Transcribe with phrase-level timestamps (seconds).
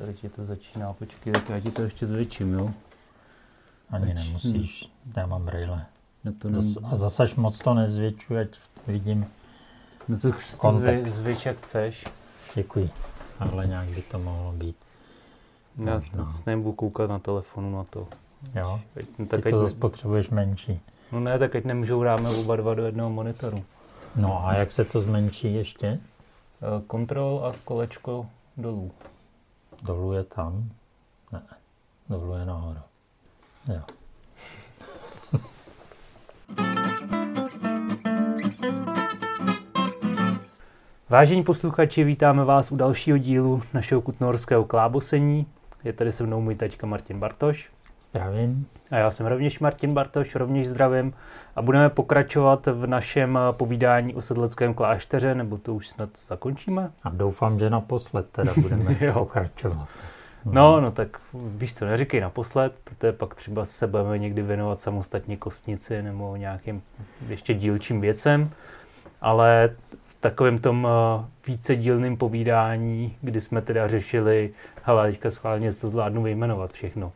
[0.00, 2.70] Tady ti to začíná, počkej, tak já ti to ještě zvětším, jo?
[3.90, 5.12] Ani nemusíš, Hm.
[5.16, 5.86] já mám brýle.
[6.24, 6.62] No to nem...
[6.62, 9.26] Zas, a zase moc to nezvětšuji, ať to vidím.
[10.08, 11.14] no to, to zvě, kontext.
[11.14, 12.04] zvětš, jak chceš.
[12.54, 12.90] Děkuji.
[13.38, 14.76] Ale nějak by to mohlo být.
[15.84, 16.32] Já Možná.
[16.32, 18.08] s nebudu koukat na telefonu na to.
[18.54, 18.80] Jo?
[18.96, 20.80] Ať, no, Ty tak to ať, zase potřebuješ menší.
[21.12, 23.64] no ne, tak ať nemůžou dáme oba dva do jednoho monitoru.
[24.16, 25.86] No a jak se to zmenší ještě?
[25.86, 28.26] Eh, Kontrol a kolečko
[28.56, 28.90] dolů.
[29.82, 30.70] Dolů je tam?
[31.32, 31.42] Ne.
[32.08, 32.80] Dolů je nahoru.
[33.68, 33.80] Jo.
[41.08, 45.46] Vážení posluchači, vítáme vás u dalšího dílu našeho kutnorského klábosení.
[45.84, 47.70] Je tady se mnou můj tačka Martin Bartoš.
[48.00, 48.66] Zdravím.
[48.90, 51.14] A já jsem rovněž Martin Bartoš, rovněž zdravím.
[51.56, 56.90] A budeme pokračovat v našem eh, povídání o sedleckém klášteře, nebo to už snad zakončíme?
[57.02, 59.88] A doufám, že naposled teda budeme pokračovat.
[60.44, 65.36] No, no tak víš co, neříkej naposled, protože pak třeba se budeme někdy věnovat samostatně
[65.36, 66.82] kostnici nebo nějakým
[67.28, 68.50] ještě dílčím věcem,
[69.20, 69.70] ale
[70.04, 74.50] v takovém tom eh, vícedílném povídání, kdy jsme teda řešili,
[74.82, 77.12] hele, teďka schválně to zvládnu vyjmenovat všechno.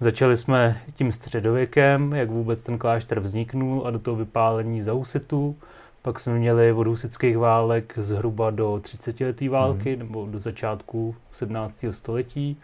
[0.00, 5.56] Začali jsme tím středověkem, jak vůbec ten klášter vzniknul a do toho vypálení za husitů.
[6.02, 11.84] Pak jsme měli od husických válek zhruba do 30 leté války, nebo do začátku 17.
[11.90, 12.56] století.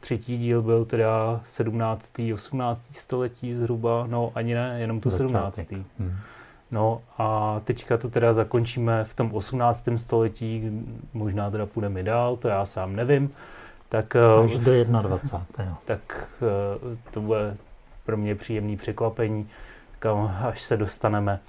[0.00, 2.14] Třetí díl byl teda 17.
[2.34, 2.96] 18.
[2.96, 5.56] století zhruba, no ani ne, jenom to 17.
[5.56, 5.78] Začátek.
[5.98, 6.16] Hm.
[6.70, 9.88] No a teďka to teda zakončíme v tom 18.
[9.96, 10.70] století,
[11.12, 13.30] možná teda půjdeme dál, to já sám nevím.
[13.88, 15.78] Tak, eh, Až do 21.
[15.84, 16.00] tak
[16.42, 17.56] eh, to bude
[18.06, 19.48] pro mě příjemný překvapení,
[19.98, 21.40] kam až se dostaneme.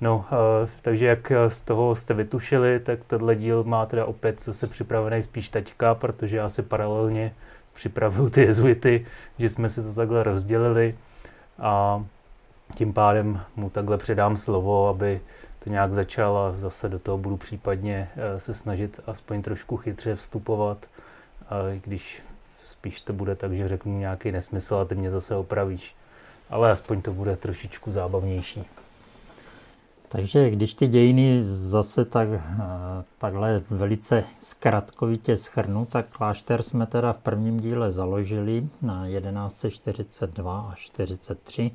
[0.00, 4.66] No, eh, takže jak z toho jste vytušili, tak tenhle díl má teda opět zase
[4.66, 7.34] připravený spíš taťka, protože já si paralelně
[7.74, 9.06] připravuju ty jezuity,
[9.38, 10.94] že jsme si to takhle rozdělili
[11.58, 12.04] a
[12.74, 15.20] tím pádem mu takhle předám slovo, aby
[15.58, 20.14] to nějak začal a zase do toho budu případně eh, se snažit aspoň trošku chytře
[20.14, 20.86] vstupovat,
[21.48, 22.22] a když
[22.64, 25.96] spíš to bude tak, že řeknu nějaký nesmysl a ty mě zase opravíš.
[26.50, 28.64] Ale aspoň to bude trošičku zábavnější.
[30.08, 32.42] Takže když ty dějiny zase tak, eh,
[33.18, 40.80] takhle velice zkratkovitě schrnu, tak klášter jsme teda v prvním díle založili na 1142 až
[40.80, 41.70] 43.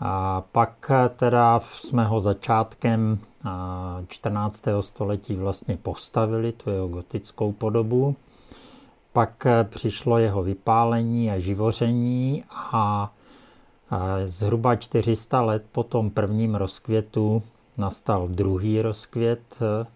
[0.00, 3.48] A pak teda jsme ho začátkem eh,
[4.08, 4.82] 14.
[4.82, 8.16] století vlastně postavili, tu jeho gotickou podobu.
[9.14, 13.12] Pak eh, přišlo jeho vypálení a živoření a
[13.90, 17.42] a Zhruba 400 let po tom prvním rozkvětu
[17.76, 19.86] nastal druhý rozkvět eh,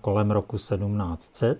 [0.00, 1.58] kolem roku 1700.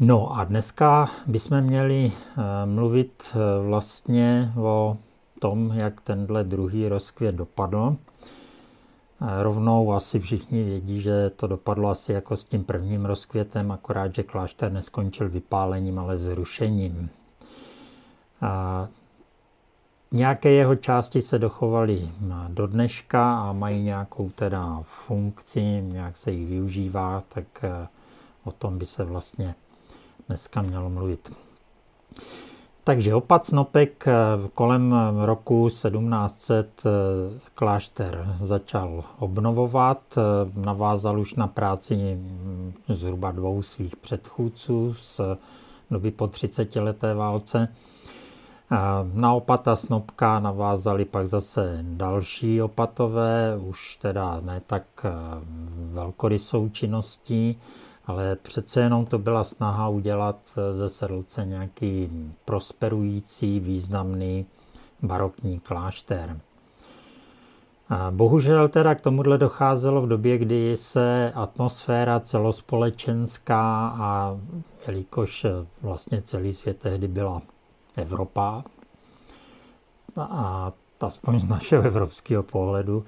[0.00, 4.96] No a dneska bychom měli eh, mluvit eh, vlastně o
[5.38, 7.96] tom, jak tenhle druhý rozkvět dopadl.
[9.42, 14.22] Rovnou asi všichni vědí, že to dopadlo asi jako s tím prvním rozkvětem, akorát, že
[14.22, 17.10] klášter neskončil vypálením, ale zrušením.
[18.40, 18.88] A
[20.14, 22.10] Nějaké jeho části se dochovaly
[22.48, 27.88] do dneška a mají nějakou teda funkci, nějak se jich využívá, tak eh,
[28.44, 29.54] o tom by se vlastně
[30.28, 31.32] dneska mělo mluvit.
[32.84, 34.12] Takže opat Snopek eh,
[34.54, 36.90] kolem roku 1700 eh,
[37.54, 40.20] klášter začal obnovovat, eh,
[40.60, 45.20] navázal už na práci hm, zhruba dvou svých předchůdců z
[45.90, 47.68] doby po 30 leté válce.
[49.12, 54.84] Na opata Snopka navázali pak zase další opatové, už teda ne tak
[55.92, 57.60] velkorysou činností,
[58.06, 62.10] ale přece jenom to byla snaha udělat eh, ze Sedlce nějaký
[62.44, 64.46] prosperující, významný
[65.02, 66.40] barokní klášter.
[68.10, 74.36] Bohužel teda k tomuhle docházelo v době, kdy se atmosféra celospolečenská a
[74.86, 75.50] jelikož eh,
[75.82, 77.42] vlastně celý svět tehdy byla
[77.96, 78.64] Evropa
[80.16, 83.04] a aspoň z našeho evropského pohledu.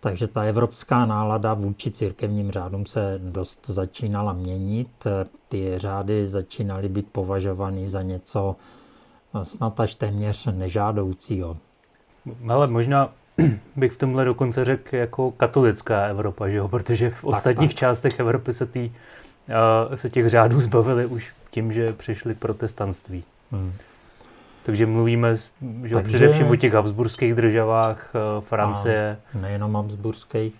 [0.00, 4.88] Takže ta evropská nálada vůči církevním řádům se dost začínala měnit.
[5.48, 8.56] Ty řády začínaly být považovány za něco
[9.42, 11.56] snad až téměř nežádoucího.
[12.48, 13.08] Ale možná
[13.76, 16.68] bych v tomhle dokonce řekl jako katolická Evropa, že jo?
[16.68, 17.78] protože v ostatních tak.
[17.78, 18.92] částech Evropy se, tý,
[19.90, 23.24] uh, se těch řádů zbavili už tím, že přišli k protestantství.
[23.52, 23.72] Hmm.
[24.62, 29.18] Takže mluvíme že Takže- především o těch habsburských državách eh, Francie.
[29.34, 30.54] A nejenom habsburských.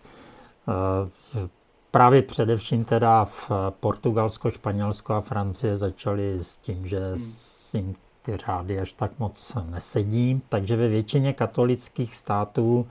[0.69, 1.49] Eh,
[1.91, 3.50] právě především teda v
[3.81, 9.56] Portugalsko, Španělsko a Francie začaly s tím, že s jim ty řády až tak moc
[9.70, 10.43] nesedí.
[10.49, 12.87] Takže ve většině katolických států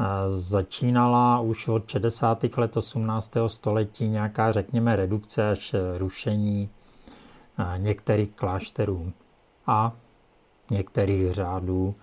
[0.00, 2.44] eh, začínala už od 60.
[2.56, 3.32] let 18.
[3.46, 6.68] století nějaká, řekněme, redukce až rušení
[7.78, 9.12] některých klášterů
[9.66, 9.92] a
[10.70, 11.94] některých řádů.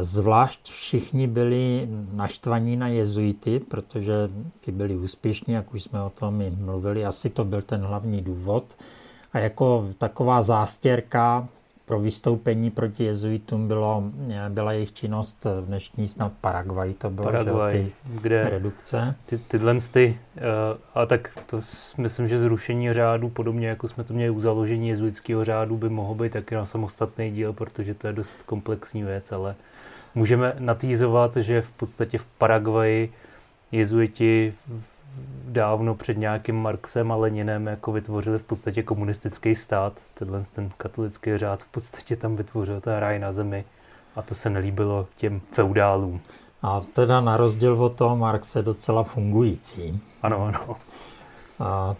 [0.00, 4.30] Zvlášť všichni byli naštvaní na jezuity, protože
[4.60, 7.04] ty byli úspěšní, jak už jsme o tom i mluvili.
[7.04, 8.64] Asi to byl ten hlavní důvod.
[9.32, 11.48] A jako taková zástěrka
[11.86, 14.04] pro vystoupení proti jezuitům bylo,
[14.48, 19.14] byla jejich činnost v dnešní snad Paraguay, to bylo Paraguay, že, ty kde redukce.
[19.26, 20.42] Ty, tyhle ty, uh,
[20.94, 21.60] a tak to
[21.98, 26.14] myslím, že zrušení řádu, podobně jako jsme to měli u založení jezuitského řádu, by mohlo
[26.14, 29.54] být taky na samostatný díl, protože to je dost komplexní věc, ale
[30.14, 33.12] můžeme natýzovat, že v podstatě v Paraguaji
[33.72, 34.54] jezuiti
[35.44, 39.92] dávno před nějakým Marxem a Leninem jako vytvořili v podstatě komunistický stát.
[40.14, 43.64] Tenhle ten katolický řád v podstatě tam vytvořil ten ráj na zemi
[44.16, 46.20] a to se nelíbilo těm feudálům.
[46.62, 50.00] A teda na rozdíl od toho Marxe docela fungující.
[50.22, 50.76] Ano, ano.
[51.60, 51.94] A,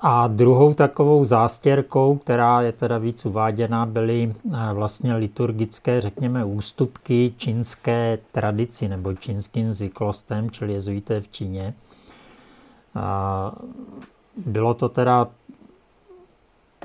[0.00, 7.34] a druhou takovou zástěrkou, která je teda víc uváděna, byly eh, vlastně liturgické, řekněme, ústupky
[7.36, 11.74] čínské tradici nebo čínským zvyklostem, čili jezuité v Číně.
[14.36, 15.28] Bylo to teda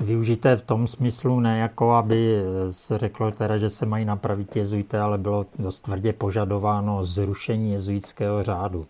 [0.00, 5.00] využité v tom smyslu, ne jako aby se řeklo teda, že se mají napravit jezuité,
[5.00, 8.86] ale bylo dost tvrdě požadováno zrušení jezuitského řádu.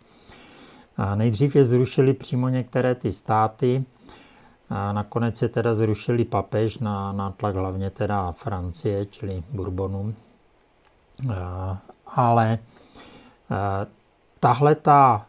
[0.97, 3.85] A nejdřív je zrušili přímo některé ty státy,
[4.71, 10.15] a nakonec je teda zrušili papež na, na tlak hlavně teda Francie, čili Bourbonu.
[12.07, 12.59] Ale
[14.41, 15.27] tahle ta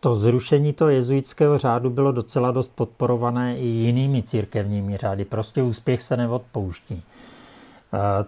[0.00, 5.24] to zrušení toho jezuitského řádu bylo docela dost podporované i jinými církevními řády.
[5.24, 7.02] Prostě úspěch se neodpouští.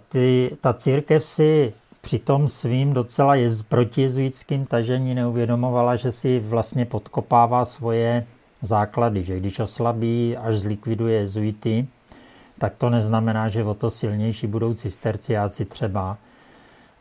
[0.09, 6.85] Ty, ta církev si při tom svým docela jez, protijezuitským tažení neuvědomovala, že si vlastně
[6.85, 8.27] podkopává svoje
[8.63, 11.87] základy, že když oslabí, až zlikviduje jezuity,
[12.59, 16.19] tak to neznamená, že o to silnější budou cisterciáci třeba,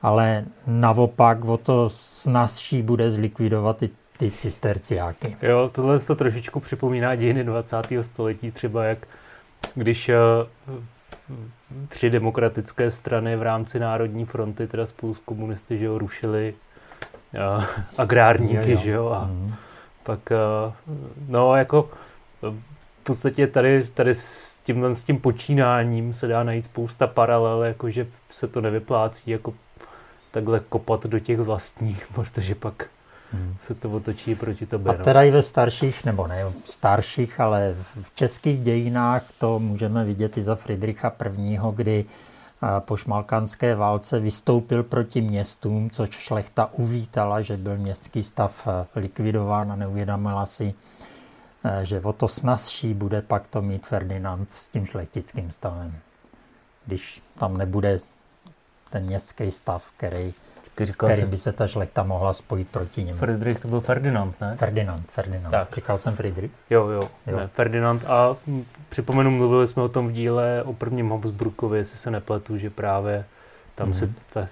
[0.05, 5.37] ale naopak o to snazší bude zlikvidovat i ty cisterciáky.
[5.41, 7.75] Jo, tohle to trošičku připomíná dějiny 20.
[8.01, 9.07] století, třeba jak
[9.75, 10.15] když eh,
[11.87, 16.53] tři demokratické strany v rámci Národní fronty, teda spolu s komunisty, že jo, rušili
[17.57, 17.63] uh,
[17.97, 18.83] agrárníky, jo, jo.
[18.83, 19.53] že jo, a mm.
[20.03, 20.73] pak, uh,
[21.27, 21.89] no, jako
[22.41, 28.07] v podstatě tady, tady s tímhle s tím počínáním se dá najít spousta paralel, jakože
[28.29, 29.53] se to nevyplácí jako
[30.35, 32.89] takhle kopat do těch vlastních, protože pak
[33.31, 33.55] hmm.
[33.59, 34.93] se to otočí proti tobě.
[34.93, 35.03] A no.
[35.03, 40.43] teda i ve starších, nebo ne starších, ale v českých dějinách to můžeme vidět i
[40.43, 42.05] za Friedricha I., kdy
[42.79, 49.75] po šmalkanské válce vystoupil proti městům, což šlechta uvítala, že byl městský stav likvidován a
[49.75, 50.73] neuvědomila si,
[51.83, 55.95] že o to snazší bude pak to mít Ferdinand s tím šlechtickým stavem.
[56.85, 57.99] Když tam nebude
[58.95, 60.33] ten městský stav, který,
[60.97, 63.19] který by se ta šlechta mohla spojit proti němu.
[63.19, 64.56] Friedrich to byl Ferdinand, ne?
[64.57, 65.51] Ferdinand, Ferdinand.
[65.51, 65.75] Tak.
[65.75, 66.51] Říkal jsem Friedrich?
[66.69, 67.38] Jo, jo, jo.
[67.38, 68.03] Ne, Ferdinand.
[68.07, 68.36] A
[68.89, 73.25] připomenu, mluvili jsme o tom v díle o prvním Habsburgovi, jestli se nepletu, že právě
[73.75, 74.00] tam mm-hmm.
[74.00, 74.15] se mhm.
[74.34, 74.48] ta,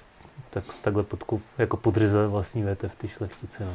[0.50, 3.65] tak, takhle podkup, jako podřezali vlastní větev ty šlechtice.
[3.65, 3.72] No.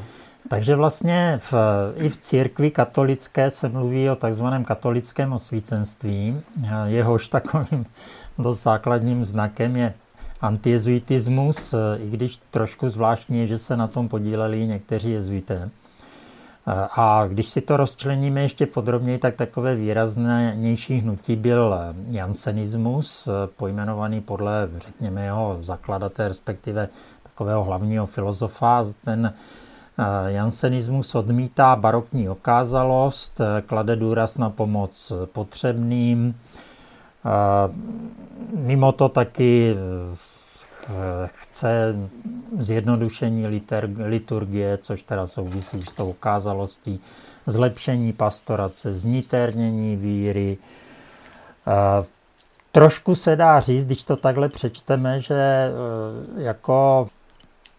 [0.48, 1.54] Takže vlastně v,
[1.96, 6.42] i v církvi katolické se mluví o takzvaném katolickém osvícenství.
[6.84, 7.86] Jehož takovým
[8.38, 9.94] dost základním znakem je
[10.40, 15.70] antiezuitismus, eh, i když trošku zvláštní že se na tom podíleli někteří jezuité.
[16.66, 21.76] Eh, a když si to rozčleníme ještě podrobněji, tak takové výraznější hnutí byl
[22.10, 26.88] jansenismus, eh, pojmenovaný podle, řekněme, jeho zakladatele, respektive
[27.22, 28.84] takového hlavního filozofa.
[29.04, 29.34] Ten
[30.26, 36.34] jansenismus odmítá barokní okázalost, klade důraz na pomoc potřebným,
[38.56, 41.96] Mimo to taky eh, chce
[42.58, 43.46] zjednodušení
[44.04, 47.00] liturgie, což teda souvisí s tou okázalostí,
[47.46, 50.58] zlepšení pastorace, zniternění víry.
[52.72, 57.08] Trošku se dá říct, když to takhle přečteme, že eh, jako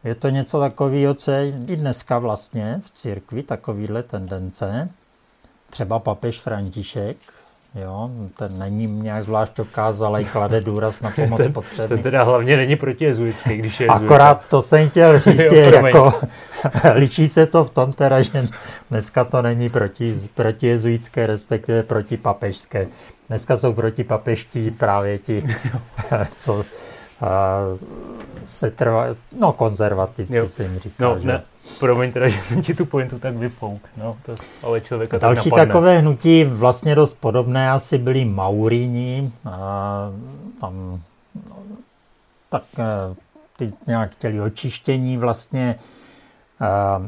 [0.04, 4.90] je to něco takového, co je i dneska vlastně v církvi, takovýhle tendence.
[5.70, 7.18] Třeba papež František
[7.76, 8.10] Jo?
[8.38, 11.88] Ten není nějak zvlášť dokázalý, klade důraz na pomoc ten, potřebný.
[11.88, 16.14] Ten teda hlavně není protijezuitský, když je Akorát to jsem chtěl říct, je jako,
[16.94, 18.48] ličí se to v tom teda, že
[18.90, 22.88] dneska to není proti, protijezuitské, respektive protipapežské.
[23.28, 25.44] Dneska jsou protipapeští právě ti,
[26.38, 26.66] co
[28.44, 29.06] se trvá,
[29.40, 30.48] no konzervativci jo.
[30.48, 31.04] se jim říká.
[31.04, 31.28] No, že?
[31.28, 31.44] ne,
[31.80, 35.68] promiň teda, že jsem ti tu pointu tak vyfouk, no, to, ale člověka Další tak
[35.68, 40.12] takové hnutí vlastně dost podobné asi byli Maurini, a
[40.62, 41.02] tam
[41.50, 41.56] no,
[42.50, 43.16] tak eh,
[43.58, 45.80] ty nějak chtěli očištění vlastně
[46.60, 47.02] a,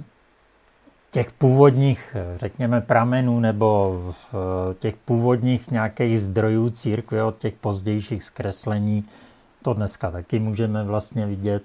[1.12, 4.00] těch původních, řekněme, pramenů nebo
[4.80, 9.06] těch původních nějakých zdrojů církve od těch pozdějších zkreslení
[9.62, 11.64] to dneska taky můžeme vlastně vidět.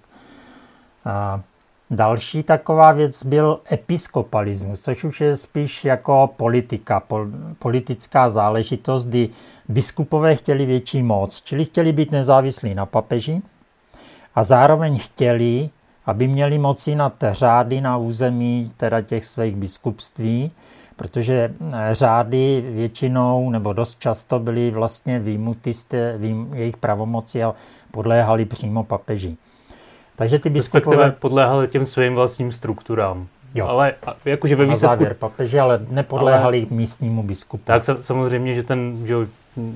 [1.04, 1.40] A
[1.90, 7.26] další taková věc byl episkopalismus, což už je spíš jako politika, pol,
[7.58, 9.28] politická záležitost, kdy
[9.68, 13.42] biskupové chtěli větší moc, čili chtěli být nezávislí na papeži
[14.34, 15.70] a zároveň chtěli,
[16.06, 20.50] aby měli moci nad řády na území teda těch svých biskupství,
[20.96, 21.54] protože
[21.92, 26.18] řády většinou nebo dost často byly vlastně výjimuty z té,
[26.52, 27.54] jejich pravomoci a
[27.90, 29.36] podléhali přímo papeži.
[30.16, 31.10] Takže ty biskupové...
[31.10, 33.26] podléhali těm svým vlastním strukturám.
[33.54, 33.66] Jo.
[33.66, 33.94] Ale
[34.24, 34.86] jakože ve výsledku...
[34.86, 36.76] Na závěr papeži, ale nepodléhali ale...
[36.76, 37.62] místnímu biskupu.
[37.66, 39.14] Tak samozřejmě, že ten, že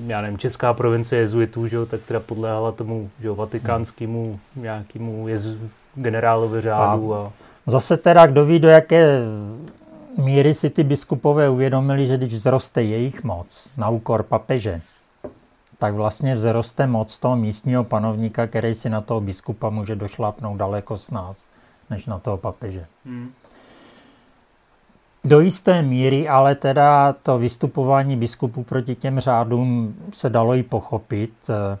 [0.07, 5.57] já nevím, česká provincie jezuitů, že tak teda podléhala tomu že vatikánskému nějakému jezu,
[5.95, 7.13] generálovi řádu.
[7.13, 7.17] A...
[7.17, 7.31] a...
[7.67, 9.19] Zase teda, kdo ví, do jaké
[10.17, 14.81] míry si ty biskupové uvědomili, že když vzroste jejich moc na úkor papeže,
[15.81, 20.97] tak vlastně vzroste moc toho místního panovníka, který si na toho biskupa může došlápnout daleko
[20.97, 21.47] s nás,
[21.89, 22.85] než na toho papeže.
[23.05, 23.31] Hmm.
[25.23, 31.33] Do jisté míry, ale teda to vystupování biskupů proti těm řádům se dalo i pochopit,
[31.49, 31.77] eh,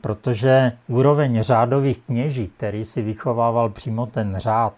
[0.00, 4.74] protože úroveň řádových kněží, který si vychovával přímo ten řád,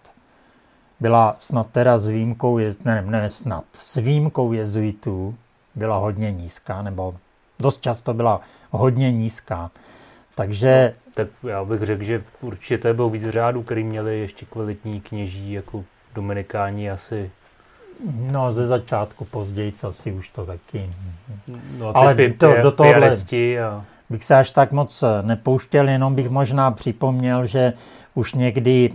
[0.99, 5.35] byla snad teda s výjimkou, ne, ne snad, s výjimkou jezuitů
[5.75, 7.15] byla hodně nízká, nebo
[7.59, 9.71] dost často byla hodně nízká.
[10.35, 10.93] Takže...
[10.95, 15.01] No, tak já bych řekl, že určitě to bylo víc řádů, který měli ještě kvalitní
[15.01, 15.83] kněží, jako
[16.15, 17.31] dominikáni asi.
[18.31, 20.89] No, ze začátku později asi už to taky.
[21.77, 23.11] No, Ale pi, to, do tohohle
[23.65, 23.85] a...
[24.09, 27.73] bych se až tak moc nepouštěl, jenom bych možná připomněl, že
[28.15, 28.93] už někdy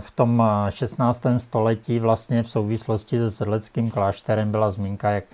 [0.00, 1.26] v tom 16.
[1.36, 5.24] století vlastně v souvislosti se sedleckým klášterem byla zmínka, jak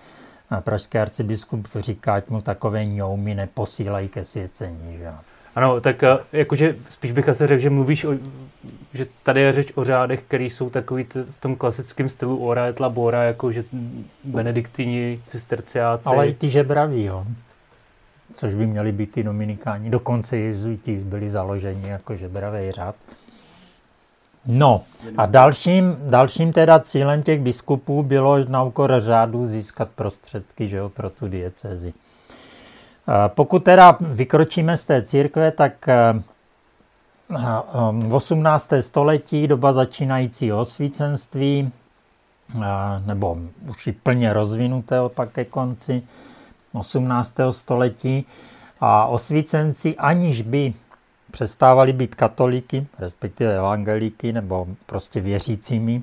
[0.60, 4.98] pražský arcibiskup říká, ať mu takové ňoumy neposílají ke svěcení.
[4.98, 5.10] Že?
[5.54, 8.14] Ano, tak eh, jakože spíš bych asi řekl, že mluvíš, o,
[8.94, 12.66] že tady je řeč o řádech, které jsou takový t- v tom klasickém stylu ora
[12.66, 13.64] et labora, jako že
[14.24, 16.08] benediktini, cisterciáci.
[16.08, 17.26] Ale i ty žebraví, jo.
[18.36, 19.90] Což by měli být ty dominikáni.
[19.90, 22.94] Dokonce jezuiti byli založeni jako žebravý řád.
[24.46, 24.82] No
[25.16, 30.88] a dalším, dalším teda cílem těch biskupů bylo na úkor řádu získat prostředky že jo,
[30.88, 31.94] pro tu diecezi.
[33.28, 35.86] Pokud teda vykročíme z té církve, tak
[38.08, 38.70] v 18.
[38.80, 41.72] století, doba začínajícího osvícenství,
[43.06, 46.02] nebo už i plně rozvinutého pak ke konci
[46.72, 47.34] 18.
[47.50, 48.26] století,
[48.84, 50.74] a osvícenci, aniž by
[51.32, 56.02] přestávali být katolíky, respektive evangelíky nebo prostě věřícími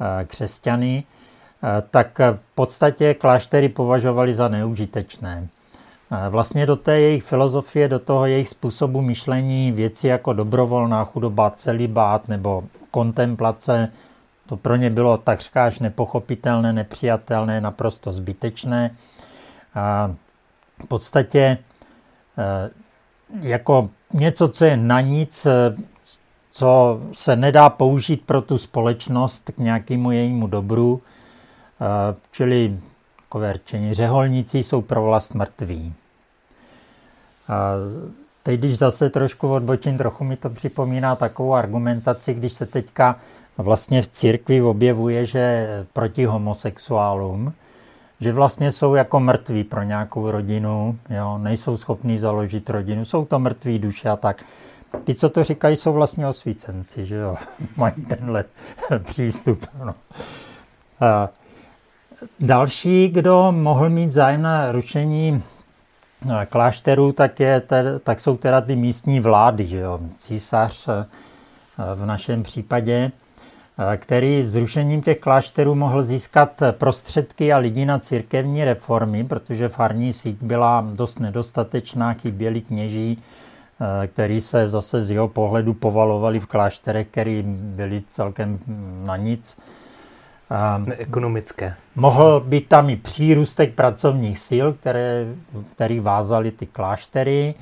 [0.00, 5.48] eh, křesťany, eh, tak v podstatě kláštery považovali za neužitečné.
[6.12, 11.50] Eh, vlastně do té jejich filozofie, do toho jejich způsobu myšlení věci jako dobrovolná chudoba,
[11.50, 13.92] celibát nebo kontemplace,
[14.46, 18.90] to pro ně bylo takřka až nepochopitelné, nepřijatelné, naprosto zbytečné.
[19.74, 20.14] A
[20.84, 21.58] v podstatě
[23.40, 25.76] jako něco, co je na nic, eh,
[26.50, 31.02] co se nedá použít pro tu společnost k nějakému jejímu dobru,
[31.80, 32.78] eh, čili
[33.16, 35.94] takové rčení, řeholníci jsou pro vlast mrtví.
[37.48, 37.72] A
[38.42, 43.16] teď, když zase trošku odbočím, trochu mi to připomíná takovou argumentaci, když se teďka
[43.58, 47.52] vlastně v církvi objevuje, že proti homosexuálům,
[48.20, 53.38] že vlastně jsou jako mrtví pro nějakou rodinu, jo, nejsou schopní založit rodinu, jsou to
[53.38, 54.44] mrtví duše a tak.
[55.04, 57.36] Ty, co to říkají, jsou vlastně osvícenci, že jo,
[57.76, 58.44] mají tenhle
[59.04, 59.66] přístup.
[59.84, 59.94] No.
[61.00, 61.28] A
[62.40, 65.42] další, kdo mohl mít zájem na rušení
[66.48, 67.62] klášterů, tak, je,
[68.02, 70.88] tak jsou teda ty místní vlády, že jo, císař
[71.94, 73.12] v našem případě.
[73.96, 80.36] Který zrušením těch klášterů mohl získat prostředky a lidi na církevní reformy, protože farní síť
[80.40, 83.22] byla dost nedostatečná, chyběli kněží,
[84.06, 88.58] který se zase z jeho pohledu povalovali v klášterech, které byly celkem
[89.04, 89.58] na nic.
[90.78, 91.74] Neekonomické.
[91.96, 95.26] Mohl být tam i přírůstek pracovních sil, které,
[95.72, 97.54] který vázali ty kláštery.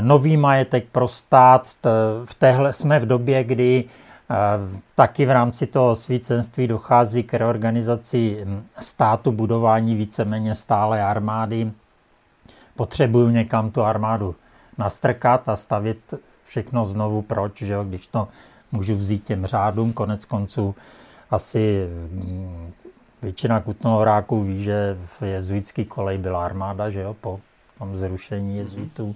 [0.00, 1.68] Nový majetek pro stát.
[2.24, 3.84] V téhle, jsme v době, kdy
[4.94, 8.46] taky v rámci toho svícenství dochází k reorganizaci
[8.78, 11.72] státu, budování víceméně stále armády.
[12.76, 14.34] Potřebuju někam tu armádu
[14.78, 17.22] nastrkat a stavit všechno znovu.
[17.22, 17.84] Proč, že jo?
[17.84, 18.28] když to
[18.72, 20.74] můžu vzít těm řádům, konec konců
[21.30, 22.72] asi mm,
[23.22, 27.40] většina kutnohoráků ví, že v jezuitský kolej byla armáda, že jo, po
[27.78, 29.14] tom zrušení jezuitů.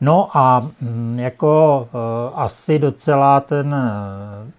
[0.00, 3.88] No a mm, jako uh, asi docela ten e,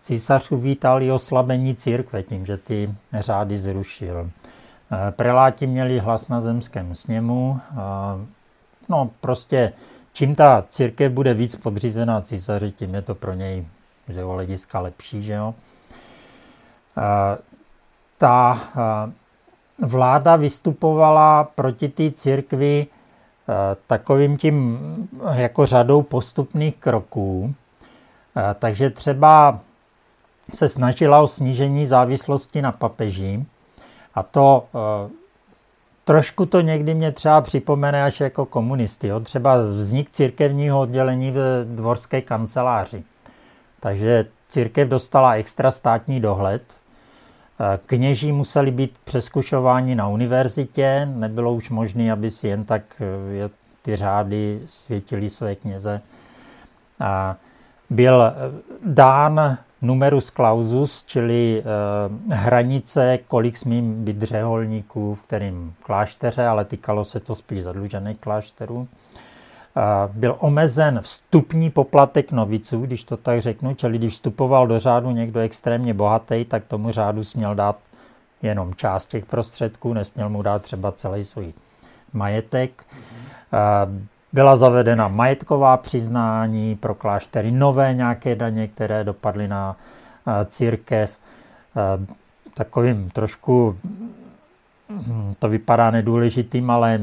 [0.02, 4.22] císař uvítal i oslabení církve tím, že ty řády zrušil.
[4.22, 4.30] Uh,
[5.12, 7.60] preláti měli hlas na zemském sněmu.
[8.90, 9.74] No prostě
[10.14, 13.66] čím ta církev bude víc podřízená císaři, tím je to pro něj
[14.10, 15.56] z jeho hlediska lepší, že jo.
[18.18, 18.60] Ta
[19.80, 22.88] vláda vystupovala proti té církvi
[23.88, 24.80] takovým tím
[25.34, 27.56] jako řadou postupných kroků.
[28.60, 29.60] Takže třeba
[30.54, 33.46] se snažila o snížení závislosti na papeži
[34.16, 34.66] a to
[36.06, 39.08] trošku to někdy mě třeba připomene až jako komunisty.
[39.08, 39.20] Jo?
[39.20, 43.04] Třeba vznik církevního oddělení v dvorské kanceláři.
[43.80, 46.62] Takže církev dostala extra státní dohled.
[47.86, 53.50] Kněží museli být přeskušováni na univerzitě, nebylo už možné, aby si jen tak eh,
[53.82, 56.02] ty řády světili své kněze.
[57.90, 58.34] Byl eh,
[58.86, 67.04] dán numerus clausus, čili eh, hranice, kolik smí být řeholníků v kterém klášteře, ale týkalo
[67.04, 68.88] se to spíš zadlužených klášterů.
[70.14, 75.40] Byl omezen vstupní poplatek noviců, když to tak řeknu, čili když vstupoval do řádu někdo
[75.40, 77.78] extrémně bohatý, tak tomu řádu směl dát
[78.42, 81.54] jenom část těch prostředků, nesměl mu dát třeba celý svůj
[82.14, 82.86] majetek.
[84.34, 89.76] Byla zavedena majetková přiznání pro kláštery, nové nějaké daně, které dopadly na
[90.46, 91.18] církev.
[92.54, 93.78] Takovým trošku,
[94.90, 97.00] hm, to vypadá nedůležitým, ale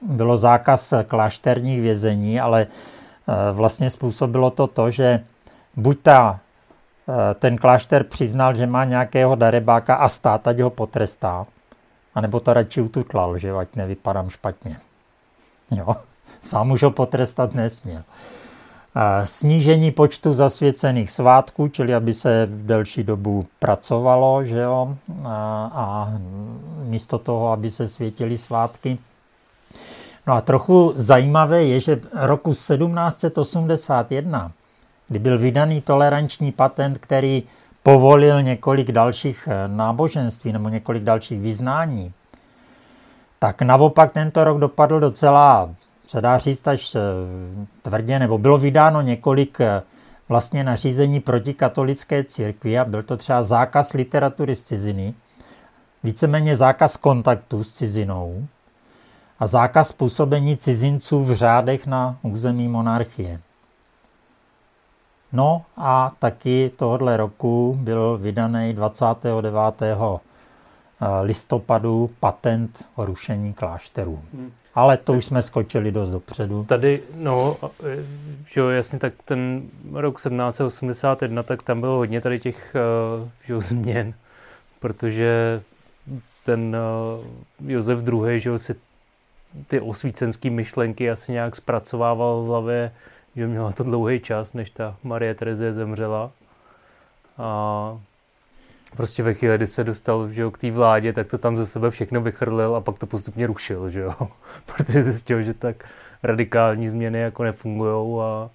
[0.00, 2.66] bylo zákaz klášterních vězení, ale
[3.52, 5.24] vlastně způsobilo to to, že
[5.76, 6.40] buď ta,
[7.34, 11.46] ten klášter přiznal, že má nějakého darebáka a stát ať ho potrestá,
[12.14, 14.76] anebo to radši ututlal, že ať nevypadám špatně.
[15.70, 15.96] Jo
[16.46, 18.02] sám už ho potrestat nesměl.
[19.24, 26.12] Snížení počtu zasvěcených svátků, čili aby se delší dobu pracovalo, že jo, a, a
[26.82, 28.98] místo toho, aby se světily svátky.
[30.26, 34.52] No a trochu zajímavé je, že roku 1781,
[35.08, 37.42] kdy byl vydaný toleranční patent, který
[37.82, 42.12] povolil několik dalších eh, náboženství nebo několik dalších vyznání,
[43.38, 45.70] tak naopak tento rok dopadl docela
[46.06, 47.00] se dá říct až eh,
[47.82, 49.82] tvrdě, nebo bylo vydáno několik eh,
[50.28, 55.14] vlastně nařízení proti katolické církvi a byl to třeba zákaz literatury z ciziny,
[56.04, 58.46] víceméně zákaz kontaktu s cizinou
[59.38, 63.40] a zákaz působení cizinců v řádech na území monarchie.
[65.32, 69.54] No a taky tohohle roku byl vydaný 29.
[71.00, 74.20] Eh, listopadu patent o rušení klášterů.
[74.34, 74.52] Hmm.
[74.74, 76.64] Ale to už jsme skočili dost dopředu.
[76.64, 78.04] Tady, no, e,
[78.46, 82.80] že jo, jasně, tak ten rok 1781, tak tam bylo hodně tady těch e,
[83.44, 84.14] že jo, změn,
[84.80, 85.62] protože
[86.44, 86.76] ten
[87.66, 88.40] Josef II.
[88.40, 88.74] Že jo, si
[89.66, 92.92] ty osvícenské myšlenky asi nějak zpracovával v hlavě,
[93.36, 96.30] že měla to dlouhý čas, než ta Marie Terezie zemřela.
[97.38, 98.00] A
[98.96, 101.66] prostě ve chvíli, kdy se dostal že jo, k té vládě, tak to tam ze
[101.66, 104.12] sebe všechno vychrlil a pak to postupně rušil, že jo?
[104.66, 105.84] protože zjistil, že tak
[106.22, 108.50] radikální změny jako nefungují a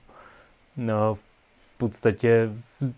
[0.77, 2.49] no, v podstatě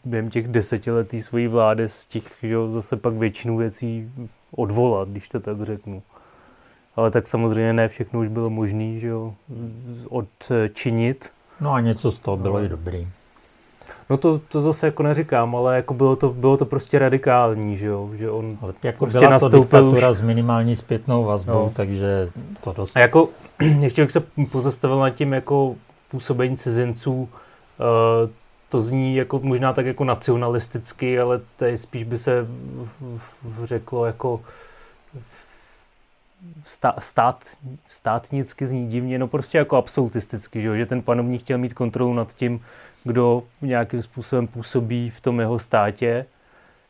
[0.06, 4.12] během těch desetiletí svojí vlády z těch, že jo, zase pak většinu věcí
[4.56, 6.04] odvolat, když to tak řeknu.
[6.96, 9.34] Ale tak samozřejmě ne všechno už bylo možné, že jo,
[10.10, 11.32] odčinit.
[11.62, 12.66] No a něco z toho bylo no.
[12.66, 13.08] i dobrý.
[14.10, 17.88] No to, to zase jako neříkám, ale jako bylo to, bylo to prostě radikální, že
[17.88, 20.18] jo, že on ale jako prostě byla to diktatura už...
[20.18, 21.72] s minimální zpětnou vazbou, no.
[21.76, 22.30] takže
[22.64, 22.98] to dost...
[22.98, 23.30] A jako,
[23.80, 25.76] ještě bych se pozastavil nad tím jako
[26.12, 27.28] působení cizinců, uh,
[28.70, 32.48] to zní jako možná tak jako nacionalisticky, ale tady spíš by se
[33.64, 34.40] řeklo jako
[37.00, 37.46] stát,
[37.86, 42.34] státnicky zní divně, no prostě jako absolutisticky, že, že ten panovník chtěl mít kontrolu nad
[42.34, 42.62] tím,
[43.04, 46.26] kdo nějakým způsobem působí v tom jeho státě,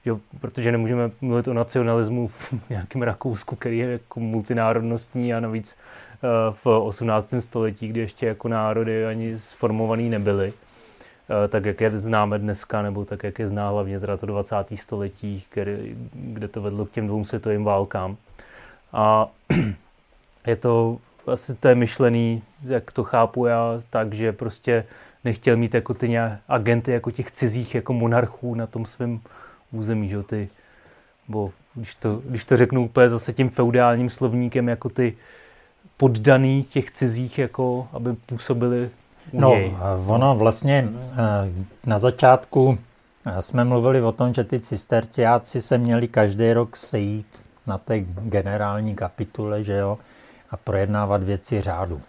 [0.05, 0.11] že,
[0.41, 5.77] protože nemůžeme mluvit o nacionalismu v nějakém Rakousku, který je jako multinárodnostní a navíc
[6.23, 7.33] uh, v 18.
[7.39, 13.05] století, kdy ještě jako národy ani sformovaný nebyly, uh, tak jak je známe dneska, nebo
[13.05, 14.55] tak jak je zná hlavně teda to 20.
[14.75, 15.43] století,
[16.13, 18.17] kde to vedlo k těm dvou světovým válkám.
[18.93, 19.27] A
[20.47, 24.85] je to, asi to je myšlený, jak to chápu já, tak, že prostě
[25.23, 29.19] nechtěl mít jako ty agenty jako těch cizích jako monarchů na tom svém
[29.71, 30.49] území, že ty,
[31.27, 35.13] bo když to, když to řeknu úplně zase tím feudálním slovníkem, jako ty
[35.97, 38.89] poddaný těch cizích, jako aby působili
[39.31, 39.75] u No, něj.
[40.07, 41.17] ono vlastně eh,
[41.85, 42.77] na začátku
[43.25, 47.99] eh, jsme mluvili o tom, že ty cisterciáci se měli každý rok sejít na té
[47.99, 49.97] generální kapitule, že jo,
[50.51, 52.01] a projednávat věci řádu.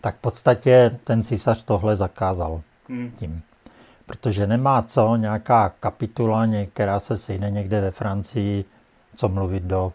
[0.00, 3.10] Tak v podstatě ten císař tohle zakázal hmm.
[3.10, 3.42] tím.
[4.06, 8.64] Protože nemá co, nějaká kapitula, která se sejde někde ve Francii,
[9.16, 9.92] co mluvit do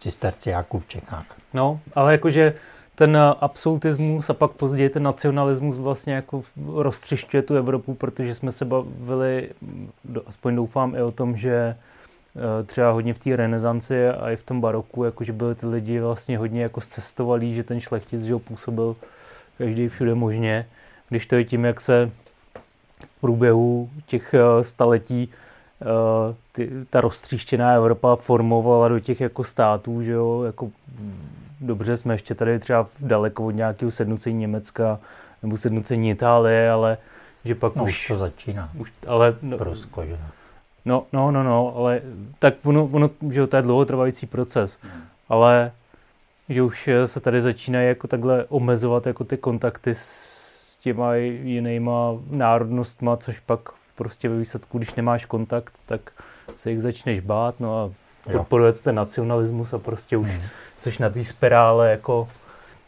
[0.00, 1.26] cisterciáků v Čechách.
[1.54, 2.54] No, ale jakože
[2.94, 8.64] ten absolutismus a pak později ten nacionalismus vlastně jako roztřišťuje tu Evropu, protože jsme se
[8.64, 9.50] bavili,
[10.26, 11.76] aspoň doufám, i o tom, že
[12.66, 16.38] třeba hodně v té renesanci a i v tom baroku, jakože byli ty lidi vlastně
[16.38, 18.96] hodně jako zcestovalí, že ten šlechtic že ho působil
[19.58, 20.66] každý všude možně.
[21.08, 22.10] Když to je tím, jak se
[23.06, 25.28] v průběhu těch eh, staletí
[25.82, 30.66] eh, ty, ta roztříštěná Evropa formovala do těch jako států, že jo, jako
[30.98, 31.28] mm,
[31.60, 34.98] dobře jsme ještě tady třeba daleko od nějakého sednucení Německa
[35.42, 36.98] nebo sednucení Itálie, ale
[37.44, 38.70] že pak no, už, už to začíná.
[38.78, 40.18] Už, ale, no, Prusko, že?
[40.84, 42.00] No, no, no, no, ale
[42.38, 45.02] tak ono, ono že to je dlouhotrvající proces, hmm.
[45.28, 45.72] ale
[46.48, 53.16] že už se tady začínají jako takhle omezovat jako ty kontakty s těma jinýma národnostma,
[53.16, 53.60] což pak
[53.94, 56.00] prostě ve výsledku, když nemáš kontakt, tak
[56.56, 57.90] se jich začneš bát, no a
[58.32, 60.42] podporuje to ten nacionalismus a prostě už hmm.
[60.78, 62.28] jsi na té spirále jako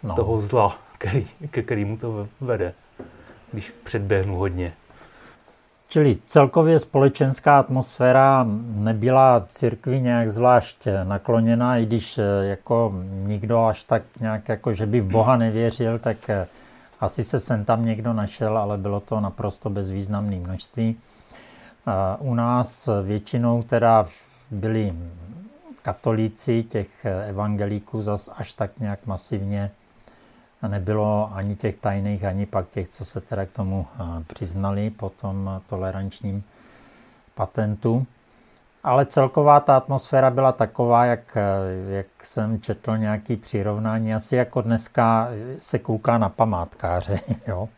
[0.03, 0.15] no.
[0.15, 2.75] toho zla, který, ke kterému to vede,
[3.53, 4.73] když předběhnu hodně.
[5.93, 13.85] Čili celkově společenská atmosféra nebyla církvi nějak zvlášť nakloněná, i když eh, jako nikdo až
[13.85, 16.47] tak nějak jako, že by v Boha nevěřil, tak eh,
[17.01, 20.97] asi se sem tam někdo našel, ale bylo to naprosto bezvýznamné množství.
[22.19, 24.07] U nás většinou teda
[24.51, 24.93] byli
[25.83, 29.71] katolíci, těch eh, evangelíků zas až tak nějak masivně
[30.69, 35.09] nebylo ani těch tajných, ani pak těch, co se teda k tomu eh, přiznali po
[35.09, 36.45] tom tolerančním
[37.35, 38.07] patentu.
[38.85, 44.63] Ale celková ta atmosféra byla taková, jak, eh, jak jsem četl nějaký přirovnání, asi jako
[44.63, 47.21] dneska se kouká na památkáře.
[47.47, 47.69] Jo?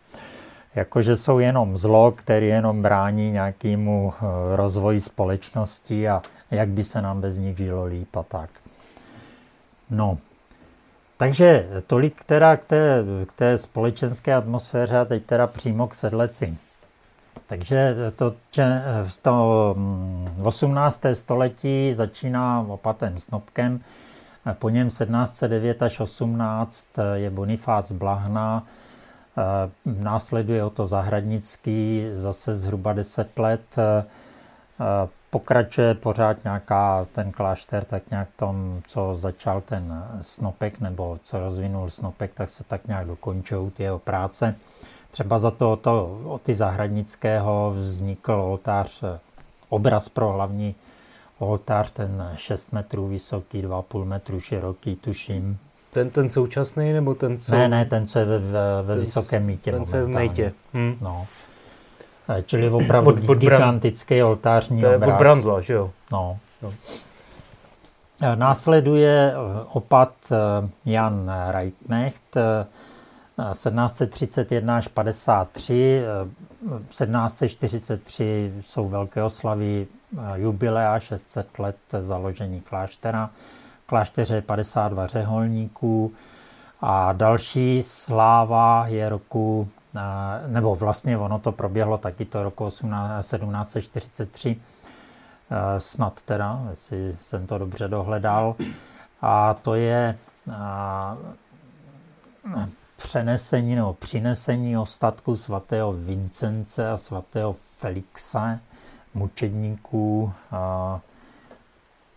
[0.75, 7.03] Jakože jsou jenom zlo, který jenom brání nějakému eh, rozvoji společnosti a jak by se
[7.03, 8.51] nám bez nich žilo líp a tak.
[9.91, 10.19] No,
[11.25, 16.59] takže tolik teda k té, k té společenské atmosféře a teď teda přímo k sedleci.
[17.47, 19.77] Takže to, že v to
[20.43, 21.03] 18.
[21.13, 23.81] století začíná opatem Snopkem,
[24.53, 28.67] po něm 1709 až 18 je Bonifác Blahna,
[29.85, 33.77] následuje o to Zahradnický zase zhruba 10 let,
[35.35, 41.91] pokračuje pořád nějaká ten klášter, tak nějak tom, co začal ten Snopek, nebo co rozvinul
[41.91, 44.55] Snopek, tak se tak nějak dokončují ty jeho práce.
[45.11, 49.05] Třeba za to, to ty Zahradnického vznikl oltář,
[49.69, 50.75] obraz pro hlavní
[51.39, 55.59] oltář, ten 6 metrů vysoký, 2,5 metru široký, tuším.
[55.93, 57.53] Ten, ten současný, nebo ten, co...
[57.53, 60.53] Ne, ne, ten, co je ve, ve, ten, vysokém mítě Ten, co je v mítě.
[60.75, 60.97] Hm.
[61.01, 61.27] No.
[62.29, 65.13] Eh, čili opravdu od, od gigantický oltářní to je obraz.
[65.13, 65.91] od Brandla, že jo?
[66.13, 66.39] No.
[66.63, 66.73] no.
[68.23, 69.37] Eh, následuje eh,
[69.73, 70.13] opat
[70.85, 72.37] Jan Reitnecht
[73.53, 76.03] 1731 až 53.
[76.89, 79.87] 1743 jsou velké oslavy
[80.35, 83.31] jubilea 600 let založení kláštera.
[83.85, 86.13] V klášteře je 52 řeholníků
[86.81, 89.69] a další sláva je roku
[90.47, 94.57] nebo vlastně ono to proběhlo taky to roku 1743,
[95.51, 98.57] eh, snad teda, jestli jsem to dobře dohledal.
[99.23, 100.19] A to je
[102.97, 108.61] přenesení nebo přinesení ostatku svatého Vincence a svatého Felixe,
[109.15, 110.33] mučedníků,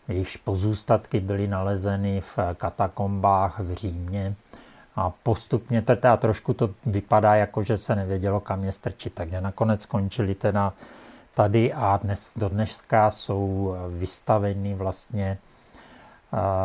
[0.07, 4.35] jejichž pozůstatky byly nalezeny v katakombách v Římě.
[4.97, 9.13] A postupně teda trošku to vypadá jako, že se nevědělo, kam je strčit.
[9.13, 10.73] Takže nakonec skončili teda
[11.35, 15.37] tady a dnes, do dneska jsou vystaveny vlastně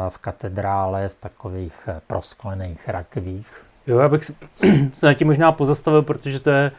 [0.08, 3.62] v katedrále v takových eh, prosklených rakvích.
[3.86, 4.34] Jo, já bych se
[5.06, 6.72] na tím možná pozastavil, protože to je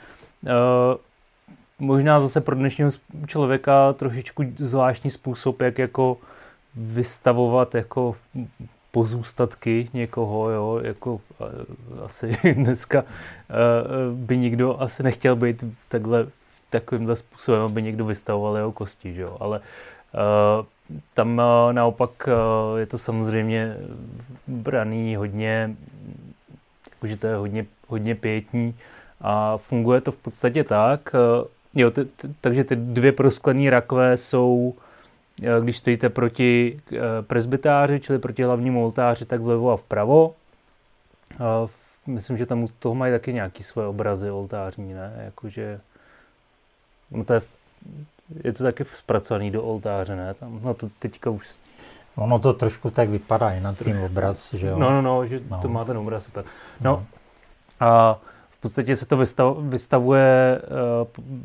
[1.79, 2.91] možná zase pro dnešního
[3.27, 6.17] člověka trošičku zvláštní způsob, jak jako
[6.75, 8.15] vystavovat jako
[8.93, 11.19] pozůstatky někoho, jo, jako uh,
[12.05, 16.27] asi dneska uh, by nikdo asi nechtěl být takhle,
[16.69, 19.61] takovýmhle způsobem, aby někdo vystavoval jeho kosti, jo, ale
[21.13, 23.77] tam eh, naopak eh, je to samozřejmě
[24.47, 25.75] braný hodně,
[26.89, 28.75] jakože to je hodně, hodně pětní
[29.21, 34.17] a funguje to v podstatě tak, eh, jo, t, t, takže ty dvě prosklené rakve
[34.17, 34.75] jsou,
[35.61, 36.81] když stojíte proti
[37.21, 40.33] presbytáři, čili proti hlavnímu oltáři, tak vlevo a vpravo.
[42.07, 45.13] Myslím, že tam u toho mají taky nějaký své obrazy oltářní, ne?
[45.25, 45.79] Jakože,
[47.11, 47.41] no to je
[48.43, 50.33] je to taky zpracovaný do oltáře, ne?
[50.33, 51.59] Tam, no to teďka už...
[52.15, 54.77] Ono to trošku tak vypadá i na tím obraz, že jo?
[54.79, 55.61] No, no, no, že no.
[55.61, 56.29] to má ten obraz.
[56.31, 56.45] Tak.
[56.81, 57.05] No, no.
[57.87, 58.19] a
[58.63, 60.61] podstatě se to vystav, vystavuje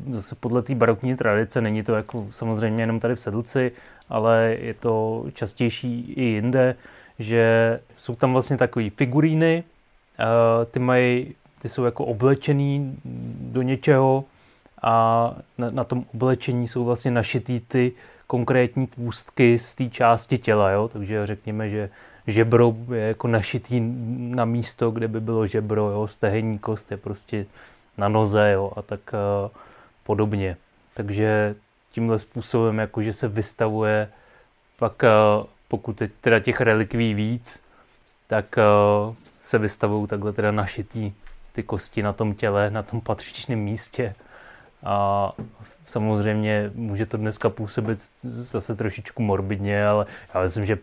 [0.07, 1.61] uh, zase podle té barokní tradice.
[1.61, 3.71] Není to jako samozřejmě jenom tady v Sedlci,
[4.09, 6.75] ale je to častější i jinde,
[7.19, 9.63] že jsou tam vlastně takové figuríny,
[10.19, 12.97] uh, ty mají, ty jsou jako oblečený
[13.39, 14.23] do něčeho,
[14.81, 17.91] a na, na tom oblečení jsou vlastně našitý ty
[18.27, 20.87] konkrétní půstky z té části těla, jo?
[20.87, 21.89] takže řekněme, že
[22.31, 23.79] žebro je jako našitý
[24.35, 26.07] na místo, kde by bylo žebro, jo?
[26.07, 27.45] stehenní kost je prostě
[27.97, 28.71] na noze jo?
[28.75, 29.51] a tak uh,
[30.03, 30.57] podobně.
[30.93, 31.55] Takže
[31.91, 34.09] tímhle způsobem, jakože se vystavuje
[34.79, 37.63] pak, uh, pokud je teda těch relikví víc,
[38.27, 41.11] tak uh, se vystavují takhle teda našitý
[41.51, 44.15] ty kosti na tom těle, na tom patřičném místě.
[44.83, 45.31] A
[45.85, 50.77] samozřejmě může to dneska působit zase trošičku morbidně, ale já myslím, že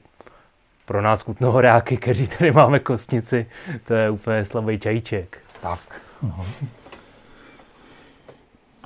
[0.86, 3.46] pro nás kutnohoráky, kteří tady máme kostnici,
[3.84, 5.38] to je úplně slabý čajíček.
[5.60, 6.00] Tak.
[6.22, 6.46] No.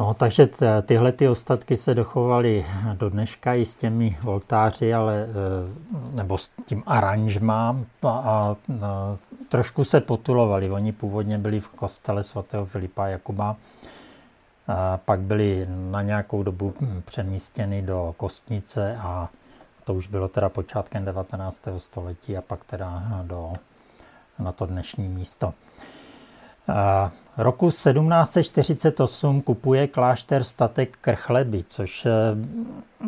[0.00, 0.48] No, takže
[0.82, 5.26] tyhle ty ostatky se dochovaly do dneška i s těmi oltáři, ale, e,
[6.16, 8.56] nebo s tím aranžmám a, a, a
[9.48, 10.70] trošku se potulovali.
[10.70, 13.56] Oni původně byli v kostele svatého Filipa Jakuba
[15.04, 19.28] pak byly na nějakou dobu přemístěny do Kostnice a
[19.90, 21.62] to už bylo teda počátkem 19.
[21.76, 23.52] století a pak teda do,
[24.38, 25.54] na to dnešní místo.
[27.36, 32.10] Roku 1748 kupuje klášter statek Krchleby, což e,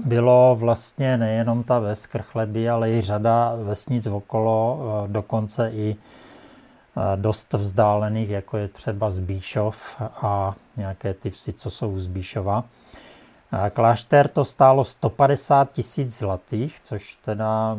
[0.04, 5.96] bylo vlastně nejenom ta ves Krchleby, ale i řada vesnic okolo, e, dokonce i
[7.16, 12.64] dost vzdálených, jako je třeba Zbíšov a nějaké ty vsi, co jsou z Bíšova.
[13.72, 17.76] Klášter to stálo 150 tisíc zlatých, což teda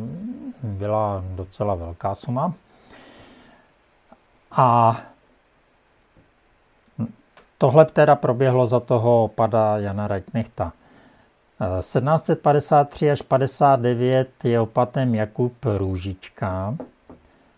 [0.62, 2.54] byla docela velká suma.
[4.50, 4.96] A
[7.58, 10.72] tohle teda proběhlo za toho pada Jana Reitnechta.
[11.80, 16.76] 1753 až 59 je opatem Jakub Růžička,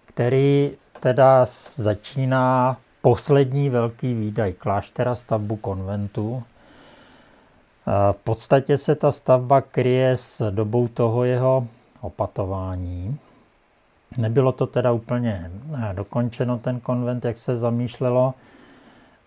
[0.04, 6.42] který teda začíná poslední velký výdaj kláštera, stavbu konventu.
[8.12, 11.66] V podstatě se ta stavba kryje s dobou toho jeho
[12.00, 13.18] opatování.
[14.16, 18.34] Nebylo to teda úplně eh, dokončeno, ten konvent, jak se zamýšlelo.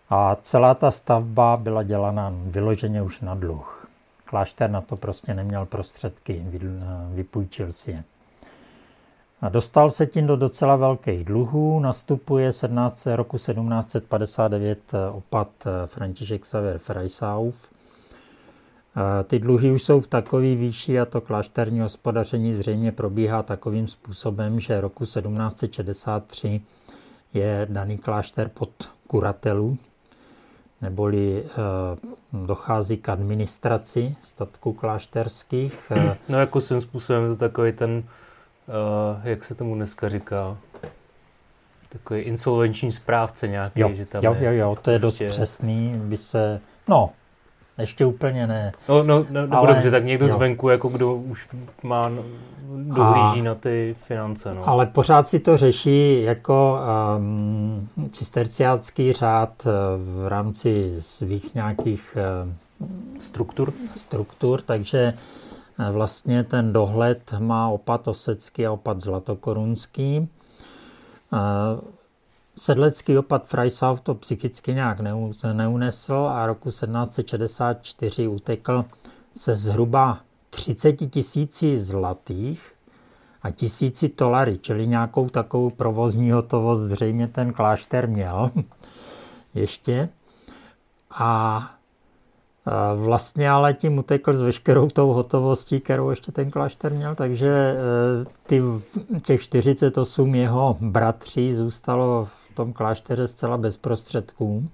[0.10, 3.88] A celá ta stavba byla dělaná vyloženě už na dluh.
[4.26, 6.46] Klášter na to prostě neměl prostředky,
[7.14, 8.04] vypůjčil si je.
[9.42, 11.80] A dostal se tím do docela velkých dluhů.
[11.80, 13.08] Nastupuje 17.
[13.16, 17.79] roku 1759 eh, opat eh, František Saver Freisauf.
[18.98, 23.88] Eh, ty dluhy už jsou v takové výši a to klášterní hospodaření zřejmě probíhá takovým
[23.88, 26.62] způsobem, že roku 1763
[27.34, 28.70] je daný klášter pod
[29.08, 29.78] kuratelu,
[30.82, 31.44] neboli
[32.34, 35.92] dochází k administraci statků klášterských.
[36.30, 38.04] No jako svým způsobem je to takový ten
[38.70, 40.58] uh, jak se tomu dneska říká,
[41.90, 45.28] takový insolvenční správce nějaký, jo, že tam jo, jo, jo, to je dost prostě...
[45.28, 47.10] přesný, by se, no,
[47.82, 48.72] ještě úplně ne.
[48.90, 50.34] No, no, no no ale, dobře, tak někdo jo.
[50.36, 51.48] zvenku, jako kdo už
[51.84, 52.12] má,
[52.74, 54.54] dohlíží a, na ty finance.
[54.54, 54.70] No.
[54.70, 56.80] Ale pořád si to řeší jako
[57.18, 59.72] um, cisterciácký řád uh,
[60.24, 62.18] v rámci svých nějakých
[62.80, 62.90] uh,
[63.20, 63.74] struktur.
[63.96, 65.14] struktur, takže
[65.80, 70.28] uh, vlastně ten dohled má opat osecký a opat zlatokorunský.
[71.34, 71.80] Uh,
[72.60, 75.00] Sedlecký opat Freisau to psychicky nějak
[75.54, 78.86] neunesl a roku 1764 utekl
[79.34, 80.20] se zhruba
[80.50, 82.72] 30 tisíci zlatých
[83.42, 88.52] a tisíci tolary, čili nějakou takovou provozní hotovost zřejmě ten klášter měl
[89.54, 90.10] ještě.
[91.12, 91.62] A
[92.96, 97.76] vlastně ale tím utekl s veškerou tou hotovostí, kterou ještě ten klášter měl, takže e,
[98.48, 98.62] ty,
[99.24, 104.70] těch 48 jeho bratří zůstalo v tom klášteře zcela bez prostředků.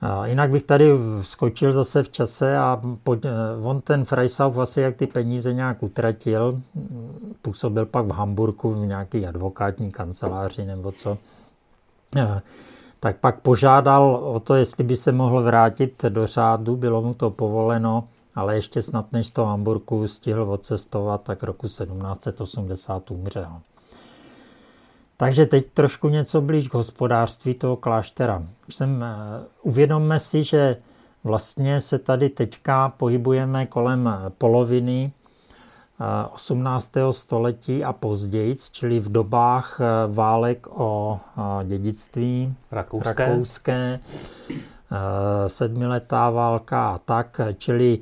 [0.00, 0.90] A jinak bych tady
[1.22, 3.30] skočil zase v čase a pod, eh,
[3.62, 6.60] on ten Freisauf asi jak ty peníze nějak utratil,
[7.42, 11.18] působil pak v Hamburgu v nějaký advokátní kanceláři nebo co,
[12.16, 12.40] eh,
[13.00, 17.30] tak pak požádal o to, jestli by se mohl vrátit do řádu, bylo mu to
[17.30, 23.60] povoleno, ale ještě snad než to Hamburgu stihl odcestovat, tak roku 1780 umřel.
[25.20, 28.42] Takže teď trošku něco blíž k hospodářství toho kláštera.
[28.68, 29.16] Jsem, eh,
[29.62, 30.76] uvědomme si, že
[31.24, 35.12] vlastně se tady teďka pohybujeme kolem eh, poloviny
[36.34, 37.08] 18.
[37.08, 41.20] Eh, století a později, čili v dobách válek o
[41.64, 44.00] dědictví rakouské, rakouské
[45.46, 47.98] sedmiletá válka a tak, čili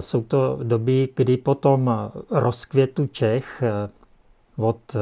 [0.00, 1.90] jsou to doby, kdy potom
[2.30, 3.62] rozkvětu Čech
[4.58, 4.98] od eh,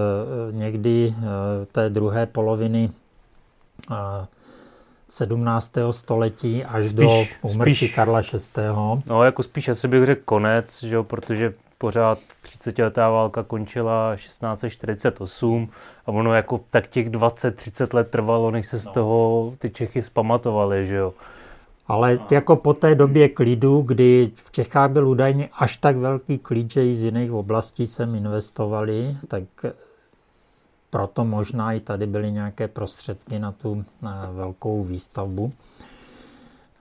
[0.53, 2.91] někdy eh, té druhé poloviny
[5.09, 5.77] 17.
[5.77, 7.11] Eh, století až spíš, do
[7.43, 8.63] úmrtí spíš, Karla VI.
[9.07, 14.17] No, jako spíš asi bych řekl konec, že jo, protože pořád 30 letá válka končila
[14.17, 15.69] 1648
[16.07, 18.93] a ono jako tak těch 20-30 let trvalo, než se z no.
[18.93, 21.15] toho ty Čechy zpamatovali, že jo.
[21.91, 26.71] Ale jako po té době klidu, kdy v Čechách byl údajně až tak velký klid,
[26.71, 29.43] že i z jiných oblastí sem investovali, tak
[30.91, 35.53] proto možná i tady byly nějaké prostředky na tu na velkou výstavbu.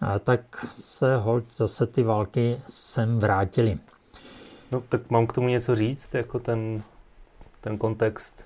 [0.02, 3.78] A tak se hold zase ty války sem vrátily.
[4.72, 6.84] No tak mám k tomu něco říct, jako ten,
[7.62, 8.46] ten kontext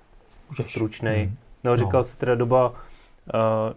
[0.62, 1.12] stručný.
[1.12, 1.36] Hmm.
[1.63, 2.04] No říkal no.
[2.04, 2.73] se teda doba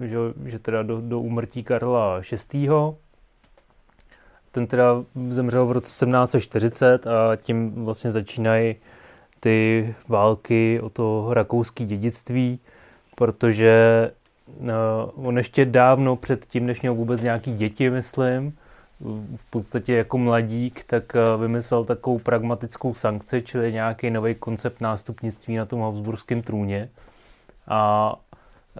[0.00, 2.20] že, že teda do, do úmrtí Karla
[2.52, 2.68] VI.
[4.52, 8.76] Ten teda zemřel v roce 1740 a tím vlastně začínají
[9.40, 12.58] ty války o to rakouské dědictví,
[13.14, 14.10] protože
[14.58, 18.56] uh, on ještě dávno před tím, než měl vůbec nějaký děti, myslím,
[19.36, 25.64] v podstatě jako mladík, tak vymyslel takovou pragmatickou sankci, čili nějaký nový koncept nástupnictví na
[25.64, 26.88] tom Habsburském trůně.
[27.68, 28.12] A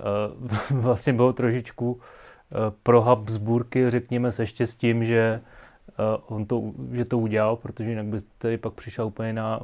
[0.70, 5.40] vlastně bylo trošičku eh, pro Habsburky, řekněme, se štěstím, že
[5.88, 5.92] eh,
[6.26, 9.60] on to, že to udělal, protože jinak by tady pak přišel úplně na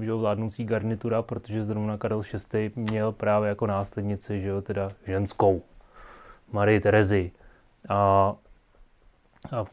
[0.00, 2.72] že, vládnoucí garnitura, protože zrovna Karel VI.
[2.76, 5.62] měl právě jako následnici, že jo, teda ženskou,
[6.52, 7.30] Marii Terezi.
[7.88, 8.34] A,
[9.52, 9.64] a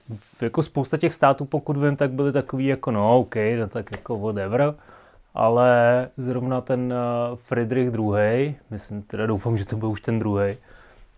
[0.42, 4.20] jako spousta těch států, pokud vím, tak byly takový jako no, OK, no tak jako
[4.20, 4.76] whatever
[5.34, 10.58] ale zrovna ten eh, Friedrich II., myslím, teda doufám, že to byl už ten druhý,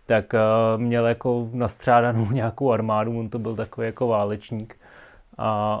[0.06, 0.38] tak eh,
[0.76, 4.76] měl jako nastřádanou nějakou armádu, on to byl takový jako válečník
[5.38, 5.80] a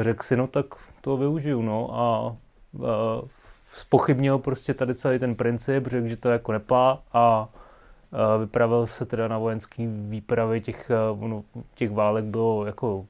[0.00, 0.66] řekl si, no tak
[1.00, 2.36] to využiju, no a,
[2.76, 3.28] eh,
[3.72, 7.48] spochybnil prostě tady celý ten princip, řekl, že to jako nepá a
[8.38, 10.90] vypravil se teda na vojenský výpravy, těch,
[11.20, 13.06] no, těch válek bylo jako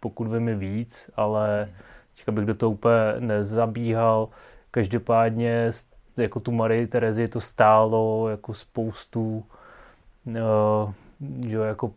[0.00, 4.28] pokud vím víc, ale hmm Teďka bych do toho úplně nezabíhal.
[4.70, 5.70] Každopádně
[6.16, 9.44] jako tu Marii Terezi to stálo jako spoustu
[10.26, 10.92] uh,
[11.48, 11.92] že jako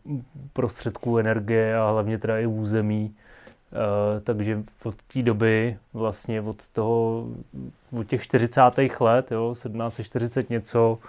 [0.53, 3.15] prostředků energie a hlavně teda i území.
[3.71, 7.27] Uh, takže od té doby, vlastně od toho,
[7.99, 8.61] od těch 40.
[8.99, 10.99] let, jo, 1740 něco,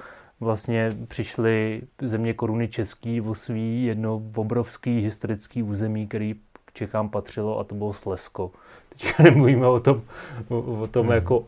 [0.40, 6.34] vlastně přišly země koruny český o svý jedno obrovský historický území, který
[6.78, 8.50] Čechám patřilo a to bylo Slesko.
[8.88, 10.02] Teďka nemluvíme o tom,
[10.48, 11.14] o, o tom hmm.
[11.14, 11.44] jako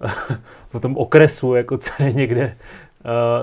[0.72, 2.56] o tom okresu, jako co je někde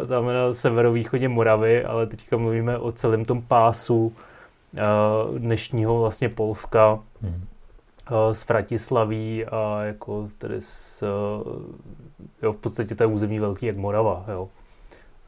[0.01, 6.29] uh, tam na severovýchodě Moravy, ale teďka mluvíme o celém tom pásu uh, dnešního vlastně
[6.29, 7.33] Polska hmm.
[7.33, 11.61] uh, s Fratislaví a jako tedy s, uh,
[12.41, 14.49] jo, v podstatě to je území velký jak Morava, jo.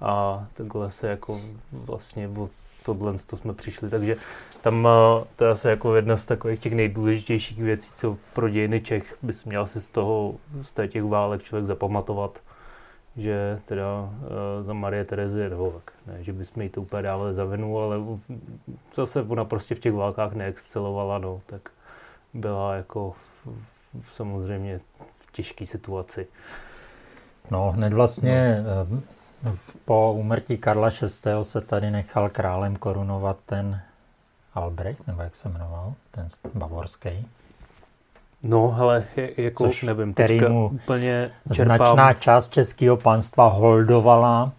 [0.01, 1.41] A takhle se jako
[1.71, 2.51] vlastně od
[2.85, 4.15] tohle to jsme přišli, takže
[4.61, 8.81] tam eh, to je asi jako jedna z takových těch nejdůležitějších věcí, co pro dějiny
[8.81, 12.39] Čech bys měl si z toho, z těch válek člověk zapamatovat,
[13.17, 14.09] že teda uh,
[14.61, 17.97] za Marie Terezy, nebo tak, ne, že bychom jí to úplně dávali za vinu, ale
[18.95, 21.69] zase ona prostě v těch válkách neexcelovala, no, tak
[22.33, 23.13] byla jako
[24.11, 24.79] samozřejmě
[25.19, 26.27] v těžké situaci.
[27.51, 29.01] No, hned vlastně no.
[29.85, 31.31] Po úmrtí Karla VI.
[31.41, 33.81] se tady nechal králem korunovat ten
[34.53, 37.27] Albrecht, nebo jak se jmenoval, ten bavorský.
[38.43, 39.03] No, ale
[39.37, 41.77] jako Což nevím, teďka úplně čerpám.
[41.77, 44.51] Značná část českého panstva holdovala.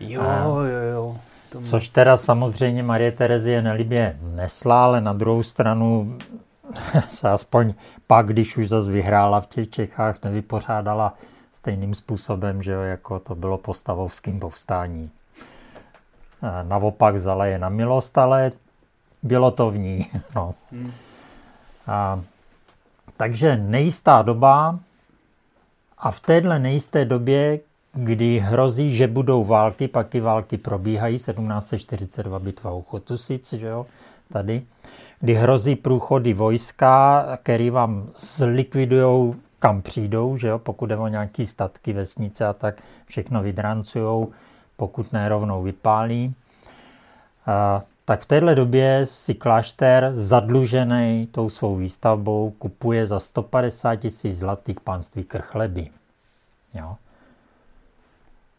[0.00, 0.22] Jo,
[0.60, 1.16] jo, jo.
[1.52, 1.66] Tomu.
[1.66, 6.18] Což teda samozřejmě Marie Terezie nelibě nesla, ale na druhou stranu
[7.08, 7.74] se aspoň
[8.06, 11.14] pak, když už zase vyhrála v těch Čechách, nevypořádala
[11.54, 15.10] stejným způsobem, že jo, jako to bylo po stavovském povstání.
[16.62, 18.52] Naopak vzala je na milost, ale
[19.22, 20.06] bylo to v ní.
[20.36, 20.54] No.
[20.72, 20.92] Hmm.
[21.86, 22.20] A,
[23.16, 24.78] takže nejistá doba
[25.98, 27.60] a v téhle nejisté době,
[27.92, 33.86] kdy hrozí, že budou války, pak ty války probíhají, 1742 bitva u Chotusic, že jo,
[34.32, 34.62] tady,
[35.20, 39.34] kdy hrozí průchody vojska, který vám zlikvidují,
[39.64, 44.32] kam přijdou, že jo, pokud jde o nějaký statky, vesnice a tak, všechno vydrancujou,
[44.76, 46.34] pokud ne rovnou vypálí.
[47.46, 54.38] A, tak v téhle době si klášter zadlužený tou svou výstavbou kupuje za 150 tisíc
[54.38, 55.88] zlatých panství krchleby.
[56.74, 56.96] Jo.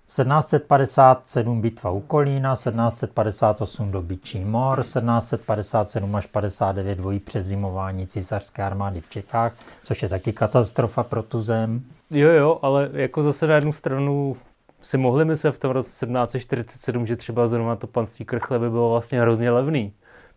[0.05, 9.09] 1757 bitva u Kolína, 1758 dobyčí mor, 1757 až 59 dvojí přezimování císařské armády v
[9.09, 9.53] Čechách,
[9.83, 11.81] což je taky katastrofa pro tu zem.
[12.11, 14.37] Jo, jo, ale jako zase na jednu stranu
[14.81, 18.89] si mohli myslet v tom roce 1747, že třeba zrovna to panství Krchle by bylo
[18.89, 19.93] vlastně hrozně levný.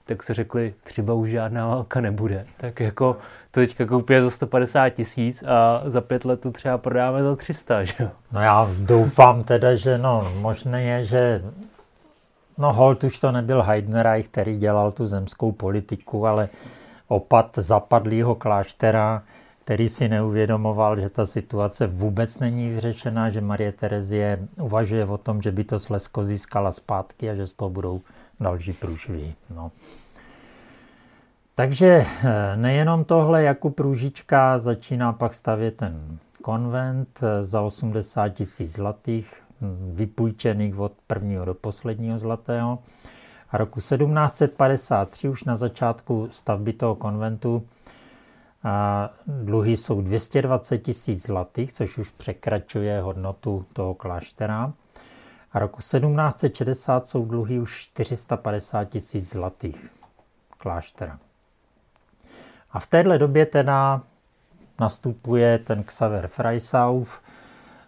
[0.08, 2.46] Tak se řekli, třeba už žádná válka nebude.
[2.56, 3.16] Tak jako
[3.50, 7.84] to teďka koupí za 150 tisíc a za pět let to třeba prodáme za 300,
[7.84, 8.10] že jo?
[8.32, 11.42] No já doufám teda, že no, možné je, že
[12.58, 16.48] no hold už to nebyl Heidenreich, který dělal tu zemskou politiku, ale
[17.08, 19.22] opat zapadlého kláštera,
[19.64, 25.42] který si neuvědomoval, že ta situace vůbec není vyřešená, že Marie Terezie uvažuje o tom,
[25.42, 28.00] že by to Slesko získala zpátky a že z toho budou
[28.40, 29.34] další průšvy.
[29.54, 29.72] No.
[31.54, 38.72] Takže eh, nejenom tohle, Jakub Růžička začíná pak stavět ten konvent eh, za 80 tisíc
[38.72, 42.78] zlatých, hm, vypůjčených od prvního do posledního zlatého.
[43.50, 47.66] A roku 1753 už na začátku stavby toho konventu
[48.64, 54.72] a dluhy jsou 220 tisíc zlatých, což už překračuje hodnotu toho kláštera.
[55.52, 59.90] A roku 1760 jsou dluhy už 450 tisíc zlatých
[60.58, 61.18] kláštera.
[62.70, 64.02] A v téhle době teda
[64.80, 67.20] nastupuje ten Xaver Freisauf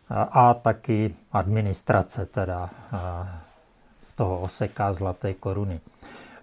[0.08, 2.70] a, a taky administrace teda
[4.00, 5.80] z toho oseká zlaté koruny.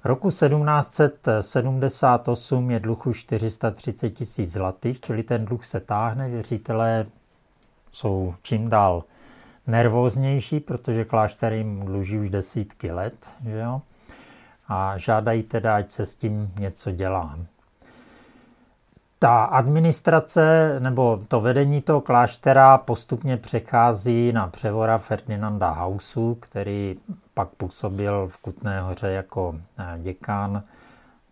[0.04, 7.06] Roku 1778 je dluh už 430 tisíc zlatých, čili ten dluh se táhne, věřitelé
[7.92, 9.04] jsou čím dál
[9.68, 13.82] nervóznější, protože klášter jim dluží už desítky let, že jo?
[14.68, 17.40] a žádají teda, ať se s tím něco dělá.
[19.20, 26.96] Ta administrace nebo to vedení toho kláštera postupně přechází na převora Ferdinanda Hausu, který
[27.34, 30.64] pak působil v Kutné hoře jako eh, děkán,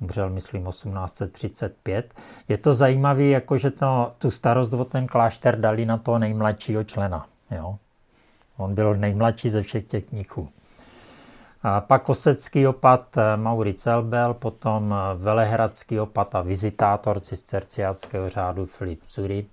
[0.01, 2.13] umřel myslím 1835.
[2.47, 6.83] Je to zajímavé, jako že to, tu starost o ten klášter dali na toho nejmladšího
[6.83, 7.25] člena.
[7.51, 7.77] Jo?
[8.57, 10.49] On byl nejmladší ze všech těch kníhů.
[11.63, 18.65] A pak osecký opat eh, Mauric Elbel, potom eh, velehradský opat a vizitátor cisterciáckého řádu
[18.65, 19.45] Filip Cury.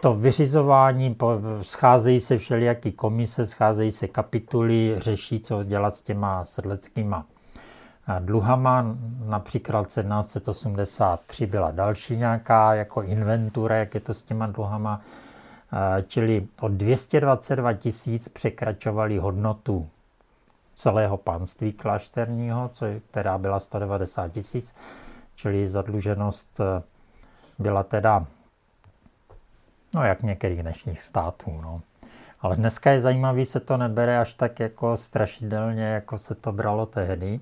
[0.00, 1.16] To vyřizování,
[1.62, 7.26] scházejí se všelijaký komise, scházejí se kapituly, řeší, co dělat s těma sedleckýma
[8.18, 8.96] dluhama.
[9.26, 15.00] Například 1783 byla další nějaká jako inventura, jak je to s těma dluhama.
[16.06, 19.88] Čili od 222 tisíc překračovali hodnotu
[20.74, 22.70] celého panství klášterního,
[23.10, 24.74] která byla 190 tisíc,
[25.34, 26.82] čili zadluženost e,
[27.58, 28.26] byla teda
[29.94, 31.60] no jak některých dnešních států.
[31.62, 31.80] No.
[32.40, 36.86] Ale dneska je zajímavý, se to nebere až tak jako strašidelně, jako se to bralo
[36.86, 37.40] tehdy.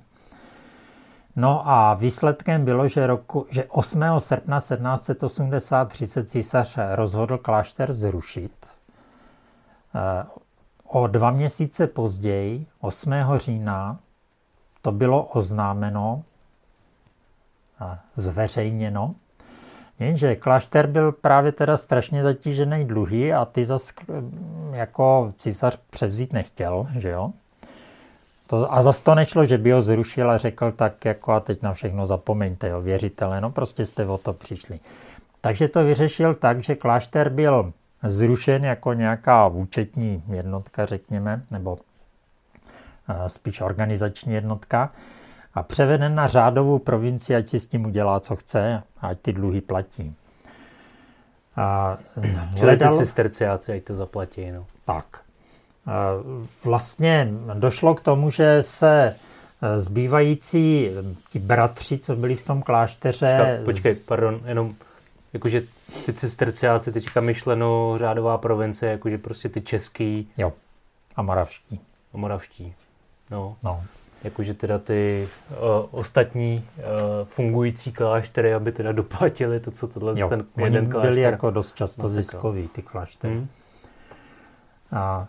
[1.36, 4.02] No a výsledkem bylo, že, roku, že 8.
[4.18, 8.66] srpna 1783 se císař rozhodl klášter zrušit.
[9.94, 10.26] E,
[10.92, 13.12] O dva měsíce později, 8.
[13.36, 13.98] října,
[14.82, 16.22] to bylo oznámeno,
[18.14, 19.14] zveřejněno,
[19.98, 23.92] jenže klášter byl právě teda strašně zatížený dluhy a ty zas
[24.72, 27.32] jako císař převzít nechtěl, že jo.
[28.50, 31.62] To, a zase to nešlo, že by ho zrušil a řekl tak jako a teď
[31.62, 34.80] na všechno zapomeňte, jo, věřitele, no prostě jste o to přišli.
[35.40, 37.72] Takže to vyřešil tak, že klášter byl
[38.02, 41.78] zrušen jako nějaká účetní jednotka, řekněme, nebo
[43.26, 44.92] spíš organizační jednotka
[45.54, 49.60] a převeden na řádovou provincii, ať si s tím udělá, co chce, ať ty dluhy
[49.60, 50.14] platí.
[51.56, 51.98] A
[52.56, 54.50] Čili ty cisterciáci, ať to zaplatí.
[54.50, 54.66] No.
[54.84, 55.29] Tak.
[56.64, 59.16] Vlastně došlo k tomu, že se
[59.62, 60.90] e, zbývající
[61.30, 63.62] ti bratři, co byli v tom klášteře...
[63.64, 64.74] Počkej, pardon, jenom
[65.32, 65.62] jakože
[66.06, 70.28] ty cisterciáci, teďka myšleno řádová province, jakože prostě ty český...
[70.36, 70.52] Jo,
[71.16, 71.80] a moravští.
[72.14, 72.74] A moravští,
[73.30, 73.56] no.
[73.64, 73.82] no.
[74.24, 75.56] Jakože teda ty uh,
[75.90, 76.84] ostatní uh,
[77.28, 81.10] fungující kláštery, aby teda doplatili to, co tohle jo, ten jeden klášter...
[81.10, 83.34] byli jako dost často ziskový, ty kláštery.
[83.34, 83.48] Hmm.
[84.92, 85.28] A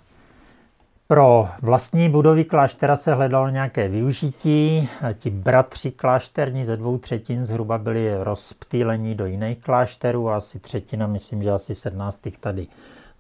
[1.12, 4.90] pro vlastní budovy kláštera se hledalo nějaké využití.
[5.14, 11.08] Ti bratři klášterní ze dvou třetin zhruba byli rozptýlení do jiných klášterů a asi třetina,
[11.08, 12.68] myslím, že asi 17 tady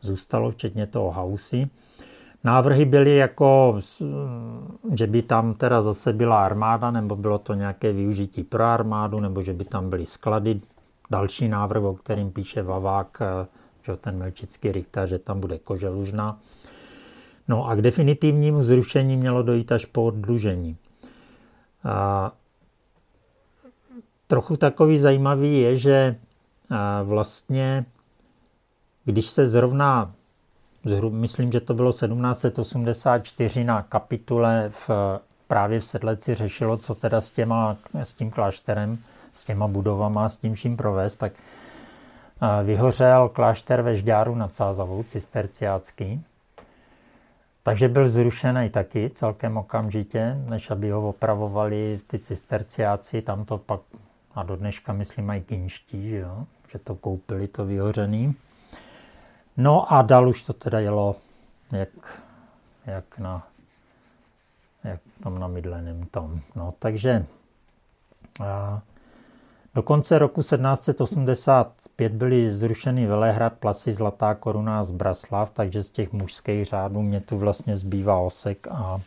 [0.01, 1.69] zůstalo, včetně toho hausy.
[2.43, 3.79] Návrhy byly jako,
[4.93, 9.41] že by tam teda zase byla armáda, nebo bylo to nějaké využití pro armádu, nebo
[9.41, 10.61] že by tam byly sklady.
[11.09, 13.19] Další návrh, o kterým píše Vavák,
[13.81, 16.37] že ten Melčický Richter, že tam bude koželužna.
[17.51, 20.77] No a k definitivnímu zrušení mělo dojít až po oddlužení.
[21.83, 22.31] A
[24.27, 26.15] trochu takový zajímavý je, že
[27.03, 27.85] vlastně,
[29.05, 30.11] když se zrovna,
[31.09, 34.89] myslím, že to bylo 1784 na kapitule v,
[35.47, 38.97] právě v Sedleci řešilo, co teda s, těma, s tím klášterem,
[39.33, 41.33] s těma budovama, s tím vším provést, tak
[42.63, 46.23] vyhořel klášter ve Žďáru nad Sázavou, cisterciácký,
[47.63, 53.81] takže byl zrušený taky celkem okamžitě, než aby ho opravovali ty cisterciáci, tam to pak
[54.35, 56.45] a do dneška myslím mají kinští, že, jo?
[56.71, 58.35] že to koupili to vyhořený.
[59.57, 61.15] No a dal už to teda jelo
[61.71, 61.89] jak,
[62.85, 63.47] jak na
[64.83, 66.41] jak tam na mydleném tom.
[66.55, 67.25] No, takže
[68.45, 68.81] a,
[69.75, 76.13] do konce roku 1785 byly zrušeny Velehrad, Plasy, Zlatá koruna a Zbraslav, takže z těch
[76.13, 79.01] mužských řádů mě tu vlastně zbývá Osek a,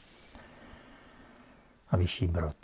[1.90, 2.56] a Vyšší Brod.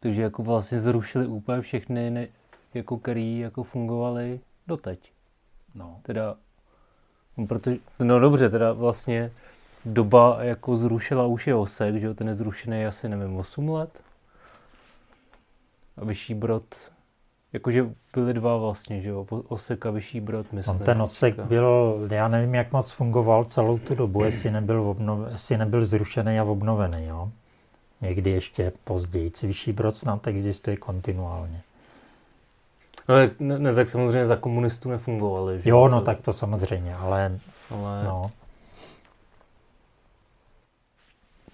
[0.00, 2.26] Takže jako vlastně zrušili úplně všechny, ne,
[2.74, 5.12] jako který jako fungovaly doteď.
[5.74, 6.00] No.
[6.02, 6.34] Teda,
[7.36, 9.32] no, protože, no dobře, teda vlastně
[9.84, 14.02] doba jako zrušila už je Osek, že jo, ten je zrušený asi nevím, 8 let
[16.02, 16.64] Vyšší Brod,
[17.52, 20.76] jakože byly dva vlastně, že jo, Osek a Vyšší Brod, myslím.
[20.76, 25.18] On ten Osek byl, já nevím, jak moc fungoval celou tu dobu, jestli nebyl, obnov,
[25.32, 27.30] jestli nebyl zrušený a obnovený, jo.
[28.00, 29.32] Někdy ještě později.
[29.42, 31.60] Vyšší Brod snad existuje kontinuálně.
[33.08, 35.62] No, ne, ne, tak samozřejmě za komunistů nefungovali.
[35.62, 35.70] Že?
[35.70, 37.38] Jo, no tak to samozřejmě, ale,
[37.70, 38.04] ale...
[38.04, 38.30] no.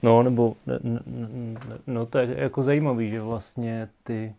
[0.03, 4.35] No, nebo ne, ne, ne, no to je jako zajímavý, že vlastně ty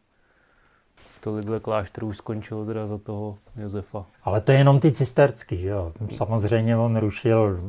[1.19, 4.05] tolikhle klášterů skončilo teda za toho Josefa.
[4.23, 5.93] Ale to je jenom ty cisterský, že jo?
[6.09, 7.59] Samozřejmě on rušil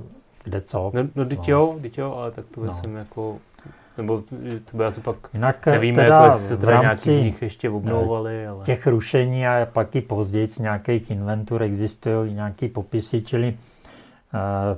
[0.44, 0.92] kde co.
[0.94, 1.42] No, no, no.
[1.46, 2.74] jo, jo, ale tak to no.
[2.74, 3.38] jsem jako
[3.98, 4.22] nebo
[4.70, 8.46] to by asi pak Jinak nevíme, teda jako se teda nějaký z nich ještě obnovovali.
[8.46, 8.64] Ale...
[8.64, 13.73] Těch rušení a pak i později z nějakých inventur existují nějaký popisy, čili Eh,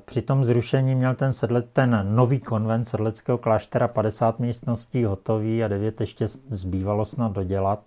[0.04, 5.68] při tom zrušení měl ten, sedlet, ten nový konvent sedleckého kláštera 50 místností hotový a
[5.68, 7.80] 9 ještě zbývalo snad dodělat.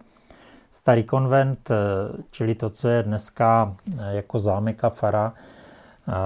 [0.71, 1.75] Starý konvent, eh,
[2.31, 5.33] čili to, co je dneska eh, jako zámek a fara,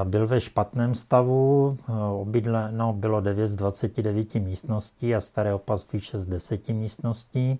[0.03, 1.77] byl ve špatném stavu,
[2.19, 7.59] obydleno bylo 9 z 29 místností a staré opatství 6 z 10 místností.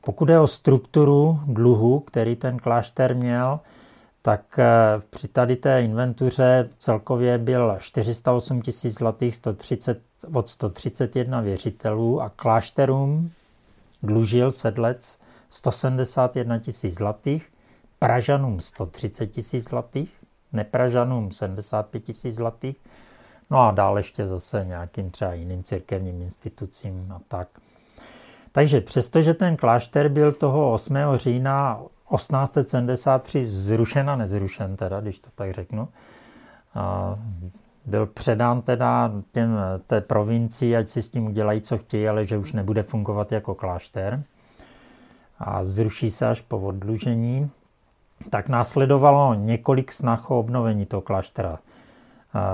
[0.00, 3.60] Pokud je o strukturu dluhu, který ten klášter měl,
[4.22, 4.66] tak eh,
[5.10, 10.00] při tady té inventuře celkově byl 408 tisíc zlatých 130,
[10.34, 13.30] od 131 věřitelů a klášterům
[14.02, 15.18] dlužil sedlec
[15.50, 17.48] 171 tisíc zlatých,
[17.98, 20.10] Pražanům 130 tisíc zlatých,
[20.52, 22.76] nepražanům 75 tisíc zlatých,
[23.50, 27.48] no a dále ještě zase nějakým třeba jiným církevním institucím a tak.
[28.52, 30.96] Takže přestože ten klášter byl toho 8.
[31.14, 31.80] října
[32.16, 35.88] 1873 zrušen a nezrušen teda, když to tak řeknu.
[36.74, 37.16] A
[37.86, 39.56] byl předán teda těm,
[39.86, 43.54] té provincii, ať si s tím udělají, co chtějí, ale že už nebude fungovat jako
[43.54, 44.22] klášter
[45.38, 47.50] a zruší se až po odlužení,
[48.30, 51.58] tak následovalo několik snah o obnovení toho kláštera.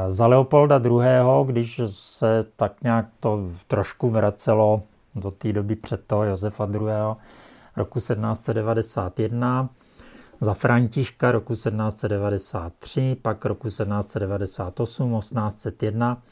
[0.08, 1.00] Za Leopolda II.,
[1.46, 4.82] když se tak nějak to trošku vracelo
[5.14, 6.80] do té doby před toho Josefa II.
[7.78, 9.68] Roku 1791,
[10.40, 16.22] za Františka roku 1793, pak roku 1798, 1801.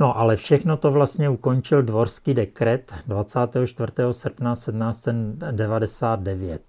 [0.00, 3.92] No ale všechno to vlastně ukončil dvorský dekret 24.
[4.10, 6.62] srpna 1799.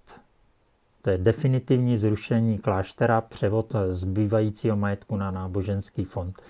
[1.02, 6.42] To je definitivní zrušení kláštera, převod zbývajícího majetku na náboženský fond,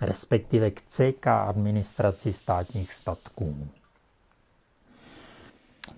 [0.00, 3.68] respektive k CK administraci státních statků.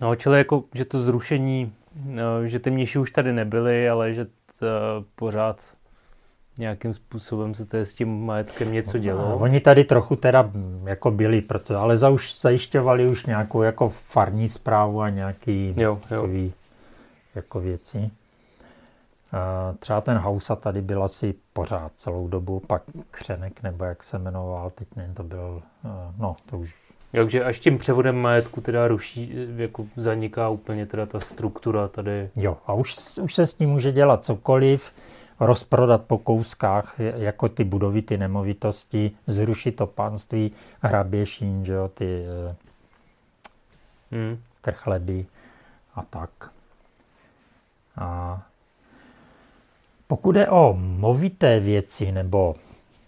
[0.01, 1.73] No, čili jako, že to zrušení,
[2.05, 4.25] no, že ty mniši už tady nebyli, ale že
[4.59, 4.65] to
[5.15, 5.73] pořád
[6.59, 9.37] nějakým způsobem se to s tím majetkem něco dělo.
[9.37, 10.51] Oni tady trochu teda
[10.83, 15.99] jako byli, proto, ale za už zajišťovali už nějakou jako farní zprávu a nějaký jo,
[16.11, 16.29] jo.
[17.35, 18.11] Jako věci.
[19.79, 22.81] Třeba ten Hausa tady byl asi pořád celou dobu, pak
[23.11, 25.61] Křenek, nebo jak se jmenoval, teď nevím, to byl,
[26.17, 26.75] no to už
[27.17, 32.29] takže až tím převodem majetku teda ruší, jako zaniká úplně teda ta struktura tady.
[32.35, 34.93] Jo, a už, už se s tím může dělat cokoliv,
[35.39, 40.51] rozprodat po kouskách, jako ty budovy, ty nemovitosti, zrušit to panství,
[40.81, 42.55] hraběšín, že jo, ty eh,
[44.11, 44.39] hmm.
[44.61, 45.25] krchleby
[45.95, 46.29] a tak.
[47.95, 48.41] A
[50.07, 52.55] pokud je o movité věci nebo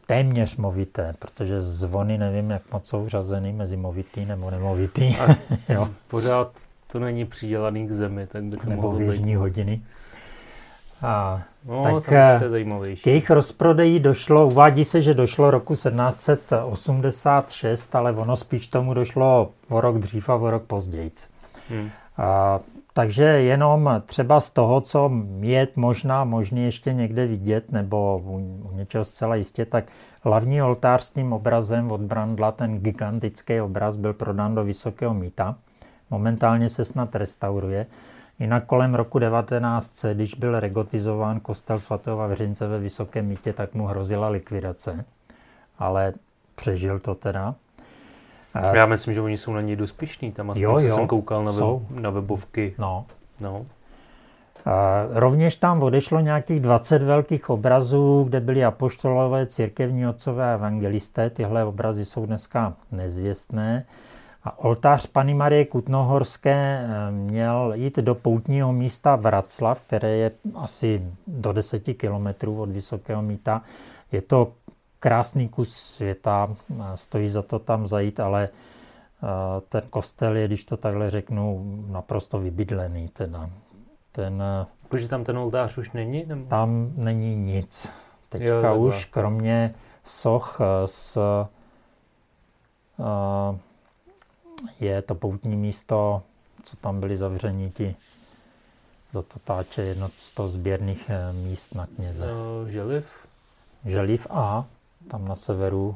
[0.05, 5.15] téměř movité, protože zvony nevím, jak moc jsou řazený mezi movitý nebo nemovitý.
[5.69, 5.89] jo.
[6.07, 6.51] Pořád
[6.91, 9.35] to není přidělaný k zemi, tak by to nebo věžní být.
[9.35, 9.81] hodiny.
[11.01, 12.03] A, no, tak
[12.39, 13.01] to je zajímavější.
[13.01, 19.51] K jejich rozprodeji došlo, uvádí se, že došlo roku 1786, ale ono spíš tomu došlo
[19.69, 21.11] o rok dřív a o rok později.
[21.69, 21.89] Hmm.
[22.17, 22.59] A,
[22.97, 29.05] takže jenom třeba z toho, co je možná možný ještě někde vidět, nebo u, něčeho
[29.05, 29.85] zcela jistě, tak
[30.21, 35.55] hlavní oltář s tím obrazem od Brandla, ten gigantický obraz, byl prodán do Vysokého míta.
[36.09, 37.85] Momentálně se snad restauruje.
[38.39, 43.85] Jinak kolem roku 1900, když byl regotizován kostel svatého Vavřince ve Vysokém mítě, tak mu
[43.85, 45.05] hrozila likvidace.
[45.79, 46.13] Ale
[46.55, 47.55] přežil to teda.
[48.73, 50.31] Já myslím, že oni jsou na něj dospěšní.
[50.31, 52.75] Tam aspoň jo, jo, jsem koukal na, web, na webovky.
[52.77, 53.05] No.
[53.41, 53.65] no.
[55.09, 61.29] Rovněž tam odešlo nějakých 20 velkých obrazů, kde byly apoštolové, církevní otcové a evangelisté.
[61.29, 63.85] Tyhle obrazy jsou dneska nezvěstné.
[64.43, 71.01] A oltář Pany Marie Kutnohorské eh, měl jít do poutního místa Vraclav, které je asi
[71.27, 73.61] do 10 kilometrů od Vysokého míta.
[74.11, 74.51] Je to
[75.05, 76.55] krásný kus světa,
[76.95, 78.49] stojí za to tam zajít, ale
[79.69, 83.07] ten kostel je, když to takhle řeknu, naprosto vybydlený.
[83.07, 83.49] Teda.
[84.11, 84.43] Ten,
[84.89, 86.25] Protože tam ten oltář už není?
[86.25, 86.45] Nebo?
[86.49, 87.91] Tam není nic.
[88.29, 91.17] Teďka jo, už kromě soch s
[94.79, 96.21] je to poutní místo,
[96.63, 97.95] co tam byli zavření ti
[99.13, 102.27] do táče jedno z toho sběrných míst na kněze.
[102.27, 103.07] No, želiv?
[103.85, 104.65] Želiv a
[105.07, 105.95] tam na severu,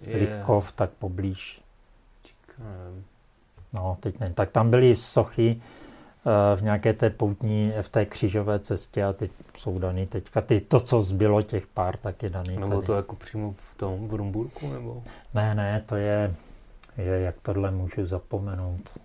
[0.00, 0.16] je.
[0.16, 1.62] Livkov, tak poblíž.
[3.72, 4.32] No, teď ne.
[4.32, 5.62] Tak tam byly sochy
[6.24, 10.40] uh, v nějaké té poutní, v té křížové cestě a teď jsou daný teďka.
[10.40, 12.86] Ty, to, co zbylo těch pár, tak je daný Nebo tady.
[12.86, 15.02] to jako přímo v tom Brumburku, nebo?
[15.34, 16.34] Ne, ne, to je,
[16.96, 18.98] je jak tohle můžu zapomenout.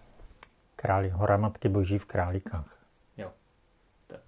[0.75, 2.75] Králi, hora Matky Boží v Králíkách.
[3.17, 3.29] Jo,
[4.07, 4.21] tak.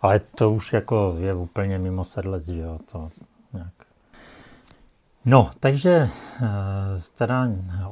[0.00, 3.10] Ale to už jako je úplně mimo sedlec, že jo, to.
[5.26, 6.08] No, takže
[6.42, 6.46] eh,
[7.14, 7.48] teda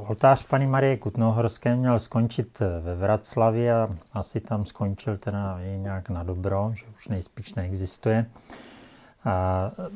[0.09, 5.78] oltář paní Marie Kutnohorské měl skončit eh, ve Vraclavě a asi tam skončil teda i
[5.78, 8.26] nějak na dobro, že už nejspíš neexistuje.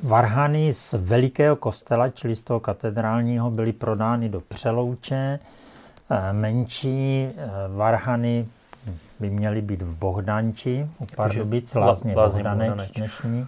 [0.03, 5.39] Varhany z velikého kostela, čili z toho katedrálního, byly prodány do Přelouče.
[6.11, 7.29] Eh, menší
[7.77, 8.47] varhany
[9.21, 13.47] by měly být v Bohdanči, u Pardubic, Lázně Bohdaneč dnešní.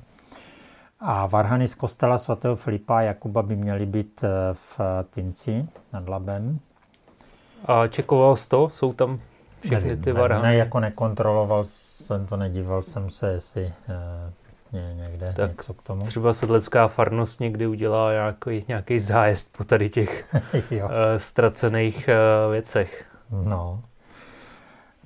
[1.00, 4.80] A varhany z kostela svatého Filipa a Jakuba by měly být eh, v
[5.10, 6.58] Tinci nad Labem.
[7.64, 8.70] A čekoval jsi to?
[8.74, 9.20] Jsou tam
[9.60, 10.48] všechny Nevím, ty varhany?
[10.48, 13.72] Ne, jako nekontroloval jsem to, nedíval jsem se, jestli
[14.72, 16.06] je někde tak něco k tomu.
[16.06, 20.34] Třeba sedlecká farnost někdy udělá nějaký, nějaký zájezd po tady těch
[20.72, 23.04] uh, ztracených uh, věcech.
[23.30, 23.82] No.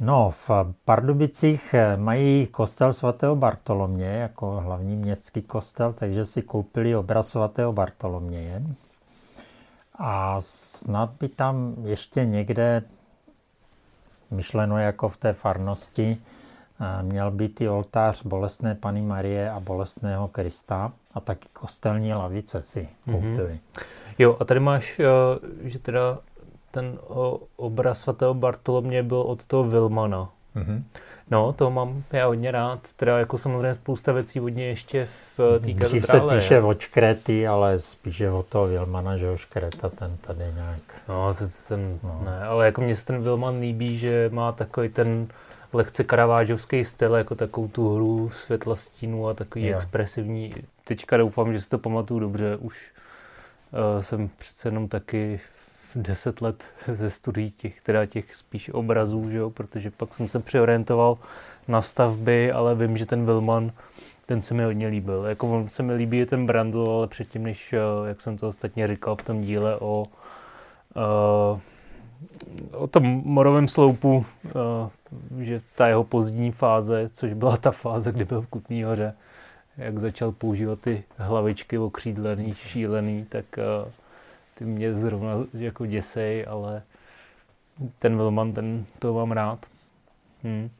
[0.03, 0.51] No, v
[0.85, 8.63] Pardubicích mají kostel svatého Bartolomě jako hlavní městský kostel, takže si koupili obraz svatého Bartoloměje.
[9.99, 12.83] A snad by tam ještě někde
[14.31, 16.19] myšleno jako v té farnosti
[17.03, 22.89] měl být i oltář bolestné Pany Marie a bolestného Krista a taky kostelní lavice si
[23.07, 23.17] mhm.
[23.17, 23.53] koupili.
[23.53, 23.83] Mm-hmm.
[24.19, 25.05] Jo, a tady máš, eh,
[25.69, 26.19] že teda
[26.73, 26.99] ten
[27.57, 30.31] obraz svatého Bartolomě byl od toho Vilmana.
[30.57, 30.83] Mm-hmm.
[31.31, 32.93] No, to mám já hodně rád.
[32.97, 37.81] Teda jako samozřejmě spousta věcí hodně ještě v té Dřív se píše o Škrety, ale
[37.81, 40.81] spíše o toho Vilmana, že o Škreta ten tady nějak...
[41.09, 41.35] No,
[41.69, 42.23] ten, no.
[42.25, 45.29] ne, ale jako mně se ten Vilman líbí, že má takový ten
[45.73, 49.77] lehce karavážovský styl, jako takovou tu hru světla stínu a takový jo.
[49.77, 50.55] expresivní.
[50.85, 52.77] Teďka doufám, že si to pamatuju dobře, už
[53.73, 55.41] uh, jsem přece jenom taky
[55.95, 60.41] deset let ze studií těch, teda těch spíš obrazů, že jo, protože pak jsem se
[60.41, 61.19] přeorientoval
[61.69, 63.73] na stavby, ale vím, že ten Vilman,
[64.27, 65.25] ten se mi hodně líbil.
[65.25, 68.87] Jako on se mi líbí ten Brandl, ale předtím, než, uh, jak jsem to ostatně
[68.87, 70.05] říkal v tom díle o
[70.97, 71.61] uh,
[72.73, 78.25] o tom morovém sloupu, uh, že ta jeho pozdní fáze, což byla ta fáze, kdy
[78.25, 79.15] byl v Kutný hoře,
[79.77, 83.45] jak začal používat ty hlavičky okřídlený, šílený, tak
[84.55, 86.83] ty mě zrovna jako děsej, ale
[87.99, 89.67] ten Vilman, ten to mám rád.
[90.43, 90.71] Hmm.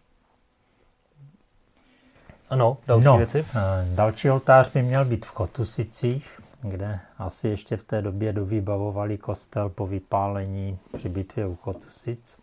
[2.51, 3.47] Ano, další no, věci?
[3.55, 9.19] Eh, další oltář by měl být v Chotusicích, kde asi ještě v té době dovybavovali
[9.19, 12.39] kostel po vypálení při bitvě u Chotusic.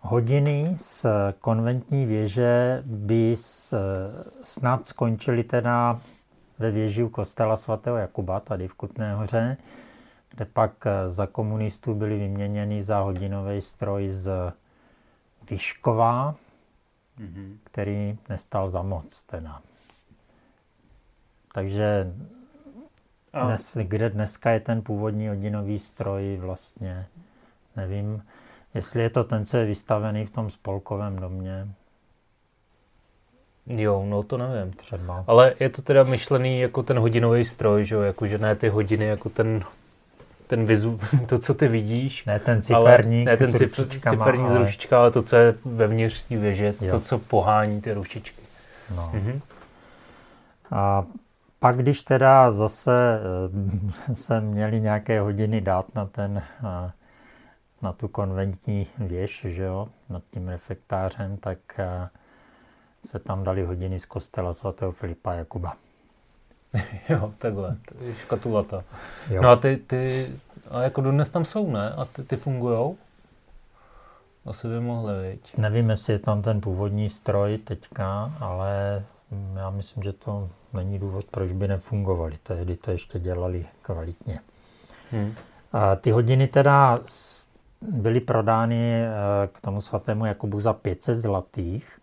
[0.00, 1.06] Hodiny z
[1.40, 3.34] konventní věže by
[4.42, 6.00] snad skončily teda
[6.58, 9.56] ve věži u kostela svatého Jakuba, tady v Kutné hoře,
[10.36, 14.52] kde pak za komunistů byly vyměněny za hodinový stroj z
[15.50, 16.34] Vyšková,
[17.18, 17.56] mm-hmm.
[17.64, 19.60] který nestal za moc teda.
[21.54, 22.12] Takže
[23.44, 27.06] dnes, kde dneska je ten původní hodinový stroj, vlastně
[27.76, 28.24] nevím,
[28.74, 31.68] jestli je to ten, co je vystavený v tom spolkovém domě.
[33.66, 34.72] Jo, no to nevím.
[34.72, 35.24] Třeba.
[35.26, 38.00] Ale je to teda myšlený jako ten hodinový stroj, že jo?
[38.00, 39.64] Jako, že ne ty hodiny, jako ten
[40.46, 42.24] ten vizu, to, co ty vidíš.
[42.24, 44.50] Ne ten ciferník ale, ne ten s ciferník ale...
[44.50, 46.90] s ručička, ale to, co je vevnitř té věže, jo.
[46.90, 48.42] to, co pohání ty ručičky.
[48.96, 49.10] No.
[49.14, 49.40] Mhm.
[50.70, 51.04] A
[51.58, 53.20] pak, když teda zase
[54.10, 56.92] eh, se měli nějaké hodiny dát na ten, eh,
[57.82, 62.08] na tu konventní věž, že jo, nad tím refektářem, tak eh,
[63.04, 65.76] se tam dali hodiny z kostela svatého Filipa Jakuba.
[67.08, 67.76] jo, takhle,
[68.20, 68.84] škatulata.
[69.30, 69.42] Jo.
[69.42, 70.30] No a ty, ty,
[70.70, 71.90] a jako dnes tam jsou, ne?
[71.90, 72.96] A ty, ty fungujou?
[74.46, 75.56] Asi by mohly, viď?
[75.56, 79.02] Nevím, jestli je tam ten původní stroj teďka, ale
[79.56, 82.38] já myslím, že to není důvod, proč by nefungovaly.
[82.42, 84.40] Tehdy to ještě dělali kvalitně.
[85.12, 85.34] Hmm.
[85.72, 87.00] A ty hodiny teda
[87.80, 89.08] byly prodány eh,
[89.52, 91.98] k tomu svatému Jakubu za 500 zlatých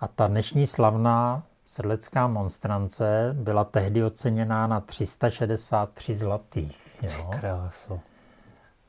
[0.00, 6.78] a ta dnešní slavná sedlecká monstrance byla tehdy oceněná na 363 zlatých.
[7.02, 7.30] Jo.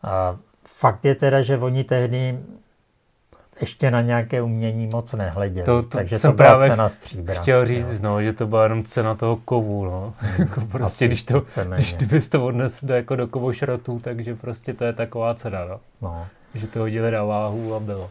[0.03, 2.39] A fakt je teda, že oni tehdy
[3.61, 5.65] ještě na nějaké umění moc nehleděli.
[5.65, 7.41] To, to takže to byla právě cena stříbra.
[7.41, 9.85] chtěl říct, no, že to byla jenom cena toho kovu.
[9.85, 10.13] No.
[10.39, 11.45] jako prostě, Asi když, to,
[11.75, 15.65] když ty bys to odnes do, jako do kovošrotů, takže prostě to je taková cena.
[15.65, 15.79] No.
[16.01, 16.27] No.
[16.53, 18.09] Že to hodili na váhu a bylo.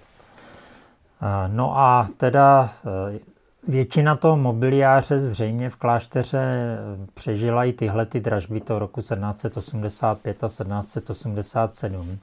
[1.49, 2.71] No a teda
[3.15, 3.34] e,
[3.69, 6.77] většina toho mobiliáře zřejmě v klášteře e,
[7.15, 12.19] přežila i tyhle ty dražby toho roku 1785 a 1787.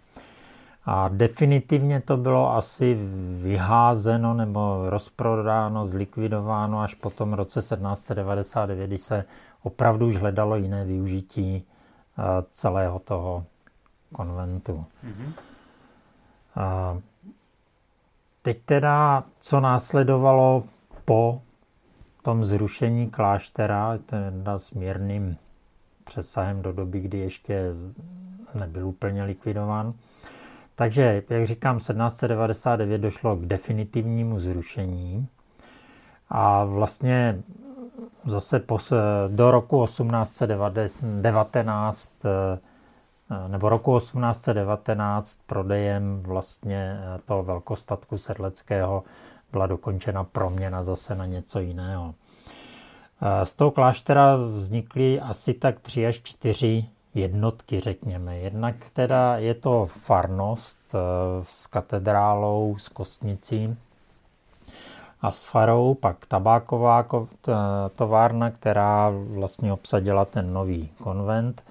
[0.85, 2.97] A definitivně to bylo asi
[3.41, 9.25] vyházeno nebo rozprodáno, zlikvidováno až po tom roce 1799, kdy se
[9.63, 13.45] opravdu už hledalo jiné využití eh, celého toho
[14.13, 14.85] konventu.
[15.05, 15.33] Mm-hmm.
[16.55, 16.97] A
[18.41, 20.63] teď teda, co následovalo
[21.11, 21.41] po
[22.21, 25.37] tom zrušení kláštera, teda mírným
[26.03, 27.73] přesahem do doby, kdy ještě
[28.59, 29.93] nebyl úplně likvidován,
[30.75, 35.27] takže, jak říkám, 1799 došlo k definitivnímu zrušení
[36.29, 37.41] a vlastně
[38.25, 38.61] zase
[39.27, 42.13] do roku 1819
[43.47, 49.03] nebo roku 1819 prodejem vlastně toho velkostatku sedleckého
[49.51, 52.13] byla dokončena proměna zase na něco jiného.
[53.43, 58.37] Z toho kláštera vznikly asi tak tři až čtyři jednotky, řekněme.
[58.37, 60.97] Jednak teda je to farnost eh,
[61.43, 63.77] s katedrálou, s kostnicí
[65.21, 67.05] a s farou, pak tabáková
[67.95, 71.63] továrna, která vlastně obsadila ten nový konvent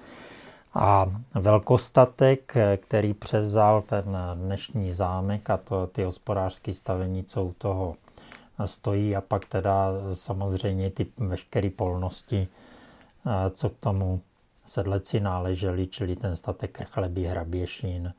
[0.73, 7.95] a velkostatek, který převzal ten dnešní zámek a to, ty hospodářské stavení, co u toho
[8.65, 12.47] stojí a pak teda samozřejmě ty veškeré polnosti,
[13.51, 14.21] co k tomu
[14.65, 18.13] sedleci náleželi, čili ten statek chleby, hraběšin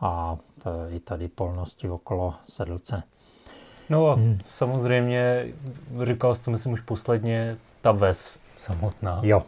[0.00, 0.36] a
[0.90, 3.02] i tady polnosti okolo sedlce.
[3.90, 4.38] No a hmm.
[4.48, 5.48] samozřejmě,
[6.02, 9.20] říkal jsi to myslím už posledně, ta ves samotná.
[9.22, 9.42] Jo.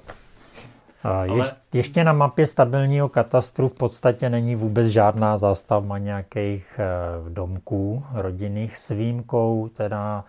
[1.02, 1.38] Ale...
[1.38, 8.04] Je, ještě na mapě stabilního katastru v podstatě není vůbec žádná zástavba nějakých eh, domků
[8.12, 10.24] rodinných s výjimkou teda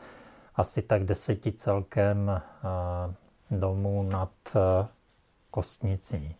[0.55, 3.13] asi tak deseti celkem eh,
[3.51, 4.87] domů nad eh,
[5.51, 6.35] kostnicí.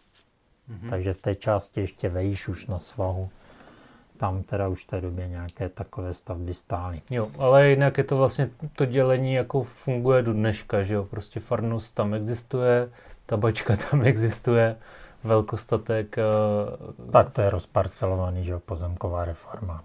[0.69, 0.89] Mm-hmm.
[0.89, 3.29] Takže v té části ještě vejš už na svahu.
[4.17, 7.01] Tam teda už v té době nějaké takové stavby stály.
[7.09, 11.03] Jo, ale jinak je to vlastně to dělení jako funguje do dneška, že jo?
[11.03, 12.89] Prostě farnost tam existuje,
[13.25, 14.75] tabačka tam existuje,
[15.23, 16.15] velkostatek.
[16.97, 17.11] Uh...
[17.11, 19.83] Tak to je rozparcelovaný, že jo, pozemková reforma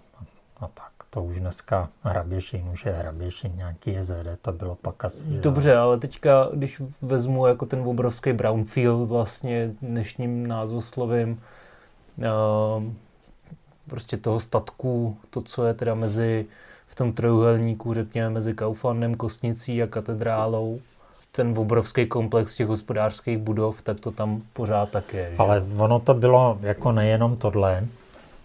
[0.59, 5.25] a tak to už dneska hraběšin, už je hraběšin, nějaký JZD, to bylo pak asi.
[5.25, 11.41] Dobře, ale teďka, když vezmu jako ten obrovský brownfield vlastně dnešním názvoslovím,
[12.17, 12.83] uh,
[13.87, 16.45] prostě toho statku, to, co je teda mezi
[16.87, 20.79] v tom trojuhelníku, řekněme, mezi Kauflandem, Kostnicí a katedrálou,
[21.31, 25.29] ten obrovský komplex těch hospodářských budov, tak to tam pořád tak je.
[25.31, 25.37] Že?
[25.37, 27.83] Ale ono to bylo jako nejenom tohle,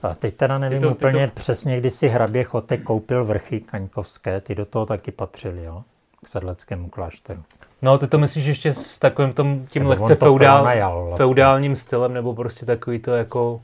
[0.05, 1.35] a teď teda nevím ty to, úplně to...
[1.35, 5.83] přesně, kdy si hrabě Chotek koupil vrchy Kaňkovské, ty do toho taky patřili, jo?
[6.25, 7.43] K sedleckému klášteru.
[7.83, 11.17] No, ty to myslíš ještě s takovým tom, tím nebo lehce feudál, vlastně.
[11.17, 13.61] feudálním stylem, nebo prostě takový to jako...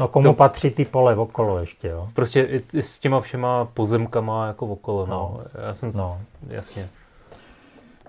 [0.00, 2.08] No komu to, patří ty pole okolo ještě, jo?
[2.14, 5.14] Prostě i, i s těma všema pozemkama jako okolo, no.
[5.14, 5.62] no.
[5.66, 6.20] Já jsem, no.
[6.48, 6.88] jasně.